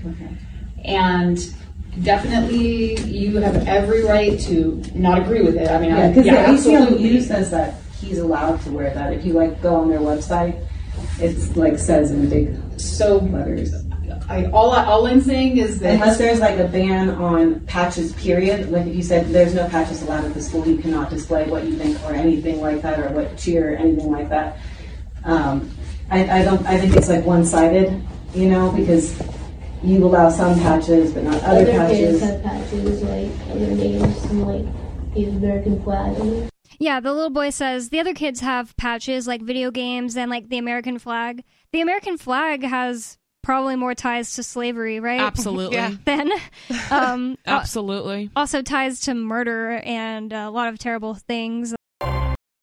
and 0.84 1.38
definitely 2.02 2.96
you 3.02 3.36
have 3.36 3.66
every 3.66 4.04
right 4.04 4.38
to 4.40 4.82
not 4.94 5.20
agree 5.22 5.42
with 5.42 5.56
it. 5.56 5.70
I 5.70 5.78
mean, 5.80 5.90
Yeah, 5.90 6.04
I, 6.04 6.08
because 6.08 6.26
yeah, 6.26 6.50
the. 6.50 6.96
ACLU 6.96 7.22
says 7.22 7.50
that 7.52 7.74
he's 8.00 8.18
allowed 8.18 8.60
to 8.62 8.70
wear 8.70 8.92
that. 8.92 9.12
If 9.12 9.24
you 9.24 9.32
like 9.32 9.62
go 9.62 9.76
on 9.76 9.88
their 9.88 10.00
website, 10.00 10.62
it's 11.18 11.56
like 11.56 11.78
says 11.78 12.10
in 12.10 12.28
big 12.28 12.56
So 12.80 13.18
letters. 13.18 13.72
I, 14.28 14.46
all, 14.46 14.70
I, 14.70 14.84
all 14.84 15.06
I'm 15.06 15.20
saying 15.20 15.58
is 15.58 15.80
that 15.80 15.94
Unless 15.94 16.18
there's 16.18 16.40
like 16.40 16.58
a 16.58 16.68
ban 16.68 17.10
on 17.10 17.60
patches, 17.60 18.12
period. 18.14 18.70
Like 18.70 18.86
if 18.86 18.94
you 18.94 19.02
said 19.02 19.26
there's 19.28 19.54
no 19.54 19.68
patches 19.68 20.02
allowed 20.02 20.24
at 20.24 20.32
the 20.34 20.40
school, 20.42 20.66
you 20.66 20.78
cannot 20.78 21.10
display 21.10 21.48
what 21.48 21.64
you 21.64 21.76
think 21.76 22.00
or 22.04 22.12
anything 22.14 22.60
like 22.60 22.82
that, 22.82 22.98
or 23.00 23.08
what 23.10 23.36
cheer, 23.36 23.72
or 23.72 23.76
anything 23.76 24.10
like 24.10 24.28
that. 24.28 24.58
Um, 25.24 25.70
I, 26.10 26.40
I 26.40 26.44
don't. 26.44 26.64
I 26.66 26.78
think 26.78 26.96
it's 26.96 27.08
like 27.08 27.24
one-sided, 27.24 28.00
you 28.34 28.48
know, 28.48 28.70
because 28.72 29.20
you 29.82 30.04
allow 30.04 30.30
some 30.30 30.58
patches 30.60 31.12
but 31.12 31.24
not 31.24 31.42
other, 31.42 31.62
Other 31.62 31.72
patches. 31.72 31.98
kids 31.98 32.20
have 32.20 32.42
patches 32.42 33.02
like 33.02 33.30
other 33.50 33.66
names 33.74 34.24
and 34.24 34.46
like 34.46 35.14
the 35.14 35.24
American 35.26 35.82
flag. 35.82 36.48
On 36.82 36.86
it. 36.86 36.86
Yeah, 36.86 37.00
the 37.00 37.12
little 37.12 37.30
boy 37.30 37.50
says 37.50 37.88
the 37.88 38.00
other 38.00 38.14
kids 38.14 38.40
have 38.40 38.76
patches 38.76 39.26
like 39.26 39.42
video 39.42 39.70
games 39.70 40.16
and 40.16 40.30
like 40.30 40.48
the 40.48 40.58
American 40.58 40.98
flag. 40.98 41.44
The 41.72 41.80
American 41.80 42.18
flag 42.18 42.62
has 42.62 43.18
probably 43.42 43.76
more 43.76 43.94
ties 43.94 44.34
to 44.34 44.42
slavery, 44.42 45.00
right? 45.00 45.20
Absolutely. 45.20 45.76
Yeah. 45.82 45.94
Then, 46.04 46.30
um, 46.90 47.36
al- 47.46 47.60
Absolutely. 47.60 48.30
also 48.36 48.62
ties 48.62 49.00
to 49.00 49.14
murder 49.14 49.80
and 49.84 50.32
a 50.32 50.50
lot 50.50 50.68
of 50.68 50.78
terrible 50.78 51.14
things. 51.14 51.74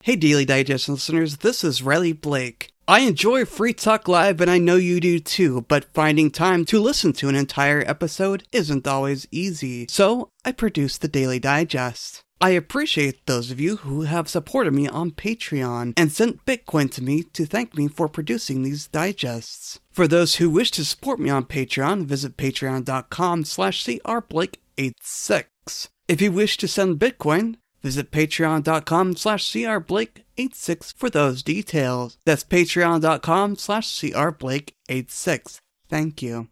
Hey, 0.03 0.15
Daily 0.15 0.45
Digest 0.45 0.87
listeners, 0.87 1.37
this 1.37 1.63
is 1.63 1.83
Riley 1.83 2.13
Blake. 2.13 2.71
I 2.87 3.01
enjoy 3.01 3.45
Free 3.45 3.73
Talk 3.73 4.07
Live, 4.07 4.41
and 4.41 4.49
I 4.49 4.57
know 4.57 4.77
you 4.77 4.99
do 4.99 5.19
too, 5.19 5.65
but 5.67 5.93
finding 5.93 6.31
time 6.31 6.65
to 6.65 6.79
listen 6.79 7.13
to 7.13 7.29
an 7.29 7.35
entire 7.35 7.83
episode 7.85 8.43
isn't 8.51 8.87
always 8.87 9.27
easy. 9.29 9.85
So, 9.89 10.29
I 10.43 10.53
produce 10.53 10.97
the 10.97 11.07
Daily 11.07 11.37
Digest. 11.37 12.23
I 12.41 12.51
appreciate 12.51 13.25
those 13.25 13.51
of 13.51 13.59
you 13.59 13.77
who 13.77 14.03
have 14.03 14.29
supported 14.29 14.73
me 14.73 14.87
on 14.87 15.11
Patreon 15.11 15.93
and 15.97 16.11
sent 16.11 16.45
Bitcoin 16.45 16.89
to 16.91 17.03
me 17.03 17.23
to 17.23 17.45
thank 17.45 17.75
me 17.75 17.87
for 17.87 18.07
producing 18.07 18.63
these 18.63 18.87
digests. 18.87 19.79
For 19.91 20.07
those 20.07 20.35
who 20.35 20.49
wish 20.49 20.71
to 20.71 20.85
support 20.85 21.19
me 21.19 21.29
on 21.29 21.45
Patreon, 21.45 22.05
visit 22.05 22.37
patreon.com 22.37 23.43
slash 23.43 23.83
crblake86. 23.83 25.89
If 26.07 26.21
you 26.21 26.31
wish 26.31 26.57
to 26.57 26.67
send 26.67 26.99
Bitcoin, 26.99 27.57
Visit 27.81 28.11
patreon.com 28.11 29.15
slash 29.15 29.51
crblake86 29.51 30.93
for 30.95 31.09
those 31.09 31.43
details. 31.43 32.17
That's 32.25 32.43
patreon.com 32.43 33.55
slash 33.55 33.87
crblake86. 33.87 35.59
Thank 35.87 36.21
you. 36.21 36.49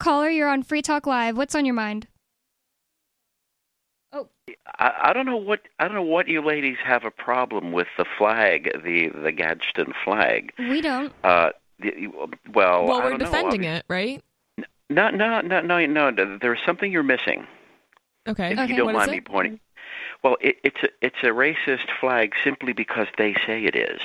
Caller, 0.00 0.30
you're 0.30 0.48
on 0.48 0.62
Free 0.62 0.82
Talk 0.82 1.06
Live. 1.06 1.36
What's 1.36 1.54
on 1.54 1.64
your 1.64 1.74
mind? 1.74 2.08
I, 4.78 4.92
I 5.02 5.12
don't 5.12 5.26
know 5.26 5.36
what 5.36 5.60
I 5.78 5.86
don't 5.86 5.94
know 5.94 6.02
what 6.02 6.28
you 6.28 6.42
ladies 6.44 6.76
have 6.84 7.04
a 7.04 7.10
problem 7.10 7.72
with 7.72 7.88
the 7.96 8.04
flag, 8.18 8.70
the 8.84 9.08
the 9.08 9.32
Gadsden 9.32 9.92
flag. 10.04 10.52
We 10.58 10.80
don't. 10.80 11.12
Uh, 11.24 11.50
the, 11.78 12.08
well, 12.52 12.86
Well, 12.86 13.02
we're 13.02 13.18
defending 13.18 13.64
it, 13.64 13.84
right? 13.88 14.22
No, 14.88 15.10
no, 15.10 15.40
no, 15.40 15.60
no, 15.60 15.86
no. 15.86 16.38
There's 16.40 16.60
something 16.64 16.92
you're 16.92 17.02
missing. 17.02 17.46
Okay. 18.28 18.52
If 18.52 18.58
Okay, 18.58 18.72
you 18.72 18.76
don't 18.76 18.92
mind 18.92 19.10
me 19.10 19.20
pointing. 19.20 19.60
Well, 20.22 20.36
it, 20.40 20.56
it's 20.62 20.82
a 20.82 20.88
it's 21.00 21.16
a 21.22 21.28
racist 21.28 21.88
flag 22.00 22.34
simply 22.44 22.72
because 22.72 23.08
they 23.18 23.34
say 23.46 23.64
it 23.64 23.74
is. 23.74 24.00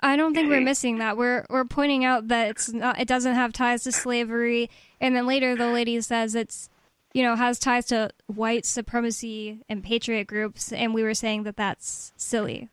I 0.00 0.16
don't 0.16 0.34
think 0.34 0.50
we're 0.50 0.60
missing 0.60 0.98
that. 0.98 1.16
We're 1.16 1.44
we're 1.50 1.64
pointing 1.64 2.04
out 2.04 2.28
that 2.28 2.50
it's 2.50 2.72
not. 2.72 3.00
It 3.00 3.08
doesn't 3.08 3.34
have 3.34 3.52
ties 3.52 3.84
to 3.84 3.92
slavery, 3.92 4.70
and 5.00 5.16
then 5.16 5.26
later 5.26 5.56
the 5.56 5.68
lady 5.68 6.00
says 6.00 6.34
it's, 6.34 6.68
you 7.16 7.22
know, 7.22 7.34
has 7.34 7.58
ties 7.58 7.86
to 7.86 8.10
white 8.26 8.66
supremacy 8.66 9.60
and 9.70 9.82
patriot 9.82 10.26
groups, 10.26 10.70
and 10.70 10.92
we 10.92 11.02
were 11.02 11.14
saying 11.14 11.44
that 11.44 11.56
that's 11.56 12.12
silly. 12.16 12.68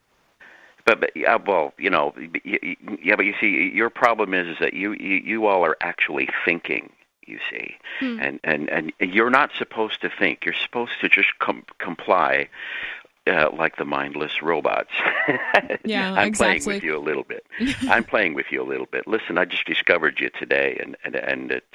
But, 0.86 1.00
but 1.00 1.12
yeah, 1.16 1.38
well, 1.38 1.74
you 1.78 1.90
know, 1.90 2.14
y- 2.18 2.30
y- 2.44 2.76
yeah, 3.02 3.16
but 3.16 3.26
you 3.26 3.34
see, 3.40 3.72
your 3.74 3.90
problem 3.90 4.34
is, 4.34 4.48
is 4.48 4.58
that 4.60 4.74
you, 4.74 4.92
you 4.94 5.16
you 5.24 5.46
all 5.48 5.64
are 5.66 5.78
actually 5.80 6.28
thinking. 6.44 6.92
You 7.26 7.40
see, 7.50 7.76
Hmm. 8.02 8.18
and 8.20 8.40
and 8.44 8.70
and 8.70 8.92
you're 9.00 9.30
not 9.30 9.52
supposed 9.58 10.02
to 10.02 10.10
think. 10.10 10.44
You're 10.44 10.54
supposed 10.54 11.00
to 11.00 11.08
just 11.08 11.30
com- 11.40 11.64
comply. 11.80 12.50
Uh, 13.26 13.50
like 13.58 13.78
the 13.78 13.86
mindless 13.86 14.42
robots. 14.42 14.92
Yeah, 15.86 16.14
I'm 16.14 16.34
playing 16.34 16.66
with 16.66 16.84
you 16.84 16.98
a 16.98 17.00
little 17.00 17.24
bit. 17.24 17.46
I'm 17.90 18.04
playing 18.04 18.34
with 18.34 18.48
you 18.52 18.62
a 18.62 18.68
little 18.68 18.86
bit. 18.86 19.08
Listen, 19.08 19.38
I 19.38 19.46
just 19.46 19.66
discovered 19.66 20.20
you 20.20 20.30
today, 20.38 20.78
and 20.84 20.98
and 21.06 21.16
and 21.16 21.52
it's 21.52 21.66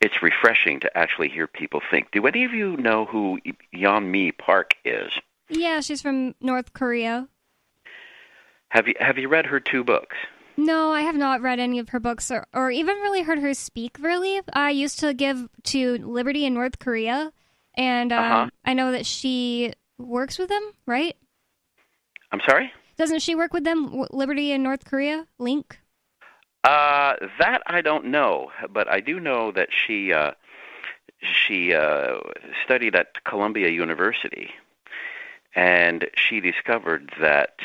it's 0.00 0.22
refreshing 0.22 0.80
to 0.80 0.98
actually 0.98 1.28
hear 1.28 1.46
people 1.46 1.80
think. 1.90 2.10
Do 2.12 2.26
any 2.26 2.44
of 2.44 2.52
you 2.52 2.76
know 2.76 3.04
who 3.06 3.38
Yeon 3.74 4.06
Mi 4.06 4.32
Park 4.32 4.74
is? 4.84 5.12
Yeah, 5.48 5.80
she's 5.80 6.02
from 6.02 6.34
North 6.40 6.72
Korea. 6.72 7.28
Have 8.70 8.86
you 8.86 8.94
have 9.00 9.16
you 9.18 9.28
read 9.28 9.46
her 9.46 9.60
two 9.60 9.82
books? 9.82 10.16
No, 10.56 10.92
I 10.92 11.02
have 11.02 11.14
not 11.14 11.40
read 11.40 11.60
any 11.60 11.78
of 11.78 11.90
her 11.90 12.00
books 12.00 12.30
or, 12.30 12.46
or 12.52 12.70
even 12.70 12.96
really 12.96 13.22
heard 13.22 13.38
her 13.38 13.54
speak, 13.54 13.96
really. 14.00 14.40
I 14.52 14.70
used 14.70 14.98
to 14.98 15.14
give 15.14 15.48
to 15.64 15.98
Liberty 15.98 16.44
in 16.44 16.52
North 16.54 16.78
Korea, 16.80 17.32
and 17.76 18.12
um, 18.12 18.24
Uh-huh. 18.24 18.50
I 18.64 18.74
know 18.74 18.90
that 18.90 19.06
she 19.06 19.72
works 19.98 20.36
with 20.36 20.48
them, 20.48 20.72
right? 20.84 21.16
I'm 22.32 22.40
sorry. 22.46 22.72
Doesn't 22.96 23.20
she 23.22 23.36
work 23.36 23.52
with 23.52 23.62
them, 23.64 24.04
Liberty 24.10 24.50
in 24.50 24.62
North 24.64 24.84
Korea? 24.84 25.28
Link? 25.38 25.78
Uh, 26.64 27.14
that 27.38 27.62
I 27.66 27.80
don't 27.80 28.06
know, 28.06 28.50
but 28.70 28.88
I 28.88 29.00
do 29.00 29.20
know 29.20 29.52
that 29.52 29.68
she 29.70 30.12
uh, 30.12 30.32
she 31.20 31.72
uh, 31.72 32.18
studied 32.64 32.94
at 32.94 33.24
Columbia 33.24 33.68
University, 33.68 34.50
and 35.54 36.08
she 36.14 36.40
discovered 36.40 37.12
that 37.20 37.56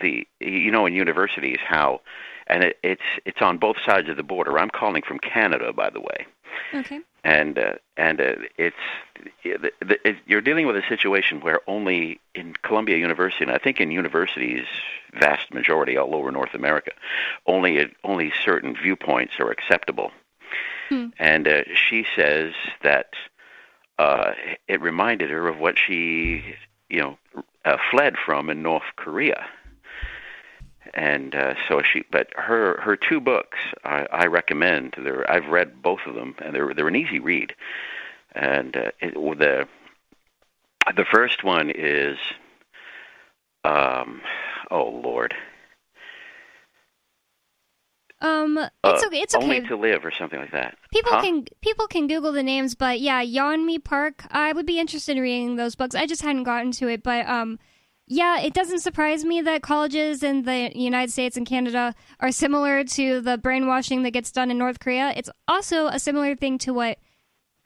the 0.00 0.26
you 0.40 0.70
know 0.70 0.86
in 0.86 0.94
universities 0.94 1.58
how, 1.66 2.00
and 2.46 2.64
it, 2.64 2.78
it's 2.82 3.02
it's 3.24 3.40
on 3.40 3.58
both 3.58 3.76
sides 3.84 4.08
of 4.08 4.16
the 4.16 4.22
border. 4.22 4.58
I'm 4.58 4.70
calling 4.70 5.02
from 5.02 5.18
Canada, 5.18 5.72
by 5.72 5.90
the 5.90 6.00
way, 6.00 6.26
Okay. 6.74 7.00
And 7.24 7.58
uh, 7.58 7.74
and 7.96 8.20
uh, 8.20 8.34
it's 8.58 8.76
it, 9.44 9.74
it, 9.80 10.16
you're 10.26 10.40
dealing 10.40 10.66
with 10.66 10.76
a 10.76 10.82
situation 10.88 11.40
where 11.40 11.60
only 11.66 12.20
in 12.34 12.54
Columbia 12.62 12.96
University, 12.96 13.44
and 13.44 13.52
I 13.52 13.58
think 13.58 13.80
in 13.80 13.90
universities, 13.90 14.66
vast 15.18 15.52
majority 15.52 15.96
all 15.96 16.14
over 16.14 16.30
North 16.30 16.54
America, 16.54 16.92
only 17.46 17.94
only 18.04 18.32
certain 18.44 18.74
viewpoints 18.74 19.34
are 19.38 19.50
acceptable. 19.50 20.10
Hmm. 20.88 21.08
And 21.18 21.46
uh, 21.46 21.62
she 21.74 22.04
says 22.16 22.54
that 22.82 23.14
uh, 23.98 24.32
it 24.66 24.80
reminded 24.80 25.30
her 25.30 25.46
of 25.48 25.58
what 25.58 25.78
she, 25.78 26.56
you 26.88 27.00
know, 27.00 27.18
uh, 27.64 27.76
fled 27.90 28.16
from 28.16 28.50
in 28.50 28.62
North 28.62 28.82
Korea. 28.96 29.46
And 30.94 31.34
uh, 31.34 31.54
so 31.68 31.80
she, 31.82 32.04
but 32.10 32.28
her 32.36 32.80
her 32.80 32.96
two 32.96 33.20
books 33.20 33.58
I, 33.84 34.06
I 34.10 34.26
recommend. 34.26 34.94
They're, 34.98 35.30
I've 35.30 35.46
read 35.46 35.80
both 35.82 36.00
of 36.06 36.14
them, 36.14 36.34
and 36.38 36.54
they're 36.54 36.74
they're 36.74 36.88
an 36.88 36.96
easy 36.96 37.18
read. 37.18 37.54
And 38.34 38.76
uh, 38.76 38.90
it, 39.00 39.14
the 39.14 39.68
the 40.96 41.04
first 41.04 41.44
one 41.44 41.70
is, 41.70 42.18
um, 43.64 44.20
oh 44.70 44.88
Lord, 44.88 45.34
Um, 48.20 48.56
it's 48.84 49.02
Uh, 49.02 49.06
okay. 49.06 49.20
It's 49.20 49.34
only 49.34 49.58
okay. 49.58 49.68
to 49.68 49.76
live 49.76 50.04
or 50.04 50.12
something 50.12 50.38
like 50.38 50.52
that. 50.52 50.76
People 50.92 51.12
Huh? 51.12 51.22
can 51.22 51.44
people 51.60 51.86
can 51.88 52.06
Google 52.06 52.32
the 52.32 52.42
names, 52.42 52.74
but 52.74 53.00
yeah, 53.00 53.22
Yeonmi 53.22 53.82
Park. 53.82 54.24
I 54.30 54.52
would 54.52 54.66
be 54.66 54.78
interested 54.78 55.16
in 55.16 55.22
reading 55.22 55.56
those 55.56 55.74
books. 55.74 55.94
I 55.94 56.06
just 56.06 56.22
hadn't 56.22 56.44
gotten 56.44 56.70
to 56.72 56.88
it, 56.88 57.02
but 57.02 57.26
um, 57.28 57.58
yeah, 58.14 58.40
it 58.40 58.52
doesn't 58.52 58.80
surprise 58.80 59.24
me 59.24 59.40
that 59.40 59.62
colleges 59.62 60.22
in 60.22 60.42
the 60.42 60.70
United 60.74 61.10
States 61.10 61.36
and 61.36 61.46
Canada 61.46 61.94
are 62.20 62.30
similar 62.30 62.84
to 62.84 63.20
the 63.22 63.38
brainwashing 63.38 64.02
that 64.02 64.10
gets 64.10 64.30
done 64.30 64.50
in 64.50 64.58
North 64.58 64.80
Korea. 64.80 65.12
It's 65.16 65.30
also 65.48 65.86
a 65.86 65.98
similar 65.98 66.36
thing 66.36 66.58
to 66.58 66.72
what 66.74 66.98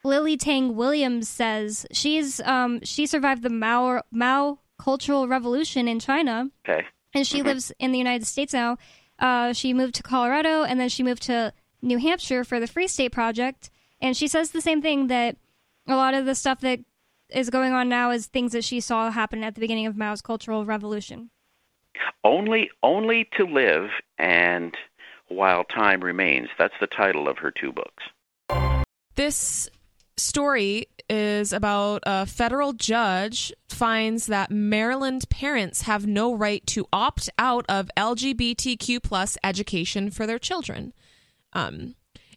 Lily 0.05 0.37
Tang 0.37 0.77
Williams 0.77 1.29
says. 1.29 1.85
She's 1.91 2.41
um 2.43 2.81
she 2.85 3.07
survived 3.07 3.43
the 3.43 3.51
Mao 3.51 4.03
Mao 4.13 4.59
Cultural 4.79 5.27
Revolution 5.27 5.88
in 5.88 5.99
China 5.99 6.51
Okay. 6.69 6.87
and 7.15 7.27
she 7.27 7.42
lives 7.42 7.73
in 7.79 7.90
the 7.92 7.99
United 7.99 8.27
States 8.27 8.53
now. 8.53 8.77
Uh, 9.19 9.53
she 9.53 9.73
moved 9.75 9.94
to 9.97 10.03
Colorado 10.03 10.63
and 10.63 10.79
then 10.79 10.88
she 10.90 11.03
moved 11.03 11.23
to 11.23 11.53
New 11.83 11.99
Hampshire 11.99 12.44
for 12.44 12.61
the 12.61 12.67
Free 12.67 12.87
State 12.87 13.13
Project. 13.13 13.71
And 14.01 14.15
she 14.17 14.29
says 14.29 14.51
the 14.51 14.61
same 14.61 14.83
thing 14.83 15.07
that 15.09 15.37
a 15.88 15.97
lot 15.97 16.15
of 16.15 16.27
the 16.27 16.35
stuff 16.35 16.61
that 16.61 16.81
is 17.31 17.50
going 17.50 17.72
on 17.72 17.88
now 17.88 18.10
is 18.10 18.27
things 18.27 18.52
that 18.52 18.64
she 18.64 18.81
saw 18.81 19.10
happen 19.10 19.42
at 19.42 19.54
the 19.54 19.60
beginning 19.60 19.87
of 19.87 19.96
Mao's 19.96 20.22
Cultural 20.22 20.64
Revolution. 20.64 21.31
Only 22.24 22.70
only 22.83 23.29
to 23.37 23.44
live 23.44 23.90
and 24.18 24.77
while 25.29 25.64
time 25.64 26.02
remains. 26.02 26.48
That's 26.58 26.74
the 26.81 26.87
title 26.87 27.29
of 27.29 27.38
her 27.38 27.50
two 27.50 27.72
books. 27.72 28.04
This 29.14 29.68
story 30.16 30.87
is 31.08 31.52
about 31.52 32.02
a 32.06 32.27
federal 32.27 32.72
judge 32.72 33.52
finds 33.68 34.27
that 34.27 34.50
Maryland 34.50 35.29
parents 35.31 35.83
have 35.83 36.06
no 36.06 36.35
right 36.35 36.66
to 36.66 36.87
opt 36.92 37.31
out 37.38 37.64
of 37.68 37.90
LGBTQ 37.96 39.02
plus 39.02 39.38
education 39.44 40.10
for 40.10 40.27
their 40.27 40.38
children. 40.38 40.92
Um, 41.52 41.94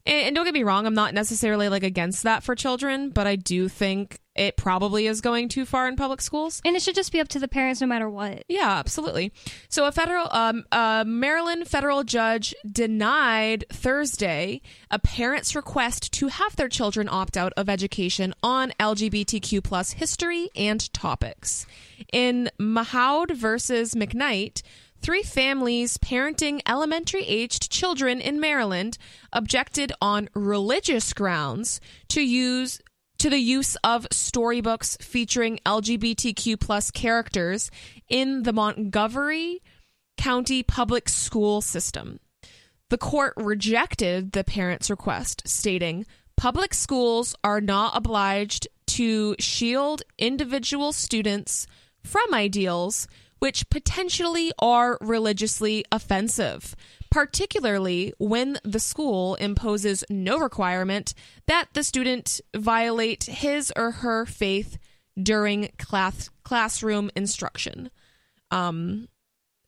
And, 0.09 0.35
don't 0.35 0.45
get 0.45 0.53
me 0.53 0.63
wrong, 0.63 0.85
I'm 0.85 0.93
not 0.93 1.13
necessarily 1.13 1.69
like 1.69 1.83
against 1.83 2.23
that 2.23 2.43
for 2.43 2.55
children, 2.55 3.09
but 3.09 3.27
I 3.27 3.35
do 3.35 3.67
think 3.67 4.19
it 4.35 4.55
probably 4.55 5.05
is 5.05 5.19
going 5.21 5.49
too 5.49 5.65
far 5.65 5.87
in 5.87 5.97
public 5.97 6.21
schools. 6.21 6.61
And 6.63 6.75
it 6.75 6.81
should 6.81 6.95
just 6.95 7.11
be 7.11 7.19
up 7.19 7.27
to 7.29 7.39
the 7.39 7.47
parents 7.47 7.81
no 7.81 7.87
matter 7.87 8.09
what. 8.09 8.45
Yeah, 8.47 8.69
absolutely. 8.71 9.33
So 9.67 9.85
a 9.85 9.91
federal 9.91 10.27
um 10.31 10.63
a 10.71 11.03
Maryland 11.05 11.67
federal 11.67 12.03
judge 12.03 12.55
denied 12.65 13.65
Thursday 13.71 14.61
a 14.89 14.97
parent's 14.97 15.55
request 15.55 16.13
to 16.13 16.27
have 16.27 16.55
their 16.55 16.69
children 16.69 17.09
opt 17.09 17.35
out 17.35 17.53
of 17.57 17.67
education 17.69 18.33
on 18.41 18.71
LGBTQ 18.79 19.63
plus 19.63 19.91
history 19.91 20.49
and 20.55 20.91
topics. 20.93 21.65
In 22.13 22.49
Mahmoud 22.57 23.31
versus 23.31 23.93
McKnight, 23.93 24.61
three 25.01 25.23
families 25.23 25.97
parenting 25.97 26.61
elementary 26.67 27.25
aged 27.25 27.71
children 27.71 28.19
in 28.19 28.39
Maryland 28.39 28.97
objected 29.31 29.91
on 30.01 30.29
religious 30.33 31.13
grounds 31.13 31.79
to 32.09 32.21
use 32.21 32.81
to 33.17 33.29
the 33.29 33.39
use 33.39 33.75
of 33.83 34.07
storybooks 34.11 34.97
featuring 35.01 35.59
LGBTQ 35.65 36.59
plus 36.59 36.89
characters 36.89 37.69
in 38.07 38.43
the 38.43 38.53
Montgomery 38.53 39.61
County 40.17 40.63
public 40.63 41.09
school 41.09 41.61
system. 41.61 42.19
The 42.89 42.97
court 42.97 43.33
rejected 43.37 44.31
the 44.31 44.43
parents' 44.43 44.89
request, 44.89 45.47
stating 45.47 46.05
public 46.37 46.73
schools 46.73 47.35
are 47.43 47.61
not 47.61 47.95
obliged 47.95 48.67
to 48.87 49.35
shield 49.37 50.01
individual 50.17 50.91
students 50.91 51.67
from 52.03 52.33
ideals 52.33 53.07
which 53.39 53.69
potentially 53.69 54.51
are 54.59 54.97
religiously 55.01 55.85
offensive, 55.91 56.75
particularly 57.09 58.13
when 58.19 58.57
the 58.63 58.79
school 58.79 59.35
imposes 59.35 60.03
no 60.09 60.37
requirement 60.37 61.13
that 61.47 61.67
the 61.73 61.83
student 61.83 62.41
violate 62.55 63.23
his 63.23 63.73
or 63.75 63.91
her 63.91 64.25
faith 64.25 64.77
during 65.21 65.69
class 65.77 66.29
classroom 66.43 67.09
instruction. 67.15 67.89
Um 68.51 69.07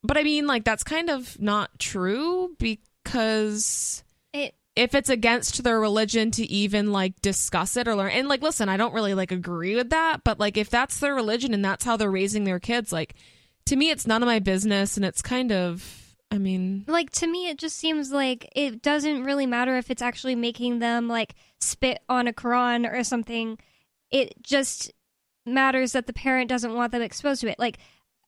but 0.04 0.18
I 0.18 0.24
mean 0.24 0.48
like 0.48 0.64
that's 0.64 0.84
kind 0.84 1.10
of 1.10 1.40
not 1.40 1.78
true 1.80 2.56
because 2.60 4.04
It 4.34 4.56
if 4.76 4.96
it's 4.96 5.10
against 5.10 5.64
their 5.64 5.80
religion 5.80 6.32
to 6.32 6.46
even 6.50 6.92
like 6.92 7.20
discuss 7.22 7.76
it 7.78 7.88
or 7.88 7.96
learn 7.96 8.12
and 8.12 8.28
like 8.28 8.42
listen 8.42 8.70
i 8.70 8.78
don't 8.78 8.94
really 8.94 9.14
like 9.14 9.32
agree 9.32 9.76
with 9.76 9.90
that 9.90 10.24
but 10.24 10.40
like 10.40 10.58
if 10.58 10.70
that's 10.70 11.00
their 11.00 11.14
religion 11.14 11.54
and 11.54 11.64
that's 11.64 11.84
how 11.84 11.98
they're 11.98 12.10
raising 12.10 12.46
their 12.46 12.60
kids 12.60 12.92
like 12.92 13.16
to 13.72 13.76
me 13.76 13.90
it's 13.90 14.06
none 14.06 14.22
of 14.22 14.28
my 14.28 14.40
business 14.40 14.96
and 14.96 15.06
it's 15.06 15.22
kind 15.22 15.52
of 15.52 16.16
i 16.30 16.38
mean 16.38 16.84
like 16.88 17.10
to 17.10 17.28
me 17.28 17.50
it 17.50 17.58
just 17.58 17.78
seems 17.78 18.12
like 18.12 18.48
it 18.56 18.82
doesn't 18.82 19.24
really 19.24 19.46
matter 19.46 19.78
if 19.78 19.90
it's 19.90 20.02
actually 20.02 20.36
making 20.36 20.80
them 20.80 21.08
like 21.08 21.36
spit 21.64 22.02
on 22.10 22.28
a 22.28 22.34
Quran 22.34 22.92
or 22.92 23.04
something. 23.04 23.58
It 24.10 24.34
just 24.42 24.92
matters 25.46 25.94
that 25.94 26.08
the 26.08 26.14
parent 26.14 26.50
doesn't 26.50 26.74
want 26.74 26.92
them 26.92 27.02
exposed 27.02 27.42
to 27.42 27.50
it. 27.50 27.60
Like 27.60 27.78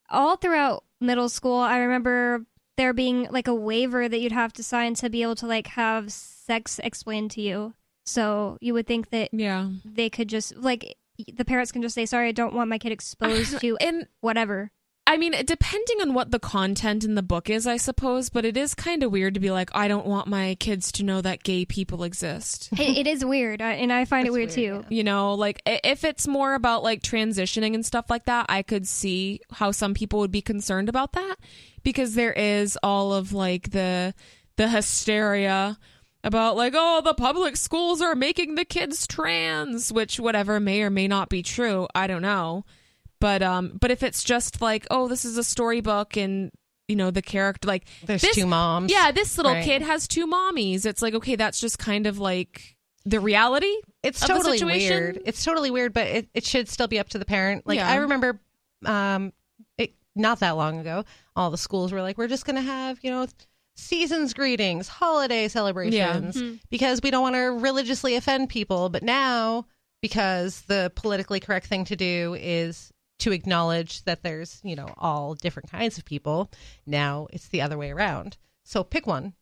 all 0.09 0.37
throughout 0.37 0.83
middle 1.01 1.29
school, 1.29 1.59
I 1.59 1.79
remember 1.79 2.45
there 2.77 2.93
being 2.93 3.27
like 3.29 3.47
a 3.47 3.55
waiver 3.55 4.07
that 4.07 4.19
you'd 4.19 4.31
have 4.31 4.53
to 4.53 4.63
sign 4.63 4.95
to 4.95 5.09
be 5.09 5.21
able 5.21 5.35
to 5.35 5.47
like 5.47 5.67
have 5.67 6.11
sex 6.11 6.79
explained 6.79 7.31
to 7.31 7.41
you. 7.41 7.73
So 8.05 8.57
you 8.61 8.73
would 8.73 8.87
think 8.87 9.11
that 9.11 9.29
yeah 9.31 9.69
they 9.85 10.09
could 10.09 10.27
just 10.27 10.55
like 10.55 10.97
the 11.33 11.45
parents 11.45 11.71
can 11.71 11.81
just 11.81 11.95
say, 11.95 12.05
"Sorry, 12.05 12.29
I 12.29 12.31
don't 12.31 12.53
want 12.53 12.69
my 12.69 12.77
kid 12.77 12.91
exposed 12.91 13.59
to 13.59 13.77
and 13.77 14.07
whatever." 14.21 14.71
I 15.05 15.17
mean, 15.17 15.33
depending 15.45 16.01
on 16.01 16.13
what 16.13 16.31
the 16.31 16.39
content 16.39 17.03
in 17.03 17.15
the 17.15 17.21
book 17.21 17.49
is, 17.49 17.67
I 17.67 17.75
suppose, 17.75 18.29
but 18.29 18.45
it 18.45 18.55
is 18.55 18.73
kind 18.73 19.03
of 19.03 19.11
weird 19.11 19.33
to 19.33 19.41
be 19.41 19.51
like, 19.51 19.69
I 19.73 19.89
don't 19.89 20.05
want 20.05 20.27
my 20.27 20.55
kids 20.55 20.93
to 20.93 21.03
know 21.03 21.19
that 21.19 21.43
gay 21.43 21.65
people 21.65 22.03
exist. 22.03 22.69
it, 22.79 22.99
it 22.99 23.07
is 23.07 23.25
weird, 23.25 23.61
and 23.61 23.91
I 23.91 24.05
find 24.05 24.25
it 24.25 24.31
weird, 24.31 24.51
too. 24.51 24.85
You 24.87 25.03
know, 25.03 25.33
like 25.33 25.61
if 25.65 26.05
it's 26.05 26.25
more 26.25 26.53
about 26.53 26.83
like 26.83 27.01
transitioning 27.01 27.75
and 27.75 27.85
stuff 27.85 28.09
like 28.09 28.25
that, 28.25 28.45
I 28.47 28.63
could 28.63 28.87
see 28.87 29.41
how 29.51 29.71
some 29.71 29.93
people 29.93 30.19
would 30.19 30.31
be 30.31 30.41
concerned 30.41 30.87
about 30.87 31.13
that 31.13 31.35
because 31.83 32.15
there 32.15 32.33
is 32.33 32.77
all 32.81 33.13
of 33.13 33.33
like 33.33 33.71
the 33.71 34.13
the 34.55 34.69
hysteria 34.69 35.77
about 36.23 36.55
like 36.55 36.73
oh 36.75 37.01
the 37.03 37.13
public 37.13 37.57
schools 37.57 38.01
are 38.01 38.15
making 38.15 38.55
the 38.55 38.65
kids 38.65 39.05
trans, 39.05 39.91
which 39.91 40.17
whatever 40.17 40.61
may 40.61 40.81
or 40.81 40.89
may 40.89 41.09
not 41.09 41.27
be 41.27 41.43
true, 41.43 41.87
I 41.93 42.07
don't 42.07 42.21
know. 42.21 42.63
But 43.23 43.41
um 43.41 43.77
but 43.79 43.89
if 43.89 44.03
it's 44.03 44.21
just 44.21 44.61
like 44.61 44.85
oh 44.91 45.07
this 45.07 45.23
is 45.23 45.37
a 45.37 45.45
storybook 45.45 46.17
and 46.17 46.51
you 46.89 46.97
know 46.97 47.09
the 47.09 47.21
character 47.21 47.65
like 47.69 47.85
There's 48.05 48.21
this- 48.21 48.35
two 48.35 48.45
moms. 48.45 48.91
Yeah, 48.91 49.13
this 49.13 49.37
little 49.37 49.53
Right. 49.53 49.63
kid 49.63 49.81
has 49.81 50.09
two 50.09 50.27
mommies. 50.27 50.85
It's 50.85 51.01
like 51.01 51.13
okay, 51.13 51.37
that's 51.37 51.59
just 51.61 51.79
kind 51.79 52.05
of 52.05 52.19
like 52.19 52.75
the 53.05 53.21
reality. 53.21 53.73
It's 54.03 54.19
totally 54.19 54.61
weird. 54.61 55.21
It's 55.25 55.41
totally 55.45 55.71
weird, 55.71 55.93
but 55.93 56.07
it, 56.07 56.27
it 56.33 56.45
should 56.45 56.67
still 56.67 56.87
be 56.89 56.99
up 56.99 57.07
to 57.09 57.17
the 57.17 57.23
parent. 57.23 57.65
Like 57.65 57.77
Yeah. 57.77 57.89
I 57.89 57.95
remember, 57.95 58.39
um, 58.85 59.31
it, 59.77 59.93
not 60.15 60.39
that 60.41 60.51
long 60.57 60.79
ago, 60.79 61.05
all 61.35 61.49
the 61.49 61.57
schools 61.57 61.93
were 61.93 62.01
like, 62.01 62.17
"We're 62.17 62.27
just 62.27 62.45
going 62.45 62.57
to 62.57 62.61
have 62.61 62.99
you 63.03 63.09
know 63.09 63.27
seasons 63.75 64.33
greetings, 64.33 64.87
holiday 64.89 65.47
celebrations, 65.47 66.35
Mhm. 66.35 66.59
because 66.69 66.99
we 67.01 67.09
don't 67.11 67.21
want 67.23 67.35
to 67.35 67.51
religiously 67.53 68.15
offend 68.15 68.49
people." 68.49 68.89
But 68.89 69.03
now, 69.03 69.65
because 70.01 70.61
the 70.67 70.91
politically 70.95 71.39
correct 71.39 71.67
thing 71.67 71.85
to 71.85 71.95
do 71.95 72.35
is 72.39 72.91
to 73.23 73.31
acknowledge 73.31 74.03
that 74.03 74.23
there's 74.23 74.59
you 74.63 74.75
know 74.75 74.93
all 74.97 75.33
different 75.35 75.71
kinds 75.71 75.97
of 75.97 76.05
people, 76.05 76.51
now 76.85 77.27
it's 77.31 77.47
the 77.47 77.61
other 77.61 77.77
way 77.77 77.91
around. 77.91 78.37
So 78.63 78.83
pick 78.83 79.07
one. 79.07 79.33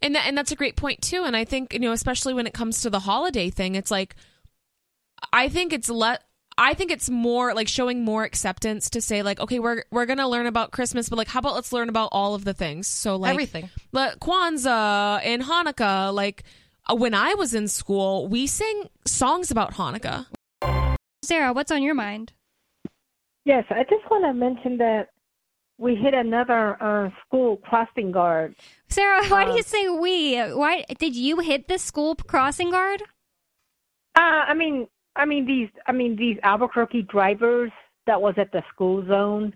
And 0.00 0.14
that, 0.14 0.26
and 0.26 0.38
that's 0.38 0.52
a 0.52 0.56
great 0.56 0.76
point 0.76 1.02
too. 1.02 1.24
And 1.24 1.36
I 1.36 1.44
think 1.44 1.72
you 1.72 1.80
know, 1.80 1.92
especially 1.92 2.34
when 2.34 2.46
it 2.46 2.54
comes 2.54 2.82
to 2.82 2.90
the 2.90 3.00
holiday 3.00 3.50
thing, 3.50 3.74
it's 3.74 3.90
like 3.90 4.16
I 5.32 5.48
think 5.48 5.72
it's 5.72 5.90
let. 5.90 6.22
I 6.58 6.72
think 6.72 6.90
it's 6.90 7.10
more 7.10 7.52
like 7.52 7.68
showing 7.68 8.02
more 8.02 8.24
acceptance 8.24 8.88
to 8.90 9.02
say 9.02 9.22
like, 9.22 9.40
okay, 9.40 9.58
we're 9.58 9.82
we're 9.90 10.06
gonna 10.06 10.28
learn 10.28 10.46
about 10.46 10.70
Christmas, 10.70 11.08
but 11.08 11.18
like, 11.18 11.28
how 11.28 11.40
about 11.40 11.54
let's 11.54 11.72
learn 11.72 11.90
about 11.90 12.10
all 12.12 12.34
of 12.34 12.44
the 12.44 12.54
things? 12.54 12.86
So 12.88 13.16
like 13.16 13.32
Everything. 13.32 13.68
like 13.92 14.18
Kwanzaa 14.20 15.20
and 15.22 15.42
Hanukkah. 15.42 16.14
Like 16.14 16.44
uh, 16.88 16.94
when 16.94 17.12
I 17.12 17.34
was 17.34 17.54
in 17.54 17.68
school, 17.68 18.28
we 18.28 18.46
sang 18.46 18.84
songs 19.04 19.50
about 19.50 19.74
Hanukkah. 19.74 20.26
Sarah, 21.22 21.52
what's 21.52 21.72
on 21.72 21.82
your 21.82 21.94
mind? 21.94 22.32
Yes, 23.46 23.64
I 23.70 23.84
just 23.84 24.04
want 24.10 24.24
to 24.24 24.34
mention 24.34 24.76
that 24.78 25.10
we 25.78 25.94
hit 25.94 26.14
another 26.14 26.76
uh, 26.82 27.10
school 27.24 27.58
crossing 27.58 28.10
guard. 28.10 28.56
Sarah, 28.88 29.24
why 29.28 29.44
do 29.44 29.50
Um, 29.52 29.56
you 29.56 29.62
say 29.62 29.88
we? 29.88 30.36
Why 30.62 30.84
did 30.98 31.14
you 31.14 31.38
hit 31.38 31.68
the 31.68 31.78
school 31.78 32.16
crossing 32.16 32.70
guard? 32.70 33.02
Uh, 34.16 34.42
I 34.50 34.54
mean, 34.54 34.88
I 35.14 35.24
mean 35.26 35.46
these, 35.46 35.68
I 35.86 35.92
mean 35.92 36.16
these 36.16 36.38
Albuquerque 36.42 37.02
drivers 37.02 37.70
that 38.08 38.20
was 38.20 38.34
at 38.36 38.50
the 38.50 38.62
school 38.72 39.06
zone, 39.06 39.54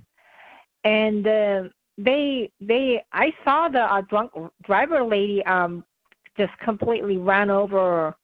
and 0.85 1.27
uh, 1.27 1.63
they, 1.99 2.53
they, 2.61 3.03
I 3.13 3.33
saw 3.45 3.69
the 3.69 3.81
uh, 3.83 4.03
drunk 4.03 4.31
driver 4.63 5.03
lady 5.05 5.45
um 5.47 5.85
just 6.39 6.53
completely 6.65 7.17
ran 7.17 7.51
over 7.51 8.15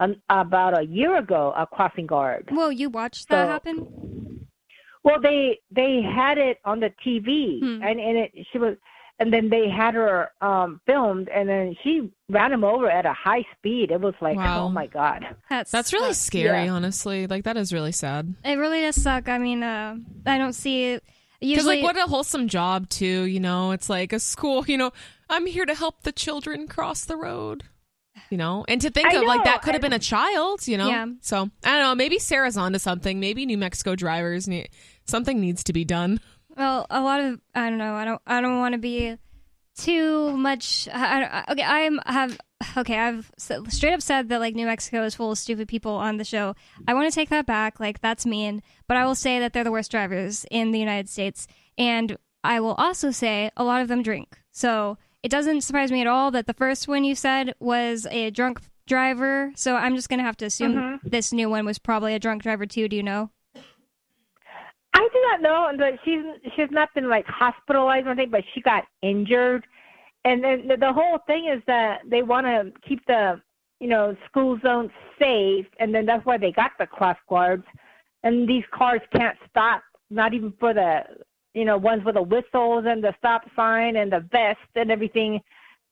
um, 0.00 0.16
about 0.30 0.76
a 0.78 0.82
year 0.82 1.18
ago 1.18 1.52
a 1.56 1.66
crossing 1.66 2.06
guard. 2.06 2.48
Well, 2.50 2.72
you 2.72 2.88
watched 2.88 3.28
that 3.28 3.44
So- 3.44 3.52
happen? 3.52 4.33
Well, 5.04 5.20
they 5.20 5.60
they 5.70 6.00
had 6.02 6.38
it 6.38 6.58
on 6.64 6.80
the 6.80 6.90
TV, 7.06 7.60
Hmm. 7.60 7.82
and 7.82 8.00
and 8.00 8.18
it 8.18 8.32
she 8.50 8.58
was, 8.58 8.76
and 9.18 9.32
then 9.32 9.50
they 9.50 9.68
had 9.68 9.94
her 9.94 10.30
um 10.40 10.80
filmed, 10.86 11.28
and 11.28 11.48
then 11.48 11.76
she 11.82 12.10
ran 12.30 12.52
him 12.52 12.64
over 12.64 12.88
at 12.90 13.04
a 13.06 13.12
high 13.12 13.44
speed. 13.56 13.90
It 13.90 14.00
was 14.00 14.14
like, 14.20 14.36
Wow. 14.36 14.64
oh 14.64 14.68
my 14.70 14.86
god. 14.86 15.36
That's 15.50 15.70
That's 15.70 15.92
really 15.92 16.14
scary, 16.14 16.64
Yeah. 16.64 16.72
honestly. 16.72 17.26
Like 17.26 17.44
that 17.44 17.56
is 17.58 17.72
really 17.72 17.92
sad. 17.92 18.34
It 18.44 18.56
really 18.56 18.80
does 18.80 18.96
suck. 19.00 19.28
I 19.28 19.38
mean, 19.38 19.62
uh, 19.62 19.96
I 20.26 20.38
don't 20.38 20.54
see 20.54 20.84
it. 20.92 21.04
Because 21.40 21.56
Usually, 21.56 21.82
like 21.82 21.84
what 21.84 21.96
a 22.02 22.06
wholesome 22.08 22.48
job 22.48 22.88
too, 22.88 23.24
you 23.24 23.40
know. 23.40 23.72
It's 23.72 23.90
like 23.90 24.14
a 24.14 24.18
school, 24.18 24.64
you 24.66 24.78
know. 24.78 24.92
I'm 25.28 25.44
here 25.44 25.66
to 25.66 25.74
help 25.74 26.02
the 26.02 26.12
children 26.12 26.66
cross 26.68 27.04
the 27.04 27.16
road, 27.16 27.64
you 28.30 28.38
know. 28.38 28.64
And 28.68 28.80
to 28.80 28.90
think 28.90 29.08
I 29.08 29.16
of 29.16 29.24
like 29.24 29.44
that 29.44 29.62
could 29.62 29.74
have 29.74 29.82
been 29.82 29.92
a 29.92 29.98
child, 29.98 30.66
you 30.66 30.78
know. 30.78 30.88
Yeah. 30.88 31.06
So 31.20 31.50
I 31.64 31.72
don't 31.72 31.82
know. 31.82 31.94
Maybe 31.94 32.18
Sarah's 32.18 32.56
onto 32.56 32.78
something. 32.78 33.20
Maybe 33.20 33.46
New 33.46 33.58
Mexico 33.58 33.94
drivers 33.94 34.48
need 34.48 34.68
something 35.04 35.40
needs 35.40 35.64
to 35.64 35.72
be 35.72 35.84
done. 35.84 36.20
well, 36.56 36.86
a 36.90 37.00
lot 37.00 37.20
of 37.20 37.40
I 37.54 37.68
don't 37.68 37.78
know. 37.78 37.94
I 37.94 38.04
don't. 38.04 38.22
I 38.26 38.40
don't 38.40 38.58
want 38.58 38.72
to 38.72 38.78
be 38.78 39.16
too 39.76 40.36
much. 40.36 40.88
I, 40.92 41.24
I, 41.24 41.52
okay, 41.52 41.62
I'm 41.62 42.00
have. 42.06 42.38
Okay, 42.76 42.98
I've 42.98 43.30
straight 43.36 43.92
up 43.92 44.00
said 44.00 44.30
that 44.30 44.40
like 44.40 44.54
New 44.54 44.66
Mexico 44.66 45.04
is 45.04 45.14
full 45.14 45.32
of 45.32 45.38
stupid 45.38 45.68
people 45.68 45.92
on 45.92 46.16
the 46.16 46.24
show. 46.24 46.54
I 46.88 46.94
want 46.94 47.12
to 47.12 47.14
take 47.14 47.28
that 47.28 47.46
back. 47.46 47.78
Like 47.78 48.00
that's 48.00 48.24
mean, 48.24 48.62
but 48.86 48.96
I 48.96 49.04
will 49.04 49.14
say 49.14 49.38
that 49.40 49.52
they're 49.52 49.64
the 49.64 49.70
worst 49.70 49.90
drivers 49.90 50.46
in 50.50 50.70
the 50.70 50.78
United 50.78 51.08
States, 51.08 51.46
and 51.76 52.16
I 52.42 52.60
will 52.60 52.74
also 52.74 53.10
say 53.10 53.50
a 53.56 53.64
lot 53.64 53.82
of 53.82 53.88
them 53.88 54.02
drink. 54.02 54.38
So 54.50 54.96
it 55.24 55.30
doesn't 55.30 55.62
surprise 55.62 55.90
me 55.90 56.00
at 56.00 56.06
all 56.06 56.30
that 56.30 56.46
the 56.46 56.54
first 56.54 56.86
one 56.86 57.02
you 57.02 57.14
said 57.14 57.54
was 57.58 58.06
a 58.10 58.30
drunk 58.30 58.60
driver. 58.86 59.52
So 59.56 59.74
I'm 59.74 59.96
just 59.96 60.08
gonna 60.08 60.22
have 60.22 60.36
to 60.36 60.44
assume 60.44 60.74
mm-hmm. 60.74 61.08
this 61.08 61.32
new 61.32 61.50
one 61.50 61.64
was 61.64 61.78
probably 61.78 62.14
a 62.14 62.18
drunk 62.18 62.42
driver 62.42 62.66
too. 62.66 62.88
Do 62.88 62.96
you 62.96 63.02
know? 63.02 63.30
I 64.96 65.08
do 65.12 65.20
not 65.32 65.42
know, 65.42 65.66
and 65.68 65.78
but 65.78 65.94
she's 66.04 66.22
she's 66.54 66.70
not 66.70 66.94
been 66.94 67.08
like 67.08 67.26
hospitalized 67.26 68.06
or 68.06 68.10
anything, 68.10 68.30
but 68.30 68.44
she 68.54 68.60
got 68.60 68.84
injured, 69.02 69.66
and 70.24 70.44
then 70.44 70.68
the, 70.68 70.76
the 70.76 70.92
whole 70.92 71.18
thing 71.26 71.50
is 71.52 71.60
that 71.66 72.02
they 72.08 72.22
want 72.22 72.46
to 72.46 72.70
keep 72.86 73.04
the 73.06 73.40
you 73.84 73.90
know, 73.90 74.16
school 74.26 74.58
zone 74.62 74.90
safe, 75.18 75.66
and 75.78 75.94
then 75.94 76.06
that's 76.06 76.24
why 76.24 76.38
they 76.38 76.52
got 76.52 76.70
the 76.78 76.86
cross 76.86 77.18
guards. 77.28 77.64
And 78.22 78.48
these 78.48 78.64
cars 78.72 79.02
can't 79.14 79.36
stop, 79.50 79.82
not 80.08 80.32
even 80.32 80.54
for 80.58 80.72
the, 80.72 81.00
you 81.54 81.64
know, 81.64 81.76
ones 81.76 82.04
with 82.04 82.14
the 82.16 82.22
whistles 82.22 82.84
and 82.86 83.02
the 83.02 83.14
stop 83.18 83.42
sign 83.56 83.96
and 83.96 84.12
the 84.12 84.26
vest 84.32 84.58
and 84.74 84.90
everything. 84.90 85.40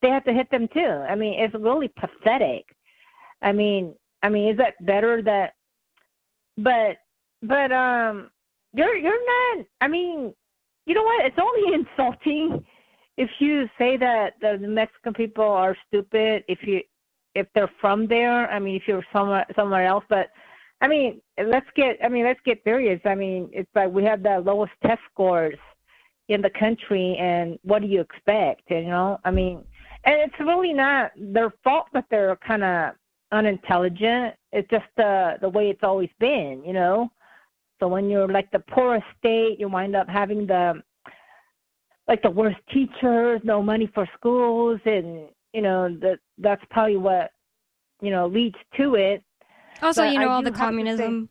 They 0.01 0.09
have 0.09 0.25
to 0.25 0.33
hit 0.33 0.51
them 0.51 0.69
too. 0.75 0.81
I 0.81 1.15
mean, 1.15 1.39
it's 1.39 1.55
really 1.55 1.89
pathetic. 1.89 2.65
I 3.41 3.53
mean, 3.53 3.95
I 4.23 4.29
mean, 4.29 4.51
is 4.51 4.59
that 4.59 4.85
better 4.85 5.23
that? 5.23 5.55
But, 6.59 6.99
but 7.43 7.73
um, 7.73 8.31
you're 8.75 8.97
you're 8.97 9.57
not. 9.57 9.67
I 9.81 9.89
mean, 9.89 10.35
you 10.87 10.95
know 10.95 11.03
what? 11.03 11.25
It's 11.25 11.39
only 11.41 11.75
insulting 11.99 12.65
if 13.17 13.31
you 13.39 13.69
say 13.79 13.97
that 13.97 14.35
the 14.41 14.59
Mexican 14.59 15.15
people 15.15 15.45
are 15.45 15.77
stupid. 15.89 16.45
If 16.49 16.59
you 16.63 16.83
if 17.35 17.47
they're 17.55 17.71
from 17.81 18.07
there. 18.07 18.51
I 18.51 18.59
mean, 18.59 18.77
if 18.77 18.83
you're 18.87 19.05
somewhere 19.13 19.47
somewhere 19.57 19.87
else, 19.87 20.05
but 20.09 20.29
I 20.83 20.89
mean, 20.89 21.23
let's 21.47 21.67
get. 21.77 21.97
I 22.05 22.09
mean, 22.09 22.25
let's 22.25 22.41
get 22.45 22.61
serious. 22.65 23.01
I 23.05 23.15
mean, 23.15 23.49
it's 23.53 23.71
like 23.75 23.91
we 23.91 24.05
have 24.05 24.23
the 24.23 24.43
lowest 24.45 24.73
test 24.85 25.01
scores 25.11 25.59
in 26.29 26.43
the 26.43 26.51
country, 26.51 27.17
and 27.19 27.57
what 27.63 27.83
do 27.83 27.89
you 27.89 28.01
expect? 28.01 28.63
You 28.69 28.83
know, 28.83 29.19
I 29.25 29.31
mean, 29.31 29.65
and 30.05 30.17
it's 30.21 30.41
really 30.41 30.73
not 30.73 31.13
their 31.17 31.55
fault 31.63 31.87
that 31.93 32.07
they're 32.11 32.37
kind 32.37 32.65
of 32.65 32.95
unintelligent. 33.31 34.35
It's 34.51 34.69
just 34.71 34.85
the 34.97 35.37
the 35.41 35.49
way 35.49 35.71
it's 35.71 35.85
always 35.85 36.11
been. 36.19 36.63
You 36.67 36.73
know. 36.73 37.13
So 37.79 37.87
when 37.87 38.11
you're 38.11 38.29
like 38.29 38.51
the 38.51 38.61
poorest 38.61 39.07
state, 39.19 39.59
you 39.61 39.69
wind 39.69 39.95
up 39.95 40.09
having 40.09 40.47
the 40.47 40.83
like 42.09 42.23
the 42.23 42.31
worst 42.31 42.59
teachers, 42.73 43.41
no 43.45 43.63
money 43.63 43.89
for 43.95 44.09
schools, 44.19 44.81
and 44.85 45.29
you 45.53 45.63
know 45.63 45.97
that 46.01 46.19
that's 46.39 46.63
probably 46.71 46.97
what 46.97 47.31
you 48.01 48.11
know 48.11 48.27
leads 48.27 48.59
to 48.77 48.97
it. 48.97 49.23
Also, 49.83 50.03
But 50.03 50.13
you 50.13 50.21
know, 50.21 50.29
all 50.29 50.43
the 50.43 50.51
have 50.51 50.55
to 50.55 50.59
say- 50.59 50.65
communism. 50.65 51.29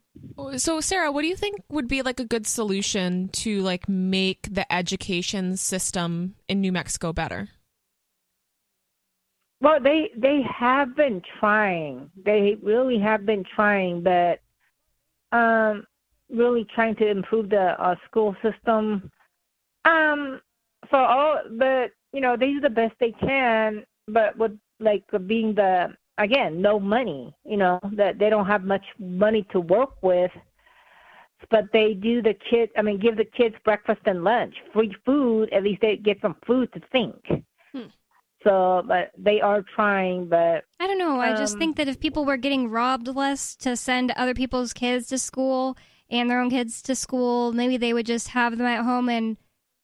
So, 0.57 0.81
Sarah, 0.81 1.11
what 1.11 1.21
do 1.21 1.27
you 1.29 1.35
think 1.35 1.61
would 1.69 1.87
be 1.87 2.01
like 2.01 2.19
a 2.19 2.25
good 2.25 2.45
solution 2.45 3.29
to 3.29 3.61
like 3.61 3.87
make 3.87 4.53
the 4.53 4.71
education 4.71 5.55
system 5.57 6.35
in 6.49 6.59
New 6.61 6.71
Mexico 6.71 7.13
better? 7.13 7.47
Well, 9.61 9.79
they 9.81 10.09
they 10.17 10.41
have 10.59 10.95
been 10.95 11.21
trying. 11.39 12.09
They 12.25 12.57
really 12.61 12.99
have 12.99 13.25
been 13.25 13.43
trying, 13.55 14.01
but 14.03 14.39
um, 15.31 15.85
really 16.29 16.65
trying 16.75 16.95
to 16.95 17.07
improve 17.07 17.49
the 17.49 17.75
uh, 17.81 17.95
school 18.07 18.35
system. 18.41 19.09
Um, 19.85 20.41
so 20.89 20.97
all, 20.97 21.41
but 21.57 21.91
you 22.11 22.21
know, 22.21 22.35
they 22.35 22.47
do 22.47 22.59
the 22.59 22.69
best 22.69 22.95
they 22.99 23.11
can, 23.11 23.85
but 24.07 24.35
with 24.37 24.57
like 24.79 25.03
being 25.27 25.53
the 25.53 25.95
again 26.23 26.61
no 26.61 26.79
money. 26.79 27.33
You 27.45 27.57
know 27.57 27.79
that 27.97 28.19
they 28.19 28.29
don't 28.29 28.47
have 28.47 28.63
much 28.63 28.85
money 28.99 29.45
to 29.51 29.59
work 29.59 30.01
with, 30.01 30.31
but 31.49 31.65
they 31.73 31.93
do 31.93 32.21
the 32.21 32.35
kids. 32.49 32.71
I 32.77 32.81
mean, 32.81 32.99
give 32.99 33.17
the 33.17 33.25
kids 33.25 33.55
breakfast 33.63 34.01
and 34.05 34.23
lunch, 34.23 34.55
free 34.73 34.95
food. 35.05 35.51
At 35.53 35.63
least 35.63 35.81
they 35.81 35.97
get 35.97 36.17
some 36.21 36.35
food 36.45 36.71
to 36.73 36.81
think. 36.91 37.45
So, 38.43 38.81
but 38.87 39.11
they 39.19 39.39
are 39.39 39.63
trying, 39.75 40.27
but 40.27 40.63
I 40.79 40.87
don't 40.87 40.97
know. 40.97 41.19
I 41.19 41.35
just 41.35 41.53
Um, 41.53 41.59
think 41.59 41.77
that 41.77 41.87
if 41.87 41.99
people 41.99 42.25
were 42.25 42.37
getting 42.37 42.69
robbed 42.69 43.07
less 43.07 43.55
to 43.57 43.75
send 43.75 44.09
other 44.11 44.33
people's 44.33 44.73
kids 44.73 45.05
to 45.09 45.19
school 45.19 45.77
and 46.09 46.27
their 46.27 46.41
own 46.41 46.49
kids 46.49 46.81
to 46.83 46.95
school, 46.95 47.53
maybe 47.53 47.77
they 47.77 47.93
would 47.93 48.07
just 48.07 48.29
have 48.29 48.57
them 48.57 48.65
at 48.65 48.83
home 48.83 49.09
and 49.09 49.37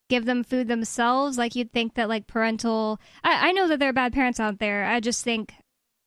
give 0.10 0.26
them 0.26 0.44
food 0.44 0.68
themselves. 0.68 1.38
Like 1.38 1.56
you'd 1.56 1.72
think 1.72 1.94
that 1.94 2.10
like 2.10 2.26
parental. 2.26 3.00
I, 3.24 3.50
I 3.50 3.52
know 3.52 3.68
that 3.68 3.78
there 3.78 3.90
are 3.90 3.94
bad 3.94 4.12
parents 4.12 4.40
out 4.40 4.58
there. 4.58 4.86
I 4.86 5.02
just 5.02 5.24
think 5.24 5.54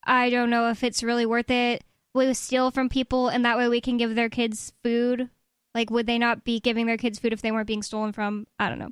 I 0.04 0.30
don't 0.30 0.50
know 0.50 0.70
if 0.70 0.82
it's 0.82 1.02
really 1.02 1.26
worth 1.26 1.50
it. 1.50 1.84
We 2.14 2.32
steal 2.34 2.70
from 2.70 2.88
people 2.88 3.28
and 3.28 3.44
that 3.44 3.56
way 3.56 3.68
we 3.68 3.80
can 3.80 3.96
give 3.96 4.14
their 4.14 4.28
kids 4.28 4.72
food. 4.82 5.30
Like 5.74 5.90
would 5.90 6.06
they 6.06 6.18
not 6.18 6.44
be 6.44 6.58
giving 6.60 6.86
their 6.86 6.96
kids 6.96 7.18
food 7.18 7.32
if 7.32 7.42
they 7.42 7.52
weren't 7.52 7.68
being 7.68 7.82
stolen 7.82 8.12
from? 8.12 8.46
I 8.58 8.68
don't 8.68 8.78
know. 8.78 8.90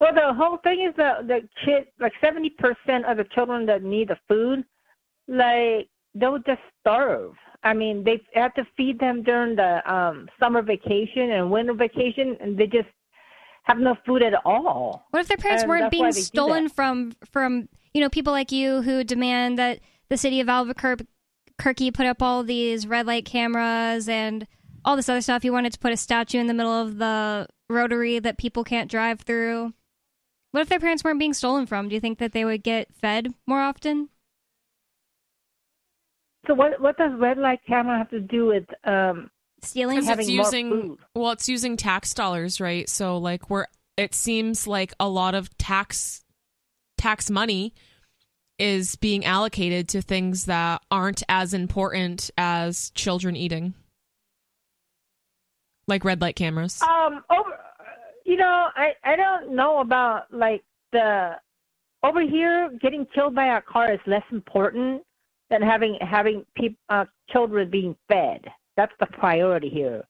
well, 0.00 0.14
the 0.14 0.34
whole 0.34 0.56
thing 0.58 0.86
is 0.88 0.94
that 0.96 1.28
the 1.28 1.48
kid, 1.64 1.86
like 2.00 2.12
seventy 2.20 2.50
percent 2.50 3.04
of 3.06 3.18
the 3.18 3.24
children 3.34 3.66
that 3.66 3.82
need 3.82 4.08
the 4.08 4.16
food, 4.26 4.64
like 5.28 5.88
they'll 6.14 6.38
just 6.38 6.62
starve. 6.80 7.34
I 7.62 7.74
mean, 7.74 8.02
they 8.04 8.20
have 8.34 8.54
to 8.54 8.66
feed 8.76 8.98
them 8.98 9.22
during 9.22 9.54
the 9.54 9.80
um 9.92 10.28
summer 10.40 10.62
vacation 10.62 11.30
and 11.30 11.50
winter 11.50 11.74
vacation, 11.74 12.36
and 12.40 12.58
they 12.58 12.66
just 12.66 12.88
have 13.64 13.78
no 13.78 13.94
food 14.06 14.22
at 14.22 14.34
all. 14.44 15.04
What 15.10 15.20
if 15.20 15.28
their 15.28 15.36
parents 15.36 15.62
And 15.62 15.70
weren't 15.70 15.90
being 15.90 16.04
why 16.04 16.10
they 16.12 16.20
do 16.20 16.24
stolen 16.24 16.68
from 16.68 17.12
from 17.30 17.68
you 17.92 18.00
know 18.00 18.08
people 18.08 18.32
like 18.32 18.52
you 18.52 18.82
who 18.82 19.04
demand 19.04 19.58
that 19.58 19.80
the 20.08 20.16
city 20.16 20.40
of 20.40 20.48
Albuquerque 20.48 21.06
put 21.92 22.06
up 22.06 22.22
all 22.22 22.42
these 22.42 22.86
red 22.86 23.06
light 23.06 23.24
cameras 23.24 24.08
and 24.08 24.46
all 24.84 24.96
this 24.96 25.08
other 25.08 25.20
stuff? 25.20 25.44
You 25.44 25.52
wanted 25.52 25.72
to 25.72 25.78
put 25.78 25.92
a 25.92 25.96
statue 25.96 26.38
in 26.38 26.46
the 26.46 26.54
middle 26.54 26.72
of 26.72 26.98
the 26.98 27.46
rotary 27.68 28.18
that 28.18 28.38
people 28.38 28.64
can't 28.64 28.90
drive 28.90 29.20
through. 29.20 29.72
What 30.52 30.62
if 30.62 30.68
their 30.68 30.80
parents 30.80 31.04
weren't 31.04 31.20
being 31.20 31.34
stolen 31.34 31.66
from? 31.66 31.88
Do 31.88 31.94
you 31.94 32.00
think 32.00 32.18
that 32.18 32.32
they 32.32 32.44
would 32.44 32.62
get 32.62 32.92
fed 32.94 33.28
more 33.46 33.60
often? 33.60 34.08
So 36.46 36.54
what 36.54 36.80
what 36.80 36.96
does 36.96 37.12
red 37.18 37.38
light 37.38 37.60
camera 37.66 37.98
have 37.98 38.10
to 38.10 38.20
do 38.20 38.46
with 38.46 38.64
um 38.84 39.30
Stealing? 39.62 39.96
Because 39.96 40.08
having 40.08 40.26
it's 40.26 40.34
more 40.34 40.44
using 40.46 40.70
food? 40.70 40.98
well, 41.14 41.30
it's 41.32 41.48
using 41.48 41.76
tax 41.76 42.14
dollars, 42.14 42.60
right? 42.60 42.88
So 42.88 43.18
like 43.18 43.50
we're 43.50 43.66
it 43.96 44.14
seems 44.14 44.66
like 44.66 44.94
a 44.98 45.08
lot 45.08 45.34
of 45.34 45.56
tax 45.58 46.24
tax 47.00 47.30
money 47.30 47.72
is 48.58 48.94
being 48.96 49.24
allocated 49.24 49.88
to 49.88 50.02
things 50.02 50.44
that 50.44 50.82
aren't 50.90 51.22
as 51.28 51.54
important 51.54 52.30
as 52.36 52.90
children 52.90 53.34
eating. 53.34 53.72
Like 55.86 56.04
red 56.04 56.20
light 56.20 56.36
cameras. 56.36 56.80
Um, 56.82 57.24
over, 57.30 57.58
you 58.24 58.36
know, 58.36 58.68
I 58.76 58.92
I 59.02 59.16
don't 59.16 59.56
know 59.56 59.80
about 59.80 60.32
like 60.32 60.62
the 60.92 61.36
over 62.02 62.20
here 62.20 62.70
getting 62.80 63.06
killed 63.14 63.34
by 63.34 63.56
a 63.56 63.62
car 63.62 63.92
is 63.92 64.00
less 64.06 64.22
important 64.30 65.02
than 65.48 65.62
having 65.62 65.98
having 66.00 66.44
peop, 66.54 66.76
uh, 66.90 67.06
children 67.30 67.70
being 67.70 67.96
fed. 68.08 68.44
That's 68.76 68.92
the 69.00 69.06
priority 69.06 69.70
here. 69.70 70.04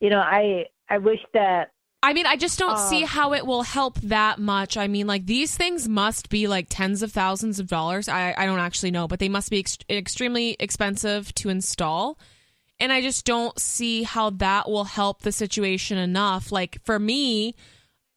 You 0.00 0.10
know, 0.10 0.20
I 0.20 0.66
I 0.90 0.98
wish 0.98 1.20
that 1.32 1.70
I 2.02 2.12
mean, 2.12 2.26
I 2.26 2.36
just 2.36 2.58
don't 2.58 2.78
see 2.78 3.02
Uh, 3.02 3.06
how 3.08 3.32
it 3.34 3.44
will 3.44 3.62
help 3.62 4.00
that 4.02 4.38
much. 4.38 4.76
I 4.76 4.86
mean, 4.86 5.06
like 5.06 5.26
these 5.26 5.56
things 5.56 5.88
must 5.88 6.28
be 6.28 6.46
like 6.46 6.66
tens 6.70 7.02
of 7.02 7.12
thousands 7.12 7.58
of 7.58 7.66
dollars. 7.66 8.08
I, 8.08 8.34
I 8.38 8.46
don't 8.46 8.60
actually 8.60 8.92
know, 8.92 9.08
but 9.08 9.18
they 9.18 9.28
must 9.28 9.50
be 9.50 9.58
ex- 9.58 9.78
extremely 9.90 10.56
expensive 10.60 11.34
to 11.34 11.48
install. 11.48 12.18
And 12.78 12.92
I 12.92 13.02
just 13.02 13.24
don't 13.24 13.58
see 13.58 14.04
how 14.04 14.30
that 14.30 14.68
will 14.70 14.84
help 14.84 15.22
the 15.22 15.32
situation 15.32 15.98
enough. 15.98 16.52
Like 16.52 16.80
for 16.84 17.00
me, 17.00 17.56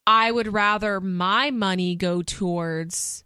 I 0.05 0.31
would 0.31 0.53
rather 0.53 1.01
my 1.01 1.49
money 1.49 1.95
go 1.95 2.21
towards 2.21 3.23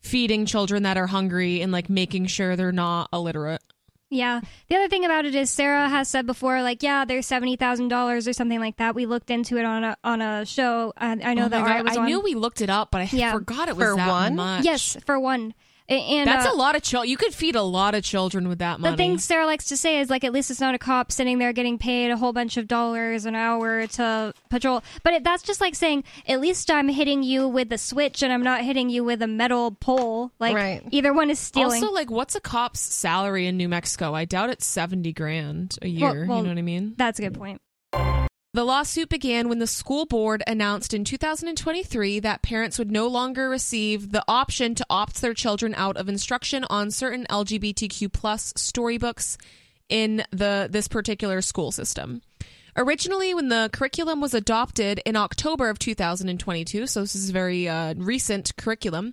feeding 0.00 0.46
children 0.46 0.84
that 0.84 0.96
are 0.96 1.08
hungry 1.08 1.60
and 1.60 1.70
like 1.70 1.90
making 1.90 2.26
sure 2.26 2.56
they're 2.56 2.72
not 2.72 3.10
illiterate. 3.12 3.62
Yeah. 4.10 4.40
The 4.68 4.76
other 4.76 4.88
thing 4.88 5.04
about 5.04 5.26
it 5.26 5.34
is 5.34 5.50
Sarah 5.50 5.88
has 5.88 6.08
said 6.08 6.26
before, 6.26 6.62
like, 6.62 6.82
yeah, 6.82 7.04
there's 7.04 7.26
seventy 7.26 7.56
thousand 7.56 7.88
dollars 7.88 8.26
or 8.26 8.32
something 8.32 8.58
like 8.58 8.76
that. 8.78 8.94
We 8.94 9.04
looked 9.06 9.30
into 9.30 9.58
it 9.58 9.64
on 9.64 9.84
a 9.84 9.96
on 10.02 10.22
a 10.22 10.46
show. 10.46 10.92
I, 10.96 11.10
I 11.22 11.34
know 11.34 11.46
Oh 11.46 11.48
that 11.50 11.60
my 11.60 11.72
Ari 11.74 11.82
was 11.82 11.96
I 11.96 12.00
on. 12.00 12.06
knew 12.06 12.20
we 12.20 12.34
looked 12.34 12.60
it 12.62 12.70
up, 12.70 12.90
but 12.90 13.02
I 13.02 13.08
Yeah. 13.12 13.32
forgot 13.32 13.68
it 13.68 13.76
was 13.76 13.90
For 13.90 13.96
that 13.96 14.08
one? 14.08 14.36
much. 14.36 14.64
Yes, 14.64 14.96
for 15.04 15.20
one. 15.20 15.52
And 15.88 16.28
That's 16.28 16.46
uh, 16.46 16.52
a 16.52 16.54
lot 16.54 16.76
of 16.76 16.82
children. 16.82 17.08
You 17.08 17.16
could 17.16 17.32
feed 17.32 17.56
a 17.56 17.62
lot 17.62 17.94
of 17.94 18.04
children 18.04 18.46
with 18.48 18.58
that 18.58 18.78
money. 18.78 18.92
The 18.92 18.96
thing 18.98 19.18
Sarah 19.18 19.46
likes 19.46 19.66
to 19.68 19.76
say 19.76 20.00
is 20.00 20.10
like, 20.10 20.22
at 20.22 20.32
least 20.34 20.50
it's 20.50 20.60
not 20.60 20.74
a 20.74 20.78
cop 20.78 21.10
sitting 21.10 21.38
there 21.38 21.52
getting 21.54 21.78
paid 21.78 22.10
a 22.10 22.16
whole 22.18 22.34
bunch 22.34 22.58
of 22.58 22.68
dollars 22.68 23.24
an 23.24 23.34
hour 23.34 23.86
to 23.86 24.34
patrol. 24.50 24.82
But 25.02 25.14
it, 25.14 25.24
that's 25.24 25.42
just 25.42 25.62
like 25.62 25.74
saying, 25.74 26.04
at 26.26 26.40
least 26.40 26.70
I'm 26.70 26.88
hitting 26.88 27.22
you 27.22 27.48
with 27.48 27.72
a 27.72 27.78
switch 27.78 28.22
and 28.22 28.30
I'm 28.32 28.42
not 28.42 28.62
hitting 28.64 28.90
you 28.90 29.02
with 29.02 29.22
a 29.22 29.26
metal 29.26 29.70
pole. 29.70 30.30
Like 30.38 30.54
Right. 30.54 30.82
either 30.90 31.14
one 31.14 31.30
is 31.30 31.38
stealing. 31.38 31.82
Also, 31.82 31.94
like, 31.94 32.10
what's 32.10 32.34
a 32.34 32.40
cop's 32.40 32.80
salary 32.80 33.46
in 33.46 33.56
New 33.56 33.68
Mexico? 33.70 34.14
I 34.14 34.26
doubt 34.26 34.50
it's 34.50 34.66
seventy 34.66 35.14
grand 35.14 35.78
a 35.80 35.86
Well- 35.86 36.14
year. 36.14 36.26
well, 36.26 36.36
you 36.38 36.42
know 36.44 36.50
what 36.50 36.58
I 36.58 36.62
mean? 36.62 36.94
That's 36.98 37.18
a 37.18 37.22
good 37.22 37.34
point. 37.34 37.62
The 38.54 38.64
lawsuit 38.64 39.10
began 39.10 39.50
when 39.50 39.58
the 39.58 39.66
school 39.66 40.06
board 40.06 40.42
announced 40.46 40.94
in 40.94 41.04
2023 41.04 42.20
that 42.20 42.40
parents 42.40 42.78
would 42.78 42.90
no 42.90 43.06
longer 43.06 43.50
receive 43.50 44.10
the 44.10 44.24
option 44.26 44.74
to 44.76 44.86
opt 44.88 45.20
their 45.20 45.34
children 45.34 45.74
out 45.74 45.98
of 45.98 46.08
instruction 46.08 46.64
on 46.70 46.90
certain 46.90 47.26
LGBTQ 47.28 48.10
plus 48.10 48.54
storybooks 48.56 49.36
in 49.90 50.24
the 50.30 50.66
this 50.70 50.88
particular 50.88 51.42
school 51.42 51.70
system. 51.70 52.22
Originally, 52.74 53.34
when 53.34 53.48
the 53.48 53.68
curriculum 53.70 54.18
was 54.18 54.32
adopted 54.32 55.02
in 55.04 55.14
October 55.14 55.68
of 55.68 55.78
2022, 55.78 56.86
so 56.86 57.02
this 57.02 57.14
is 57.14 57.28
very 57.28 57.68
uh, 57.68 57.92
recent 57.98 58.56
curriculum, 58.56 59.12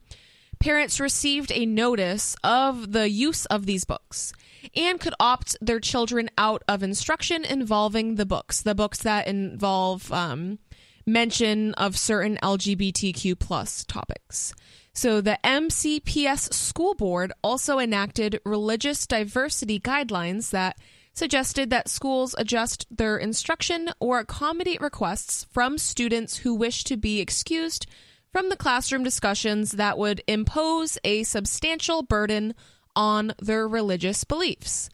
parents 0.59 1.01
received 1.01 1.51
a 1.51 1.65
notice 1.65 2.37
of 2.41 2.93
the 2.93 3.09
use 3.09 3.45
of 3.47 3.65
these 3.65 3.83
books 3.83 4.31
and 4.75 4.99
could 4.99 5.13
opt 5.19 5.57
their 5.61 5.79
children 5.79 6.29
out 6.37 6.63
of 6.67 6.83
instruction 6.83 7.43
involving 7.43 8.15
the 8.15 8.25
books, 8.25 8.61
the 8.61 8.75
books 8.75 8.99
that 8.99 9.27
involve 9.27 10.11
um, 10.11 10.59
mention 11.05 11.73
of 11.75 11.97
certain 11.97 12.37
LGBTQ 12.41 13.37
plus 13.39 13.83
topics. 13.83 14.53
So 14.93 15.19
the 15.19 15.37
MCPS 15.43 16.53
school 16.53 16.95
board 16.95 17.33
also 17.43 17.79
enacted 17.79 18.39
religious 18.45 19.05
diversity 19.05 19.79
guidelines 19.79 20.51
that 20.51 20.77
suggested 21.13 21.69
that 21.69 21.89
schools 21.89 22.35
adjust 22.37 22.85
their 22.89 23.17
instruction 23.17 23.89
or 23.99 24.19
accommodate 24.19 24.81
requests 24.81 25.45
from 25.51 25.77
students 25.77 26.37
who 26.37 26.53
wish 26.53 26.83
to 26.85 26.97
be 26.97 27.19
excused 27.19 27.87
from 28.31 28.49
the 28.49 28.57
classroom 28.57 29.03
discussions 29.03 29.71
that 29.71 29.97
would 29.97 30.21
impose 30.27 30.97
a 31.05 31.23
substantial 31.23 32.03
burden 32.03 32.53
on 32.95 33.33
their 33.39 33.67
religious 33.67 34.23
beliefs. 34.23 34.89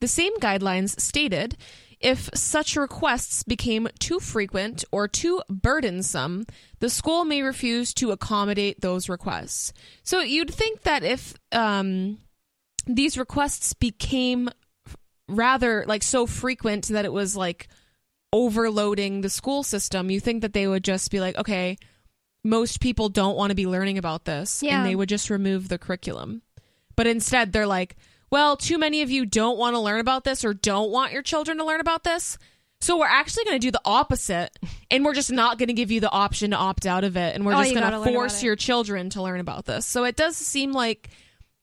The 0.00 0.08
same 0.08 0.36
guidelines 0.38 0.98
stated 1.00 1.56
if 2.00 2.30
such 2.34 2.76
requests 2.76 3.42
became 3.42 3.86
too 3.98 4.20
frequent 4.20 4.84
or 4.90 5.06
too 5.06 5.42
burdensome, 5.50 6.46
the 6.78 6.88
school 6.88 7.26
may 7.26 7.42
refuse 7.42 7.92
to 7.94 8.10
accommodate 8.10 8.80
those 8.80 9.10
requests. 9.10 9.74
So 10.02 10.20
you'd 10.20 10.52
think 10.52 10.82
that 10.84 11.02
if 11.04 11.34
um, 11.52 12.16
these 12.86 13.18
requests 13.18 13.74
became 13.74 14.48
rather 15.28 15.84
like 15.86 16.02
so 16.02 16.26
frequent 16.26 16.88
that 16.88 17.04
it 17.04 17.12
was 17.12 17.36
like 17.36 17.68
overloading 18.32 19.20
the 19.20 19.28
school 19.30 19.62
system, 19.62 20.10
you 20.10 20.20
think 20.20 20.42
that 20.42 20.52
they 20.54 20.66
would 20.66 20.84
just 20.84 21.10
be 21.10 21.20
like, 21.20 21.36
okay, 21.36 21.76
most 22.42 22.80
people 22.80 23.08
don't 23.10 23.36
want 23.36 23.50
to 23.50 23.54
be 23.54 23.66
learning 23.66 23.98
about 23.98 24.24
this, 24.24 24.62
Yeah. 24.62 24.78
and 24.78 24.86
they 24.86 24.96
would 24.96 25.08
just 25.08 25.28
remove 25.28 25.68
the 25.68 25.78
curriculum. 25.78 26.40
But 27.00 27.06
instead, 27.06 27.54
they're 27.54 27.66
like, 27.66 27.96
well, 28.28 28.58
too 28.58 28.76
many 28.76 29.00
of 29.00 29.10
you 29.10 29.24
don't 29.24 29.56
want 29.56 29.74
to 29.74 29.80
learn 29.80 30.00
about 30.00 30.22
this 30.22 30.44
or 30.44 30.52
don't 30.52 30.90
want 30.90 31.14
your 31.14 31.22
children 31.22 31.56
to 31.56 31.64
learn 31.64 31.80
about 31.80 32.04
this. 32.04 32.36
So 32.82 32.98
we're 32.98 33.06
actually 33.06 33.44
going 33.44 33.58
to 33.58 33.66
do 33.66 33.70
the 33.70 33.80
opposite, 33.86 34.50
and 34.90 35.02
we're 35.02 35.14
just 35.14 35.32
not 35.32 35.56
going 35.56 35.68
to 35.68 35.72
give 35.72 35.90
you 35.90 36.00
the 36.00 36.10
option 36.10 36.50
to 36.50 36.58
opt 36.58 36.84
out 36.84 37.02
of 37.04 37.16
it, 37.16 37.34
and 37.34 37.46
we're 37.46 37.54
Oh, 37.54 37.62
just 37.62 37.70
going 37.70 37.84
gotta 37.84 37.96
to 37.96 38.00
learn 38.00 38.08
about 38.10 38.18
force 38.18 38.42
your 38.42 38.54
children 38.54 39.08
to 39.08 39.22
learn 39.22 39.40
about 39.40 39.64
this. 39.64 39.86
So 39.86 40.04
it 40.04 40.14
does 40.14 40.36
seem 40.36 40.72
like 40.72 41.08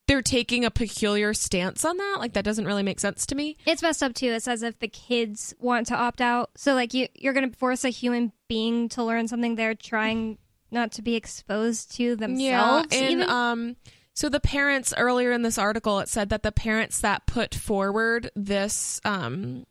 they're 0.07 0.23
taking 0.23 0.65
a 0.65 0.71
peculiar 0.71 1.35
stance 1.35 1.85
on 1.85 1.97
that. 1.97 2.15
Like 2.17 2.33
that 2.33 2.43
doesn't 2.43 2.65
really 2.65 2.81
make 2.81 2.99
sense 2.99 3.27
to 3.27 3.35
me. 3.35 3.57
It's 3.67 3.83
messed 3.83 4.01
up 4.01 4.15
too. 4.15 4.31
It's 4.31 4.47
as 4.47 4.63
if 4.63 4.79
the 4.79 4.88
kids 4.88 5.53
want 5.59 5.85
to 5.88 5.95
opt 5.95 6.19
out. 6.19 6.49
So 6.55 6.73
like 6.73 6.95
you 6.95 7.09
you're 7.13 7.33
gonna 7.33 7.51
force 7.51 7.83
a 7.85 7.89
human 7.89 8.31
being 8.47 8.89
to 8.89 9.03
learn 9.03 9.27
something 9.27 9.53
they're 9.53 9.75
trying 9.75 10.39
not 10.71 10.93
to 10.93 11.03
be 11.03 11.13
exposed 11.15 11.95
to 11.97 12.15
themselves. 12.15 12.88
Yeah, 12.91 12.99
and 12.99 13.11
even? 13.11 13.29
um, 13.29 13.75
so 14.18 14.30
the 14.30 14.39
parents 14.39 14.95
earlier 14.97 15.32
in 15.32 15.43
this 15.43 15.59
article 15.59 15.99
it 15.99 16.09
said 16.09 16.30
that 16.30 16.41
the 16.41 16.51
parents 16.51 17.01
that 17.01 17.28
put 17.28 17.53
forward 17.53 18.32
this 18.36 18.99
um, 19.05 19.63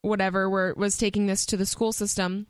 whatever 0.00 0.48
were 0.48 0.72
was 0.78 0.96
taking 0.96 1.26
this 1.26 1.44
to 1.44 1.58
the 1.58 1.66
school 1.66 1.92
system, 1.92 2.46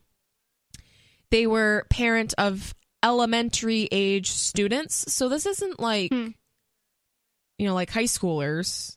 they 1.33 1.49
were 1.49 1.85
parent 1.91 2.33
of 2.39 2.77
elementary 3.03 3.89
age 3.91 4.31
students. 4.31 5.13
So 5.13 5.29
this 5.29 5.45
isn't 5.45 5.81
like 5.81 6.13
Hmm. 6.13 6.29
you 7.59 7.67
know 7.67 7.75
like 7.75 7.91
high 7.91 8.05
schoolers. 8.05 8.97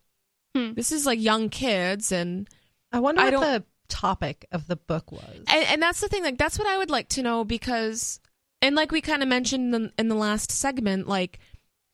Hmm. 0.55 0.73
This 0.73 0.91
is 0.91 1.07
like 1.07 1.19
young 1.19 1.49
kids 1.49 2.11
and 2.11 2.47
I 2.91 2.99
wonder 2.99 3.21
I 3.21 3.31
what 3.31 3.39
the 3.41 3.63
topic 3.87 4.45
of 4.51 4.67
the 4.67 4.75
book 4.75 5.11
was. 5.11 5.39
and, 5.47 5.65
and 5.65 5.81
that's 5.81 5.99
the 5.99 6.09
thing 6.09 6.21
like 6.21 6.37
that's 6.37 6.57
what 6.59 6.67
i 6.67 6.75
would 6.75 6.89
like 6.89 7.07
to 7.09 7.21
know 7.21 7.43
because 7.43 8.19
and 8.59 8.75
like 8.75 8.91
we 8.91 8.99
kind 8.99 9.21
of 9.21 9.29
mentioned 9.29 9.75
in, 9.75 9.91
in 9.99 10.07
the 10.07 10.15
last 10.15 10.51
segment 10.51 11.07
like 11.07 11.39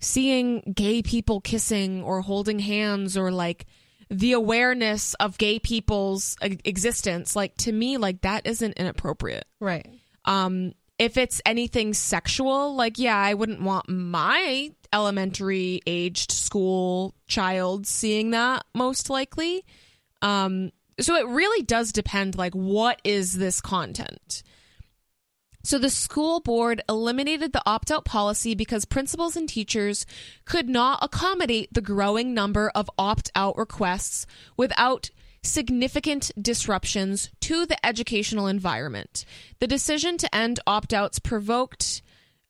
seeing 0.01 0.73
gay 0.75 1.01
people 1.01 1.39
kissing 1.39 2.03
or 2.03 2.21
holding 2.21 2.59
hands 2.59 3.15
or 3.15 3.31
like 3.31 3.65
the 4.09 4.33
awareness 4.33 5.13
of 5.15 5.37
gay 5.37 5.57
people's 5.57 6.35
existence 6.41 7.35
like 7.35 7.55
to 7.55 7.71
me 7.71 7.97
like 7.97 8.21
that 8.21 8.45
isn't 8.45 8.73
inappropriate. 8.73 9.45
Right. 9.59 9.87
um 10.25 10.73
if 10.99 11.17
it's 11.17 11.41
anything 11.45 11.93
sexual 11.93 12.75
like 12.75 12.99
yeah 12.99 13.17
i 13.17 13.33
wouldn't 13.33 13.61
want 13.61 13.89
my 13.89 14.71
elementary 14.93 15.81
aged 15.87 16.31
school 16.31 17.15
child 17.27 17.87
seeing 17.87 18.31
that 18.31 18.65
most 18.73 19.09
likely. 19.09 19.63
Um 20.21 20.71
so 20.99 21.15
it 21.15 21.25
really 21.27 21.63
does 21.63 21.91
depend 21.91 22.37
like 22.37 22.53
what 22.53 22.99
is 23.03 23.33
this 23.37 23.61
content 23.61 24.43
so 25.63 25.77
the 25.77 25.89
school 25.89 26.39
board 26.39 26.81
eliminated 26.89 27.53
the 27.53 27.61
opt 27.65 27.91
out 27.91 28.05
policy 28.05 28.55
because 28.55 28.85
principals 28.85 29.35
and 29.35 29.47
teachers 29.47 30.05
could 30.45 30.69
not 30.69 30.99
accommodate 31.01 31.73
the 31.73 31.81
growing 31.81 32.33
number 32.33 32.71
of 32.73 32.89
opt 32.97 33.31
out 33.35 33.57
requests 33.57 34.25
without 34.57 35.09
significant 35.43 36.31
disruptions 36.39 37.31
to 37.41 37.65
the 37.65 37.83
educational 37.85 38.47
environment. 38.47 39.25
The 39.59 39.67
decision 39.67 40.17
to 40.17 40.35
end 40.35 40.59
opt 40.67 40.93
outs 40.93 41.19
provoked 41.19 42.01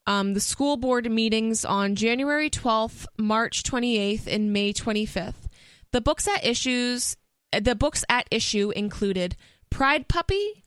um, 0.07 0.33
the 0.33 0.39
school 0.39 0.77
board 0.77 1.09
meetings 1.09 1.63
on 1.63 1.95
January 1.95 2.49
12th, 2.49 3.05
March 3.17 3.63
28th, 3.63 4.27
and 4.27 4.51
May 4.51 4.73
25th. 4.73 5.47
The 5.91 6.01
books 6.01 6.27
at 6.27 6.45
issues 6.45 7.15
the 7.59 7.75
books 7.75 8.05
at 8.07 8.27
issue 8.31 8.71
included 8.71 9.35
Pride 9.69 10.07
Puppy, 10.07 10.63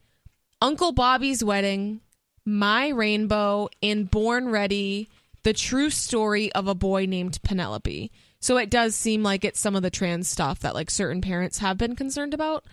Uncle 0.60 0.92
Bobby's 0.92 1.42
Wedding, 1.42 2.00
My 2.46 2.88
Rainbow, 2.88 3.68
and 3.82 4.10
Born 4.10 4.48
Ready: 4.48 5.08
The 5.42 5.52
True 5.52 5.90
Story 5.90 6.52
of 6.52 6.68
a 6.68 6.74
Boy 6.74 7.06
Named 7.06 7.38
Penelope. 7.42 8.10
So 8.40 8.58
it 8.58 8.68
does 8.68 8.94
seem 8.94 9.22
like 9.22 9.42
it's 9.42 9.58
some 9.58 9.74
of 9.74 9.82
the 9.82 9.90
trans 9.90 10.28
stuff 10.28 10.60
that 10.60 10.74
like 10.74 10.90
certain 10.90 11.22
parents 11.22 11.58
have 11.58 11.78
been 11.78 11.96
concerned 11.96 12.34
about. 12.34 12.66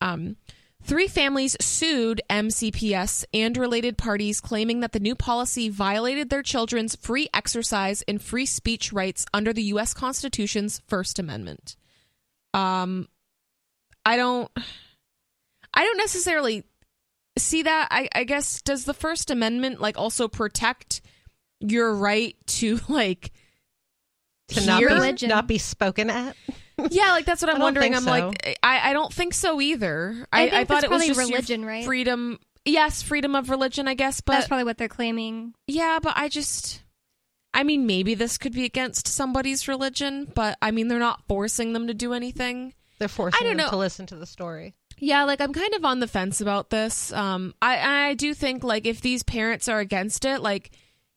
Um, 0.00 0.36
three 0.84 1.08
families 1.08 1.56
sued 1.60 2.22
MCPS 2.30 3.24
and 3.34 3.56
related 3.56 3.98
parties, 3.98 4.40
claiming 4.40 4.78
that 4.80 4.92
the 4.92 5.00
new 5.00 5.16
policy 5.16 5.68
violated 5.68 6.30
their 6.30 6.44
children's 6.44 6.94
free 6.94 7.28
exercise 7.34 8.02
and 8.06 8.22
free 8.22 8.46
speech 8.46 8.92
rights 8.92 9.26
under 9.34 9.52
the 9.52 9.64
U.S. 9.64 9.92
Constitution's 9.94 10.80
First 10.86 11.18
Amendment. 11.18 11.74
Um, 12.54 13.08
I 14.04 14.16
don't, 14.16 14.48
I 15.74 15.82
don't 15.82 15.98
necessarily 15.98 16.62
see 17.38 17.62
that. 17.62 17.88
I, 17.90 18.08
I 18.14 18.24
guess 18.24 18.62
does 18.62 18.84
the 18.84 18.94
First 18.94 19.30
Amendment 19.30 19.80
like 19.80 19.98
also 19.98 20.28
protect 20.28 21.00
your 21.60 21.94
right 21.94 22.36
to 22.46 22.78
like 22.88 23.32
To 24.48 24.66
not 24.66 24.78
hear? 24.80 24.88
be, 24.88 24.94
Religion. 24.94 25.28
not 25.28 25.46
be 25.46 25.58
spoken 25.58 26.10
at. 26.10 26.36
yeah, 26.90 27.12
like 27.12 27.24
that's 27.24 27.42
what 27.42 27.48
I 27.50 27.54
I'm 27.54 27.60
wondering. 27.60 27.94
I'm 27.94 28.02
so. 28.02 28.10
like, 28.10 28.58
I, 28.62 28.90
I 28.90 28.92
don't 28.92 29.12
think 29.12 29.34
so 29.34 29.60
either. 29.60 30.26
I 30.32 30.42
I, 30.42 30.50
think 30.50 30.54
I 30.54 30.64
thought 30.64 30.84
it 30.84 30.90
was 30.90 30.98
probably 31.02 31.06
just 31.08 31.18
your 31.20 31.28
religion, 31.28 31.64
right? 31.64 31.84
Freedom, 31.84 32.38
yes, 32.64 33.02
freedom 33.02 33.34
of 33.34 33.50
religion, 33.50 33.88
I 33.88 33.94
guess. 33.94 34.20
But 34.20 34.32
That's 34.32 34.48
probably 34.48 34.64
what 34.64 34.78
they're 34.78 34.88
claiming. 34.88 35.54
yeah, 35.66 35.98
but 36.02 36.14
I 36.16 36.28
just, 36.28 36.82
I 37.54 37.62
mean, 37.64 37.86
maybe 37.86 38.14
this 38.14 38.36
could 38.38 38.52
be 38.52 38.64
against 38.66 39.08
somebody's 39.08 39.66
religion, 39.68 40.30
but 40.34 40.58
I 40.60 40.70
mean, 40.70 40.88
they're 40.88 40.98
not 40.98 41.22
forcing 41.28 41.72
them 41.72 41.86
to 41.86 41.94
do 41.94 42.12
anything. 42.12 42.74
They're 42.98 43.08
forcing 43.08 43.38
I 43.40 43.44
don't 43.44 43.56
them 43.56 43.66
know. 43.66 43.70
to 43.70 43.76
listen 43.76 44.06
to 44.06 44.16
the 44.16 44.26
story. 44.26 44.74
Yeah, 44.98 45.24
like 45.24 45.40
I'm 45.40 45.52
kind 45.52 45.74
of 45.74 45.84
on 45.84 46.00
the 46.00 46.08
fence 46.08 46.40
about 46.40 46.70
this. 46.70 47.12
Um, 47.12 47.54
I 47.60 48.08
I 48.10 48.14
do 48.14 48.32
think 48.34 48.64
like 48.64 48.86
if 48.86 49.00
these 49.00 49.22
parents 49.22 49.68
are 49.68 49.78
against 49.80 50.24
it, 50.24 50.40
like 50.40 50.70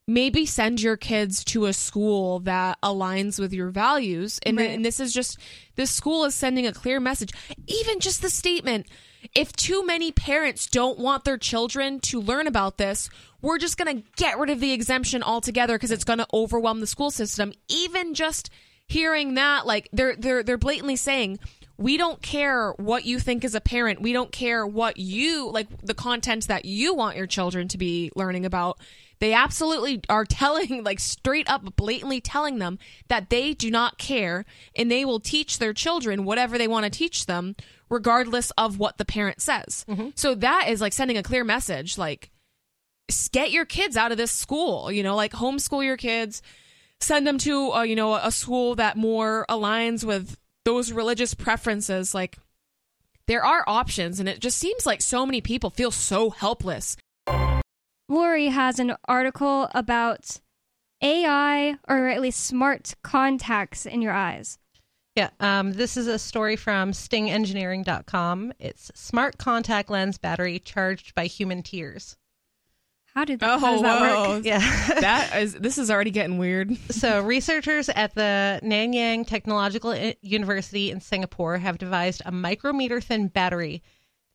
maybe 0.07 0.45
send 0.45 0.82
your 0.82 0.97
kids 0.97 1.43
to 1.45 1.65
a 1.65 1.73
school 1.73 2.39
that 2.39 2.77
aligns 2.82 3.39
with 3.39 3.53
your 3.53 3.69
values. 3.69 4.39
And, 4.43 4.57
Right. 4.57 4.71
and 4.71 4.84
this 4.84 4.99
is 4.99 5.13
just 5.13 5.38
this 5.75 5.91
school 5.91 6.25
is 6.25 6.34
sending 6.36 6.65
a 6.65 6.73
clear 6.73 6.99
message. 6.99 7.32
Even 7.67 7.99
just 7.99 8.21
the 8.21 8.30
statement, 8.30 8.88
if 9.36 9.53
too 9.53 9.86
many 9.86 10.11
parents 10.11 10.65
don't 10.65 10.97
want 10.97 11.25
their 11.25 11.38
children 11.38 11.99
to 12.01 12.19
learn 12.19 12.47
about 12.47 12.77
this, 12.80 13.07
we're 13.41 13.59
just 13.59 13.77
going 13.77 13.97
to 14.01 14.03
get 14.17 14.39
rid 14.39 14.49
of 14.49 14.59
the 14.59 14.73
exemption 14.73 15.21
altogether 15.23 15.75
because 15.75 15.91
it's 15.91 16.03
going 16.03 16.19
to 16.19 16.27
overwhelm 16.34 16.80
the 16.80 16.88
school 16.88 17.11
system. 17.11 17.53
Even 17.69 18.13
just 18.15 18.49
hearing 18.88 19.36
that 19.36 19.67
like 19.67 19.88
they're 19.93 20.15
they're 20.15 20.41
they're 20.43 20.57
blatantly 20.57 20.95
saying 20.95 21.38
we 21.80 21.95
don't 21.95 22.21
care 22.21 22.71
what 22.73 23.05
you 23.05 23.19
think 23.19 23.45
as 23.45 23.55
a 23.55 23.61
parent. 23.61 24.01
We 24.01 24.11
don't 24.11 24.34
care 24.34 24.67
what 24.67 24.97
you 24.97 25.49
like 25.49 25.67
the 25.82 25.93
content 25.93 26.47
that 26.47 26.65
you 26.65 26.93
want 26.93 27.15
your 27.15 27.25
children 27.25 27.69
to 27.69 27.77
be 27.77 28.11
learning 28.17 28.45
about. 28.45 28.80
They 29.19 29.32
absolutely 29.32 30.01
are 30.09 30.25
telling, 30.30 30.84
like 30.84 30.99
straight 30.99 31.49
up, 31.49 31.77
blatantly 31.77 32.19
telling 32.19 32.59
them 32.59 32.80
that 33.07 33.30
they 33.30 33.53
do 33.53 33.71
not 33.71 33.97
care 33.97 34.43
and 34.75 34.91
they 34.91 35.05
will 35.05 35.21
teach 35.21 35.57
their 35.57 35.73
children 35.73 36.25
whatever 36.25 36.57
they 36.57 36.67
want 36.67 36.84
to 36.84 36.89
teach 36.89 37.27
them, 37.27 37.55
regardless 37.89 38.51
of 38.57 38.77
what 38.77 38.97
the 38.97 39.05
parent 39.05 39.41
says. 39.41 39.86
So 40.15 40.36
that 40.36 40.67
is 40.67 40.82
like 40.82 40.91
sending 40.91 41.17
a 41.17 41.23
clear 41.23 41.45
message 41.45 41.97
like, 41.97 42.30
get 43.32 43.51
your 43.51 43.65
kids 43.65 43.95
out 43.95 44.11
of 44.11 44.17
this 44.17 44.32
school, 44.32 44.91
you 44.91 45.01
know, 45.01 45.15
like 45.15 45.32
homeschool 45.32 45.84
your 45.84 45.97
kids, 45.97 46.41
send 46.99 47.25
them 47.25 47.38
to, 47.39 47.71
uh, 47.71 47.82
you 47.84 47.95
know, 47.95 48.15
a 48.15 48.32
school 48.34 48.75
that 48.75 48.97
more 48.97 49.45
aligns 49.49 50.03
with 50.03 50.38
those 50.74 50.91
religious 50.91 51.34
preferences. 51.34 52.13
Like, 52.13 52.38
there 53.28 53.45
are 53.45 53.63
options, 53.67 54.20
and 54.20 54.28
it 54.28 54.39
just 54.39 54.57
seems 54.57 54.86
like 54.86 55.01
so 55.01 55.26
many 55.26 55.41
people 55.41 55.70
feel 55.70 55.91
so 55.91 56.30
helpless 56.30 56.97
Lori 58.09 58.47
has 58.47 58.80
an 58.80 58.95
article 59.07 59.70
about 59.76 60.38
AI 61.01 61.76
or 61.88 62.07
at 62.07 62.22
least 62.22 62.43
smart 62.43 62.95
contacts 63.03 63.86
in 63.86 64.01
your 64.01 64.13
eyes. 64.13 64.57
Yeah, 65.15 65.30
um, 65.39 65.74
this 65.74 65.95
is 65.95 66.07
a 66.07 66.17
story 66.17 66.55
from 66.55 66.91
interestingengineering.com. 66.91 68.53
It's 68.57 68.91
smart 68.95 69.38
contact 69.38 69.91
lens 69.91 70.17
battery 70.17 70.57
charged 70.59 71.13
by 71.13 71.26
human 71.26 71.61
tears. 71.61 72.17
How 73.20 73.26
did 73.26 73.41
that, 73.41 73.59
how 73.59 73.74
does 73.74 73.82
that 73.82 73.99
work? 73.99 74.45
Yeah. 74.45 74.59
that 75.01 75.36
is 75.41 75.55
this 75.55 75.78
is 75.78 75.91
already 75.91 76.09
getting 76.11 76.38
weird. 76.38 76.74
So, 76.89 77.22
researchers 77.22 77.89
at 77.89 78.15
the 78.15 78.61
Nanyang 78.63 79.28
Technological 79.28 79.93
University 80.22 80.89
in 80.89 81.01
Singapore 81.01 81.57
have 81.57 81.78
devised 81.78 82.22
a 82.26 82.32
micrometer 82.32 83.01
thin 83.01 83.28
battery 83.28 83.84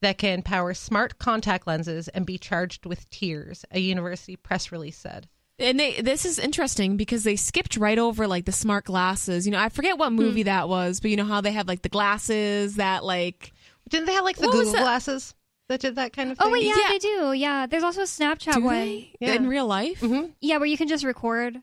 that 0.03 0.19
can 0.19 0.43
power 0.43 0.75
smart 0.75 1.19
contact 1.19 1.67
lenses 1.67 2.09
and 2.09 2.27
be 2.27 2.37
charged 2.37 2.85
with 2.85 3.09
tears, 3.09 3.65
a 3.71 3.81
university 3.81 4.37
press 4.37 4.71
release 4.71 4.99
said. 4.99 5.29
And 5.59 5.81
they 5.81 6.03
this 6.03 6.27
is 6.27 6.39
interesting 6.39 6.99
because 6.99 7.25
they 7.25 7.37
skipped 7.37 7.79
right 7.79 7.99
over 7.99 8.27
like 8.27 8.45
the 8.45 8.53
smart 8.53 8.85
glasses. 8.85 9.47
You 9.47 9.53
know, 9.53 9.61
I 9.61 9.71
forget 9.71 9.97
what 9.97 10.13
movie 10.13 10.43
Hmm. 10.43 10.47
that 10.47 10.69
was, 10.69 11.01
but 11.01 11.11
you 11.11 11.17
know 11.17 11.25
how 11.25 11.41
they 11.41 11.53
have 11.53 11.67
like 11.69 11.81
the 11.81 11.89
glasses 11.89 12.77
that 12.77 13.03
like 13.03 13.51
Didn't 13.89 14.05
they 14.05 14.13
have 14.13 14.25
like 14.25 14.37
the 14.37 14.43
What 14.49 14.57
was 14.57 14.65
Google 14.67 14.73
that? 14.75 14.83
glasses 14.83 15.35
that 15.69 15.81
did 15.81 15.97
that 15.97 16.13
kind 16.13 16.31
of 16.31 16.39
thing? 16.39 16.47
Oh 16.47 16.51
wait, 16.51 16.65
yeah, 16.65 16.75
Yeah. 16.79 16.89
they 16.91 16.99
do. 16.99 17.33
Yeah, 17.33 17.67
there's 17.67 17.83
also 17.83 18.03
a 18.03 18.05
Snapchat 18.05 18.55
do 18.55 18.63
one. 18.63 18.75
they 18.75 19.13
Yeah. 19.21 19.35
in 19.35 19.47
real 19.49 19.67
life? 19.67 20.01
Mhm. 20.01 20.33
Yeah, 20.41 20.59
where 20.59 20.67
you 20.67 20.77
can 20.77 20.89
just 20.89 21.05
record 21.05 21.61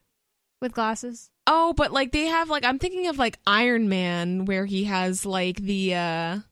with 0.62 0.74
glasses. 0.74 1.30
Oh, 1.48 1.74
but 1.74 1.92
like 1.92 2.12
they 2.12 2.26
have 2.26 2.50
like 2.50 2.64
I'm 2.66 2.80
thinking 2.80 3.08
of 3.08 3.18
like 3.18 3.38
Iron 3.48 3.90
Man 3.90 4.46
where 4.46 4.66
he 4.66 4.86
has 4.86 5.26
like 5.26 5.58
the 5.58 5.96
uh 5.96 6.36
Like 6.36 6.44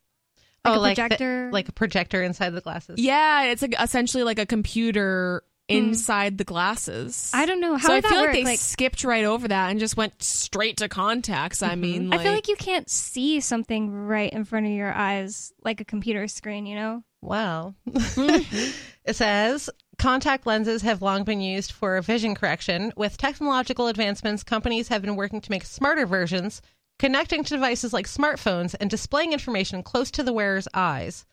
oh, 0.65 0.73
a 0.73 0.79
like 0.79 0.95
the- 0.95 1.01
projector. 1.01 1.49
like 1.53 1.69
a 1.69 1.71
projector 1.73 2.21
inside 2.23 2.49
the 2.51 2.61
glasses. 2.61 2.99
yeah, 2.99 3.43
it's 3.43 3.61
like 3.61 3.75
essentially 3.79 4.23
like 4.23 4.39
a 4.39 4.45
computer 4.45 5.43
inside 5.67 6.39
the 6.39 6.43
glasses. 6.43 7.29
Hmm. 7.31 7.39
I 7.41 7.45
don't 7.45 7.59
know 7.61 7.77
how 7.77 7.87
so 7.87 7.93
I 7.93 7.95
would 7.97 8.03
that 8.05 8.09
feel 8.09 8.17
like 8.17 8.27
work. 8.29 8.33
they 8.35 8.43
Like, 8.43 8.59
skipped 8.59 9.03
right 9.03 9.23
over 9.23 9.47
that 9.49 9.69
and 9.69 9.79
just 9.79 9.95
went 9.95 10.21
straight 10.23 10.77
to 10.77 10.89
contacts. 10.89 11.61
I 11.61 11.75
mean, 11.75 12.11
I 12.11 12.17
feel 12.17 12.31
like 12.31 12.47
you 12.47 12.55
can't 12.55 12.89
see 12.89 13.39
something 13.39 13.91
right 13.91 14.33
in 14.33 14.45
front 14.45 14.65
of 14.65 14.71
your 14.71 14.91
eyes 14.91 15.53
like 15.63 15.79
a 15.79 15.85
computer 15.85 16.27
screen. 16.27 16.65
You 16.65 16.75
know? 16.75 17.03
Wow. 17.21 17.75
it 17.85 19.15
says 19.15 19.69
contact 19.97 20.47
lenses 20.47 20.81
have 20.81 21.01
long 21.01 21.23
been 21.23 21.41
used 21.41 21.71
for 21.71 22.01
vision 22.01 22.35
correction. 22.35 22.93
With 22.95 23.17
technological 23.17 23.87
advancements, 23.87 24.43
companies 24.43 24.87
have 24.87 25.01
been 25.01 25.15
working 25.15 25.41
to 25.41 25.51
make 25.51 25.65
smarter 25.65 26.05
versions, 26.05 26.61
connecting 26.97 27.43
to 27.43 27.55
devices 27.55 27.93
like 27.93 28.07
smartphones 28.07 28.75
and 28.79 28.89
displaying 28.89 29.33
information 29.33 29.83
close 29.83 30.09
to 30.11 30.23
the 30.23 30.33
wearer's 30.33 30.67
eyes. 30.73 31.25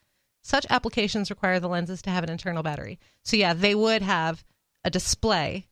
Such 0.43 0.66
applications 0.70 1.30
require 1.30 1.59
the 1.59 1.68
lenses 1.68 2.03
to 2.03 2.11
have 2.11 2.24
an 2.24 2.30
internal 2.30 2.62
battery. 2.62 2.99
So, 3.24 3.37
yeah, 3.37 3.53
they 3.53 3.74
would 3.74 4.03
have 4.03 4.45
a 4.84 4.91
display 4.91 5.66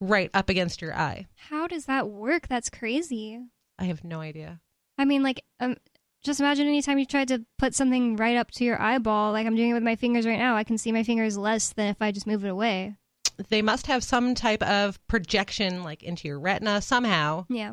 right 0.00 0.30
up 0.34 0.48
against 0.48 0.82
your 0.82 0.94
eye. 0.94 1.26
How 1.36 1.66
does 1.66 1.86
that 1.86 2.08
work? 2.08 2.48
That's 2.48 2.70
crazy. 2.70 3.40
I 3.78 3.84
have 3.84 4.04
no 4.04 4.20
idea. 4.20 4.60
I 4.98 5.04
mean, 5.04 5.22
like, 5.22 5.42
um, 5.60 5.76
just 6.24 6.40
imagine 6.40 6.66
anytime 6.66 6.98
you 6.98 7.06
tried 7.06 7.28
to 7.28 7.44
put 7.58 7.74
something 7.74 8.16
right 8.16 8.36
up 8.36 8.50
to 8.52 8.64
your 8.64 8.80
eyeball, 8.80 9.32
like 9.32 9.46
I'm 9.46 9.56
doing 9.56 9.70
it 9.70 9.74
with 9.74 9.82
my 9.82 9.96
fingers 9.96 10.26
right 10.26 10.38
now. 10.38 10.56
I 10.56 10.64
can 10.64 10.78
see 10.78 10.92
my 10.92 11.02
fingers 11.02 11.38
less 11.38 11.72
than 11.72 11.88
if 11.88 11.96
I 12.00 12.12
just 12.12 12.26
move 12.26 12.44
it 12.44 12.48
away. 12.48 12.96
They 13.48 13.62
must 13.62 13.86
have 13.86 14.02
some 14.02 14.34
type 14.34 14.62
of 14.62 14.98
projection, 15.06 15.84
like 15.84 16.02
into 16.02 16.26
your 16.26 16.40
retina, 16.40 16.82
somehow. 16.82 17.46
Yeah. 17.48 17.72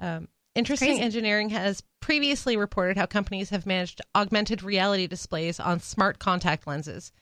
Um, 0.00 0.28
Interesting. 0.54 1.00
Engineering 1.00 1.50
has 1.50 1.82
previously 2.00 2.56
reported 2.56 2.96
how 2.96 3.06
companies 3.06 3.50
have 3.50 3.66
managed 3.66 4.00
augmented 4.14 4.62
reality 4.62 5.06
displays 5.06 5.58
on 5.58 5.80
smart 5.80 6.18
contact 6.18 6.66
lenses. 6.66 7.12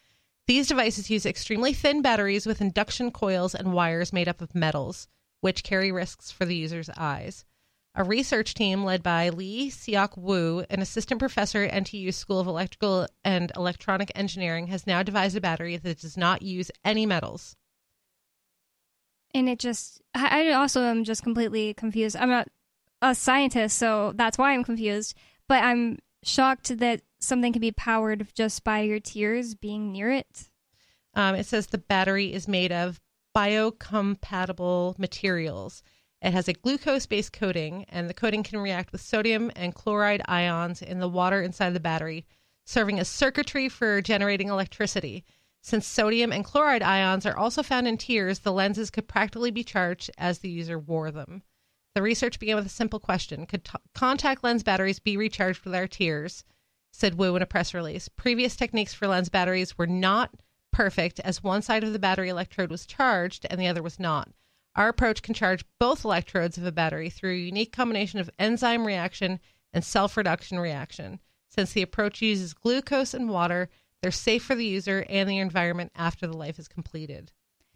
These 0.46 0.68
devices 0.68 1.08
use 1.08 1.24
extremely 1.24 1.72
thin 1.72 2.02
batteries 2.02 2.46
with 2.46 2.60
induction 2.60 3.10
coils 3.10 3.54
and 3.54 3.72
wires 3.72 4.12
made 4.12 4.28
up 4.28 4.40
of 4.42 4.54
metals, 4.54 5.08
which 5.40 5.64
carry 5.64 5.90
risks 5.90 6.30
for 6.30 6.44
the 6.44 6.56
user's 6.56 6.90
eyes. 6.96 7.44
A 7.94 8.04
research 8.04 8.54
team 8.54 8.84
led 8.84 9.02
by 9.02 9.28
Lee 9.28 9.70
Seok 9.70 10.16
Woo, 10.16 10.64
an 10.70 10.80
assistant 10.80 11.18
professor 11.18 11.64
at 11.64 11.84
NTU 11.84 12.14
School 12.14 12.40
of 12.40 12.46
Electrical 12.46 13.06
and 13.22 13.52
Electronic 13.54 14.10
Engineering, 14.14 14.68
has 14.68 14.86
now 14.86 15.02
devised 15.02 15.36
a 15.36 15.42
battery 15.42 15.76
that 15.76 16.00
does 16.00 16.16
not 16.16 16.40
use 16.40 16.70
any 16.84 17.04
metals. 17.04 17.54
And 19.34 19.46
it 19.46 19.58
just, 19.58 20.00
I 20.14 20.50
I 20.50 20.52
also 20.52 20.82
am 20.82 21.04
just 21.04 21.22
completely 21.22 21.74
confused. 21.74 22.16
I'm 22.16 22.30
not 22.30 22.48
a 23.02 23.14
scientist, 23.14 23.76
so 23.76 24.12
that's 24.14 24.38
why 24.38 24.52
I'm 24.52 24.64
confused. 24.64 25.14
But 25.46 25.62
I'm 25.62 25.98
shocked 26.22 26.78
that 26.78 27.02
something 27.20 27.52
can 27.52 27.60
be 27.60 27.72
powered 27.72 28.28
just 28.34 28.64
by 28.64 28.80
your 28.80 29.00
tears 29.00 29.54
being 29.54 29.92
near 29.92 30.10
it. 30.10 30.48
Um, 31.14 31.34
it 31.34 31.44
says 31.44 31.66
the 31.66 31.78
battery 31.78 32.32
is 32.32 32.48
made 32.48 32.72
of 32.72 33.00
biocompatible 33.36 34.98
materials. 34.98 35.82
It 36.22 36.34
has 36.34 36.46
a 36.46 36.52
glucose 36.52 37.06
based 37.06 37.32
coating, 37.32 37.84
and 37.88 38.08
the 38.08 38.14
coating 38.14 38.44
can 38.44 38.60
react 38.60 38.92
with 38.92 39.00
sodium 39.00 39.50
and 39.56 39.74
chloride 39.74 40.22
ions 40.28 40.80
in 40.80 41.00
the 41.00 41.08
water 41.08 41.42
inside 41.42 41.70
the 41.70 41.80
battery, 41.80 42.26
serving 42.64 43.00
as 43.00 43.08
circuitry 43.08 43.68
for 43.68 44.00
generating 44.00 44.48
electricity. 44.48 45.24
Since 45.62 45.84
sodium 45.84 46.30
and 46.30 46.44
chloride 46.44 46.80
ions 46.82 47.26
are 47.26 47.36
also 47.36 47.64
found 47.64 47.88
in 47.88 47.98
tears, 47.98 48.38
the 48.38 48.52
lenses 48.52 48.88
could 48.88 49.08
practically 49.08 49.50
be 49.50 49.64
charged 49.64 50.12
as 50.16 50.38
the 50.38 50.48
user 50.48 50.78
wore 50.78 51.10
them. 51.10 51.42
The 51.96 52.02
research 52.02 52.38
began 52.38 52.54
with 52.54 52.66
a 52.66 52.70
simple 52.70 53.00
question 53.00 53.44
Could 53.44 53.64
t- 53.64 53.78
contact 53.92 54.44
lens 54.44 54.62
batteries 54.62 55.00
be 55.00 55.16
recharged 55.16 55.64
with 55.64 55.74
our 55.74 55.88
tears? 55.88 56.44
said 56.92 57.16
Woo 57.16 57.34
in 57.34 57.42
a 57.42 57.46
press 57.46 57.74
release. 57.74 58.08
Previous 58.08 58.54
techniques 58.54 58.94
for 58.94 59.08
lens 59.08 59.28
batteries 59.28 59.76
were 59.76 59.88
not 59.88 60.30
perfect, 60.70 61.18
as 61.20 61.42
one 61.42 61.62
side 61.62 61.82
of 61.82 61.92
the 61.92 61.98
battery 61.98 62.28
electrode 62.28 62.70
was 62.70 62.86
charged 62.86 63.44
and 63.50 63.60
the 63.60 63.66
other 63.66 63.82
was 63.82 63.98
not. 63.98 64.30
Our 64.74 64.88
approach 64.88 65.22
can 65.22 65.34
charge 65.34 65.64
both 65.78 66.04
electrodes 66.04 66.56
of 66.58 66.64
a 66.64 66.72
battery 66.72 67.10
through 67.10 67.32
a 67.34 67.38
unique 67.38 67.72
combination 67.72 68.18
of 68.20 68.30
enzyme 68.38 68.86
reaction 68.86 69.38
and 69.72 69.84
self 69.84 70.16
reduction 70.16 70.58
reaction. 70.58 71.20
Since 71.48 71.72
the 71.74 71.82
approach 71.82 72.22
uses 72.22 72.54
glucose 72.54 73.12
and 73.12 73.28
water, 73.28 73.68
they're 74.00 74.10
safe 74.10 74.42
for 74.44 74.54
the 74.54 74.64
user 74.64 75.04
and 75.08 75.28
the 75.28 75.38
environment 75.38 75.92
after 75.94 76.26
the 76.26 76.36
life 76.36 76.58
is 76.58 76.68
completed. 76.68 77.30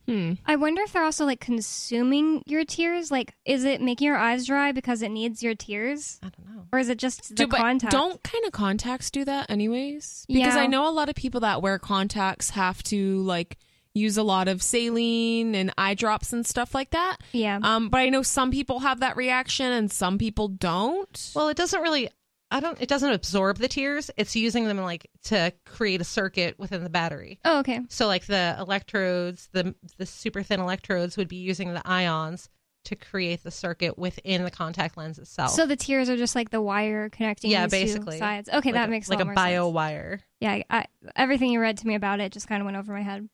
Hmm. 0.07 0.35
I 0.47 0.55
wonder 0.57 0.83
if 0.83 0.93
they're 0.93 1.03
also 1.05 1.25
like 1.27 1.41
consuming 1.41 2.43
your 2.47 2.65
tears. 2.65 3.11
Like, 3.11 3.35
is 3.45 3.65
it 3.65 3.81
making 3.83 4.07
your 4.07 4.17
eyes 4.17 4.47
dry 4.47 4.71
because 4.73 5.03
it 5.03 5.11
needs 5.11 5.43
your 5.43 5.55
tears? 5.57 6.19
I 6.23 6.29
don't 6.29 6.47
know. 6.57 6.63
Or 6.73 6.79
is 6.79 6.89
it 6.89 6.99
just 6.99 7.29
the 7.31 7.35
Do- 7.35 7.49
but 7.49 7.59
contact? 7.61 7.91
Don't 7.93 8.23
kind 8.23 8.45
of 8.45 8.53
contacts 8.53 9.11
do 9.11 9.25
that 9.25 9.51
anyways? 9.51 10.25
Because 10.29 10.55
Yeah. 10.55 10.61
I 10.63 10.67
know 10.69 10.89
a 10.89 10.93
lot 10.93 11.09
of 11.09 11.17
people 11.17 11.41
that 11.41 11.61
wear 11.61 11.79
contacts 11.81 12.51
have 12.51 12.83
to 12.85 13.19
like 13.23 13.59
use 13.97 14.17
a 14.17 14.23
lot 14.23 14.47
of 14.49 14.63
saline 14.63 15.55
and 15.55 15.73
eye 15.79 15.95
drops 15.95 16.33
and 16.33 16.47
stuff 16.47 16.75
like 16.75 16.91
that. 16.91 17.17
Yeah. 17.33 17.59
Um, 17.63 17.89
but 17.89 17.99
I 17.99 18.09
know 18.11 18.23
some 18.23 18.51
people 18.51 18.81
have 18.81 19.01
that 19.01 19.17
reaction 19.17 19.73
and 19.73 19.91
some 19.91 20.19
people 20.19 20.49
don't. 20.49 21.31
Well, 21.35 21.49
it 21.49 21.57
doesn't 21.57 21.81
really. 21.81 22.11
I 22.51 22.61
don't. 22.61 22.81
It 22.81 22.89
doesn't 22.89 23.11
absorb 23.13 23.59
the 23.59 23.67
tears. 23.69 24.09
It's 24.17 24.37
using 24.37 24.67
them 24.67 24.79
like 24.79 25.09
to 25.25 25.53
create 25.65 26.01
a 26.01 26.05
circuit 26.05 26.57
within 26.59 26.85
the 26.85 26.91
battery. 26.91 27.41
oh, 27.45 27.59
okay. 27.61 27.81
So, 27.89 28.07
like 28.07 28.27
the 28.27 28.55
electrodes, 28.59 29.49
the 29.53 29.75
the 29.99 30.07
super 30.07 30.43
thin 30.45 30.61
electrodes 30.61 31.17
would 31.17 31.27
be 31.29 31.37
using 31.37 31.75
the 31.75 31.83
ions 31.85 32.49
to 32.85 32.95
create 32.95 33.43
the 33.43 33.51
circuit 33.51 33.99
within 33.99 34.45
the 34.45 34.51
contact 34.53 34.97
lens 34.97 35.19
itself. 35.19 35.51
So 35.51 35.67
the 35.67 35.75
tears 35.75 36.09
are 36.09 36.17
just 36.17 36.37
like 36.37 36.51
the 36.51 36.61
wire 36.63 37.09
connecting 37.11 37.51
yeah, 37.51 37.67
these 37.67 37.73
two 37.81 37.87
basically 37.99 38.19
sides. 38.21 38.49
Okay, 38.49 38.69
Like 38.69 38.75
that 38.75 38.89
a- 38.89 38.91
makes 38.93 39.09
like 39.09 39.19
a 39.19 39.23
a 39.23 39.25
more 39.25 39.35
bio 39.35 39.65
sense. 39.67 39.75
wire. 39.75 40.21
Yeah, 40.39 40.53
I, 40.53 40.65
I, 40.71 40.87
everything 41.17 41.51
you 41.51 41.59
read 41.61 41.79
to 41.79 41.87
me 41.89 41.97
about 41.97 42.21
it 42.21 42.31
just 42.31 42.47
kind 42.47 42.63
of 42.63 42.65
went 42.65 42.77
over 42.77 42.93
my 42.93 43.03
head. 43.03 43.29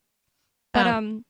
But 0.72 0.86
Um, 0.86 0.94
um, 0.94 1.24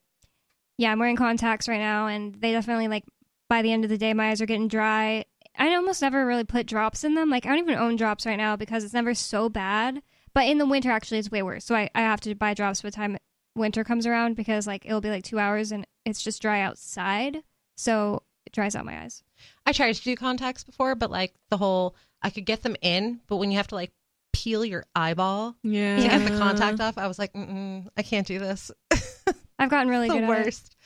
yeah, 0.79 0.93
I'm 0.93 0.99
wearing 0.99 1.17
contacts 1.17 1.69
right 1.69 1.81
now, 1.81 2.07
and 2.07 2.35
they 2.35 2.53
definitely 2.53 2.89
like 2.89 3.05
by 3.49 3.63
the 3.63 3.73
end 3.73 3.85
of 3.85 3.91
the 3.91 3.99
day, 3.99 4.15
my 4.15 4.31
eyes 4.31 4.41
are 4.41 4.47
getting 4.47 4.69
dry. 4.69 5.25
I 5.59 5.75
almost 5.75 6.01
never 6.01 6.25
really 6.27 6.45
put 6.45 6.67
drops 6.67 7.05
in 7.05 7.15
them. 7.15 7.29
Like 7.29 7.45
I 7.45 7.51
don't 7.51 7.59
even 7.59 7.75
own 7.77 7.97
drops 7.97 8.25
right 8.25 8.37
now 8.37 8.57
because 8.57 8.85
it's 8.85 8.95
never 8.95 9.15
so 9.15 9.49
bad. 9.49 10.03
But 10.35 10.47
in 10.47 10.57
the 10.59 10.67
winter, 10.67 10.91
actually, 10.91 11.19
it's 11.19 11.31
way 11.31 11.43
worse. 11.43 11.65
So 11.65 11.75
I, 11.75 11.91
I 11.95 12.01
have 12.01 12.21
to 12.23 12.35
buy 12.35 12.55
drops 12.55 12.81
by 12.81 12.89
the 12.89 12.97
time 12.97 13.19
winter 13.55 13.85
comes 13.85 14.07
around 14.07 14.35
because 14.35 14.67
like 14.67 14.87
it'll 14.87 15.03
be 15.03 15.11
like 15.11 15.25
two 15.25 15.39
hours 15.39 15.73
and 15.73 15.87
it's 16.07 16.23
just 16.23 16.41
dry 16.41 16.61
outside, 16.63 17.43
so 17.77 18.23
it 18.47 18.53
dries 18.53 18.75
out 18.75 18.87
my 18.87 19.03
eyes. 19.03 19.23
I 19.67 19.73
tried 19.73 19.95
to 19.95 20.03
do 20.03 20.17
contacts 20.17 20.65
before, 20.65 20.95
but 20.95 21.11
like 21.11 21.35
the 21.51 21.59
whole 21.59 21.95
I 22.23 22.31
could 22.31 22.47
get 22.47 22.63
them 22.63 22.77
in, 22.81 23.21
but 23.27 23.37
when 23.37 23.51
you 23.51 23.59
have 23.59 23.69
to 23.69 23.75
like 23.75 23.93
peel 24.33 24.65
your 24.65 24.85
eyeball 24.95 25.57
Yeah. 25.63 25.97
to 25.97 26.03
get 26.03 26.31
the 26.31 26.39
contact 26.39 26.81
off, 26.81 26.99
I 26.99 27.07
was 27.07 27.19
like, 27.19 27.31
I 27.35 28.03
can't 28.05 28.27
do 28.27 28.39
this. 28.39 28.71
I've 29.59 29.71
gotten 29.71 29.89
really 29.89 30.09
the 30.09 30.15
good 30.15 30.25
at 30.25 30.29
it. 30.31 30.45
worst. 30.47 30.77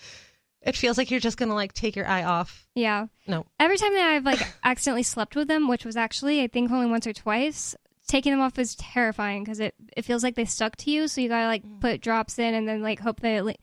It 0.63 0.77
feels 0.77 0.99
like 0.99 1.11
you're 1.11 1.21
just 1.21 1.37
gonna 1.39 1.55
like 1.55 1.73
take 1.73 1.95
your 1.97 2.07
eye 2.09 2.25
off. 2.25 2.67
Yeah. 2.75 3.07
No. 3.27 3.47
Every 3.61 3.79
time 3.79 3.95
that 3.95 4.11
I've 4.11 4.25
like 4.25 4.41
accidentally 4.65 5.05
slept 5.05 5.37
with 5.37 5.49
them, 5.49 5.69
which 5.69 5.85
was 5.85 5.97
actually 5.97 6.43
I 6.43 6.49
think 6.49 6.71
only 6.73 6.87
once 6.89 7.07
or 7.07 7.13
twice, 7.13 7.77
taking 8.09 8.33
them 8.33 8.41
off 8.41 8.59
is 8.59 8.75
terrifying 8.75 9.45
because 9.45 9.61
it 9.61 9.75
it 9.97 10.05
feels 10.05 10.23
like 10.25 10.35
they 10.35 10.45
stuck 10.45 10.77
to 10.79 10.91
you. 10.91 11.07
So 11.09 11.21
you 11.21 11.29
gotta 11.29 11.47
like 11.47 11.63
Mm. 11.65 11.81
put 11.81 12.01
drops 12.01 12.39
in 12.39 12.53
and 12.55 12.69
then 12.69 12.83
like 12.83 12.99
hope 13.01 13.21
that 13.21 13.33
it 13.37 13.45
like, 13.45 13.61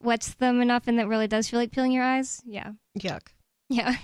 wets 0.00 0.34
them 0.34 0.60
enough 0.62 0.84
and 0.86 0.98
that 1.00 1.08
really 1.08 1.26
does 1.26 1.48
feel 1.50 1.58
like 1.58 1.72
peeling 1.72 1.92
your 1.92 2.04
eyes. 2.04 2.40
Yeah. 2.46 2.70
Yuck. 2.98 3.26
Yeah. 3.68 3.96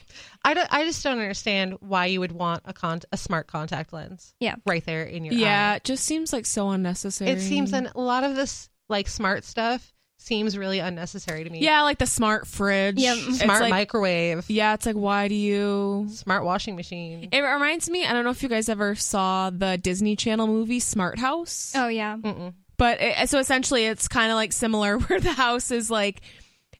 I, 0.44 0.54
don't, 0.54 0.68
I 0.72 0.84
just 0.84 1.04
don't 1.04 1.18
understand 1.18 1.76
why 1.80 2.06
you 2.06 2.20
would 2.20 2.32
want 2.32 2.62
a 2.64 2.72
con- 2.72 3.02
a 3.12 3.16
smart 3.16 3.46
contact 3.46 3.92
lens. 3.92 4.34
Yeah. 4.40 4.56
Right 4.66 4.84
there 4.84 5.04
in 5.04 5.24
your 5.24 5.34
Yeah, 5.34 5.72
eye. 5.72 5.76
it 5.76 5.84
just 5.84 6.04
seems 6.04 6.32
like 6.32 6.46
so 6.46 6.70
unnecessary. 6.70 7.30
It 7.30 7.40
seems 7.40 7.72
and 7.72 7.90
a 7.94 8.00
lot 8.00 8.24
of 8.24 8.34
this 8.34 8.68
like 8.88 9.08
smart 9.08 9.44
stuff 9.44 9.92
seems 10.18 10.56
really 10.56 10.78
unnecessary 10.78 11.42
to 11.44 11.50
me. 11.50 11.60
Yeah, 11.60 11.82
like 11.82 11.98
the 11.98 12.06
smart 12.06 12.46
fridge. 12.46 12.96
Yeah, 12.98 13.14
Smart 13.14 13.62
like- 13.62 13.70
microwave. 13.70 14.48
Yeah, 14.48 14.74
it's 14.74 14.86
like 14.86 14.94
why 14.96 15.28
do 15.28 15.34
you 15.34 16.06
Smart 16.10 16.44
washing 16.44 16.76
machine. 16.76 17.28
It 17.32 17.40
reminds 17.40 17.88
me, 17.90 18.04
I 18.06 18.12
don't 18.12 18.24
know 18.24 18.30
if 18.30 18.42
you 18.42 18.48
guys 18.48 18.68
ever 18.68 18.94
saw 18.94 19.50
the 19.50 19.78
Disney 19.78 20.16
Channel 20.16 20.46
movie 20.46 20.80
Smart 20.80 21.18
House. 21.18 21.72
Oh 21.76 21.88
yeah. 21.88 22.16
Mm-mm. 22.16 22.54
But 22.78 23.00
it, 23.00 23.28
so 23.28 23.38
essentially, 23.38 23.86
it's 23.86 24.08
kind 24.08 24.32
of 24.32 24.36
like 24.36 24.52
similar 24.52 24.98
where 24.98 25.20
the 25.20 25.32
house 25.32 25.70
is 25.70 25.88
like, 25.90 26.20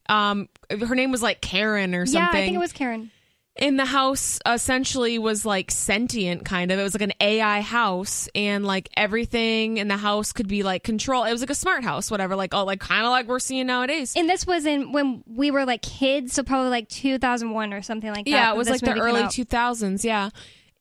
um, 0.09 0.49
her 0.69 0.95
name 0.95 1.11
was 1.11 1.21
like 1.21 1.41
Karen 1.41 1.95
or 1.95 2.05
something. 2.05 2.21
Yeah, 2.21 2.29
I 2.29 2.45
think 2.45 2.55
it 2.55 2.59
was 2.59 2.73
Karen. 2.73 3.11
in 3.55 3.77
the 3.77 3.85
house 3.85 4.39
essentially 4.45 5.19
was 5.19 5.45
like 5.45 5.69
sentient 5.69 6.43
kind 6.43 6.71
of 6.71 6.79
it 6.79 6.81
was 6.83 6.95
like 6.95 7.03
an 7.03 7.13
ai 7.21 7.61
house 7.61 8.27
and 8.33 8.65
like 8.65 8.89
everything 8.97 9.77
in 9.77 9.87
the 9.87 9.95
house 9.97 10.33
could 10.33 10.47
be 10.47 10.63
like 10.63 10.83
control 10.83 11.23
it 11.23 11.31
was 11.31 11.39
like 11.39 11.51
a 11.51 11.55
smart 11.55 11.83
house 11.83 12.09
whatever 12.09 12.35
like 12.35 12.51
oh 12.55 12.63
like 12.63 12.79
kind 12.79 13.05
of 13.05 13.11
like 13.11 13.27
we're 13.27 13.37
seeing 13.37 13.67
nowadays 13.67 14.13
And 14.15 14.27
this 14.27 14.47
was 14.47 14.65
in 14.65 14.91
when 14.91 15.23
we 15.27 15.51
were 15.51 15.65
like 15.65 15.83
kids, 15.83 16.33
so 16.33 16.41
probably 16.41 16.71
like 16.71 16.89
2001 16.89 17.73
or 17.73 17.83
something 17.83 18.09
like 18.09 18.25
that. 18.25 18.31
yeah 18.31 18.51
it 18.51 18.57
was 18.57 18.69
like 18.71 18.81
the 18.81 18.99
early 18.99 19.21
2000s 19.21 20.03
yeah 20.03 20.31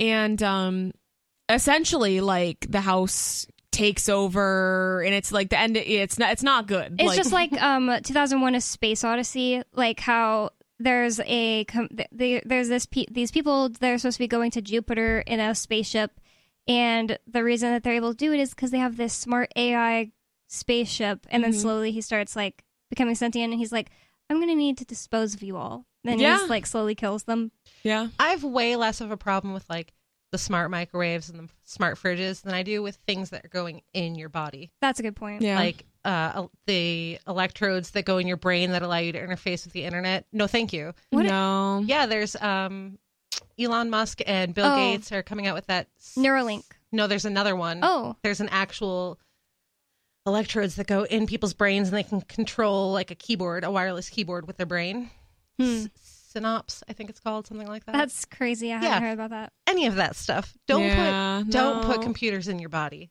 and 0.00 0.42
um 0.42 0.92
essentially 1.50 2.20
like 2.22 2.66
the 2.70 2.80
house 2.80 3.46
takes 3.72 4.08
over 4.08 5.02
and 5.04 5.14
it's 5.14 5.32
like 5.32 5.48
the 5.50 5.58
end 5.58 5.76
it's 5.76 6.18
not 6.18 6.30
it's 6.32 6.42
not 6.42 6.66
good 6.68 6.94
It's 6.98 7.16
just 7.16 7.32
like 7.32 7.52
um 7.62 7.90
2001: 8.02 8.54
A 8.54 8.60
Space 8.60 9.02
Odyssey, 9.02 9.62
like 9.74 9.98
how 10.00 10.50
there's 10.78 11.20
a 11.24 11.64
com- 11.66 11.88
they, 12.12 12.42
there's 12.44 12.68
this 12.68 12.86
pe- 12.86 13.06
these 13.10 13.30
people 13.30 13.68
they're 13.70 13.98
supposed 13.98 14.16
to 14.16 14.22
be 14.22 14.28
going 14.28 14.50
to 14.52 14.60
Jupiter 14.62 15.20
in 15.26 15.40
a 15.40 15.54
spaceship, 15.54 16.20
and 16.68 17.18
the 17.26 17.42
reason 17.44 17.70
that 17.70 17.82
they're 17.82 17.94
able 17.94 18.12
to 18.12 18.16
do 18.16 18.32
it 18.32 18.40
is 18.40 18.50
because 18.50 18.70
they 18.70 18.78
have 18.78 18.96
this 18.96 19.12
smart 19.14 19.50
AI 19.56 20.10
spaceship, 20.48 21.26
and 21.30 21.42
then 21.42 21.52
Mhm. 21.52 21.60
slowly 21.60 21.92
he 21.92 22.00
starts 22.00 22.36
like 22.36 22.64
becoming 22.90 23.14
sentient, 23.14 23.52
and 23.52 23.58
he's 23.60 23.72
like, 23.72 23.90
"I'm 24.28 24.38
gonna 24.40 24.54
need 24.54 24.78
to 24.78 24.84
dispose 24.84 25.34
of 25.34 25.42
you 25.42 25.56
all." 25.56 25.86
Then 26.04 26.18
he 26.18 26.24
Yeah. 26.24 26.36
just 26.38 26.50
like 26.50 26.66
slowly 26.66 26.94
kills 26.94 27.24
them. 27.24 27.52
yeah 27.84 28.08
I 28.18 28.30
have 28.30 28.42
way 28.44 28.76
less 28.76 29.00
of 29.00 29.10
a 29.10 29.16
problem 29.16 29.54
with 29.54 29.64
like 29.70 29.92
the 30.32 30.38
smart 30.38 30.70
microwaves 30.70 31.28
and 31.30 31.38
the 31.38 31.48
smart 31.64 31.96
fridges 31.98 32.42
than 32.42 32.52
I 32.54 32.62
do 32.64 32.82
with 32.82 32.96
things 33.06 33.30
that 33.30 33.44
are 33.44 33.48
going 33.48 33.82
in 33.92 34.16
your 34.16 34.28
body. 34.28 34.72
That's 34.80 34.98
a 34.98 35.02
good 35.02 35.14
point. 35.14 35.42
yeah 35.42 35.56
Like 35.58 35.84
uh, 36.04 36.46
the 36.66 37.18
electrodes 37.28 37.90
that 37.92 38.04
go 38.04 38.18
in 38.18 38.26
your 38.26 38.36
brain 38.38 38.72
that 38.72 38.82
allow 38.82 38.96
you 38.98 39.12
to 39.12 39.20
interface 39.24 39.64
with 39.64 39.72
the 39.72 39.84
internet. 39.84 40.26
No, 40.32 40.46
thank 40.48 40.72
you. 40.72 40.94
What- 41.10 41.26
no 41.26 41.84
Yeah, 41.86 42.06
there's 42.06 42.34
um, 42.36 42.98
Elon 43.58 43.88
Musk 43.90 44.20
and 44.26 44.52
Bill 44.54 44.66
Oh. 44.66 44.76
Gates 44.76 45.12
are 45.12 45.22
coming 45.22 45.46
out 45.46 45.54
with 45.54 45.66
that. 45.66 45.86
s- 45.98 46.14
Neuralink. 46.18 46.64
No, 46.90 47.06
there's 47.06 47.24
another 47.24 47.54
one. 47.54 47.80
Oh, 47.82 48.16
There's 48.22 48.40
an 48.40 48.48
actual 48.50 49.18
electrodes 50.26 50.76
that 50.76 50.86
go 50.86 51.04
in 51.04 51.26
people's 51.26 51.54
brains 51.54 51.88
and 51.88 51.96
they 51.96 52.02
can 52.02 52.20
control 52.22 52.92
like 52.92 53.10
a 53.10 53.14
keyboard, 53.14 53.64
a 53.64 53.70
wireless 53.70 54.08
keyboard 54.08 54.46
with 54.46 54.56
their 54.56 54.66
brain. 54.66 55.10
Hmm. 55.58 55.64
S- 55.84 55.88
Synops, 56.32 56.82
I 56.88 56.92
think 56.92 57.10
it's 57.10 57.20
called 57.20 57.46
something 57.46 57.68
like 57.68 57.84
that. 57.86 57.92
that's 57.92 58.24
crazy. 58.24 58.72
I 58.72 58.80
Yeah. 58.80 58.88
haven't 58.88 59.02
heard 59.08 59.12
about 59.14 59.30
that. 59.30 59.52
any 59.66 59.86
of 59.86 59.94
that 59.96 60.16
stuff. 60.16 60.56
Don't 60.66 60.82
Yeah, 60.82 61.42
put 61.44 61.52
don't 61.52 61.84
put 61.84 62.02
computers 62.02 62.48
in 62.48 62.58
your 62.58 62.68
body. 62.70 63.10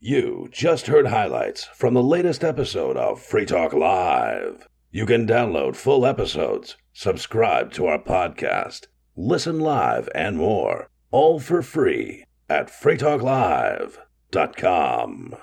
You 0.00 0.48
just 0.52 0.88
heard 0.88 1.06
highlights 1.06 1.64
from 1.64 1.94
the 1.94 2.02
latest 2.02 2.44
episode 2.44 2.98
of 2.98 3.22
Free 3.22 3.46
Talk 3.46 3.72
Live. 3.72 4.68
You 4.90 5.06
can 5.06 5.26
download 5.26 5.76
full 5.76 6.04
episodes, 6.04 6.76
subscribe 6.92 7.72
to 7.72 7.86
our 7.86 7.98
podcast, 7.98 8.88
listen 9.16 9.60
live, 9.60 10.10
and 10.14 10.36
more, 10.36 10.90
all 11.10 11.40
for 11.40 11.62
free 11.62 12.24
at 12.50 12.68
freetalklive.com. 12.68 15.34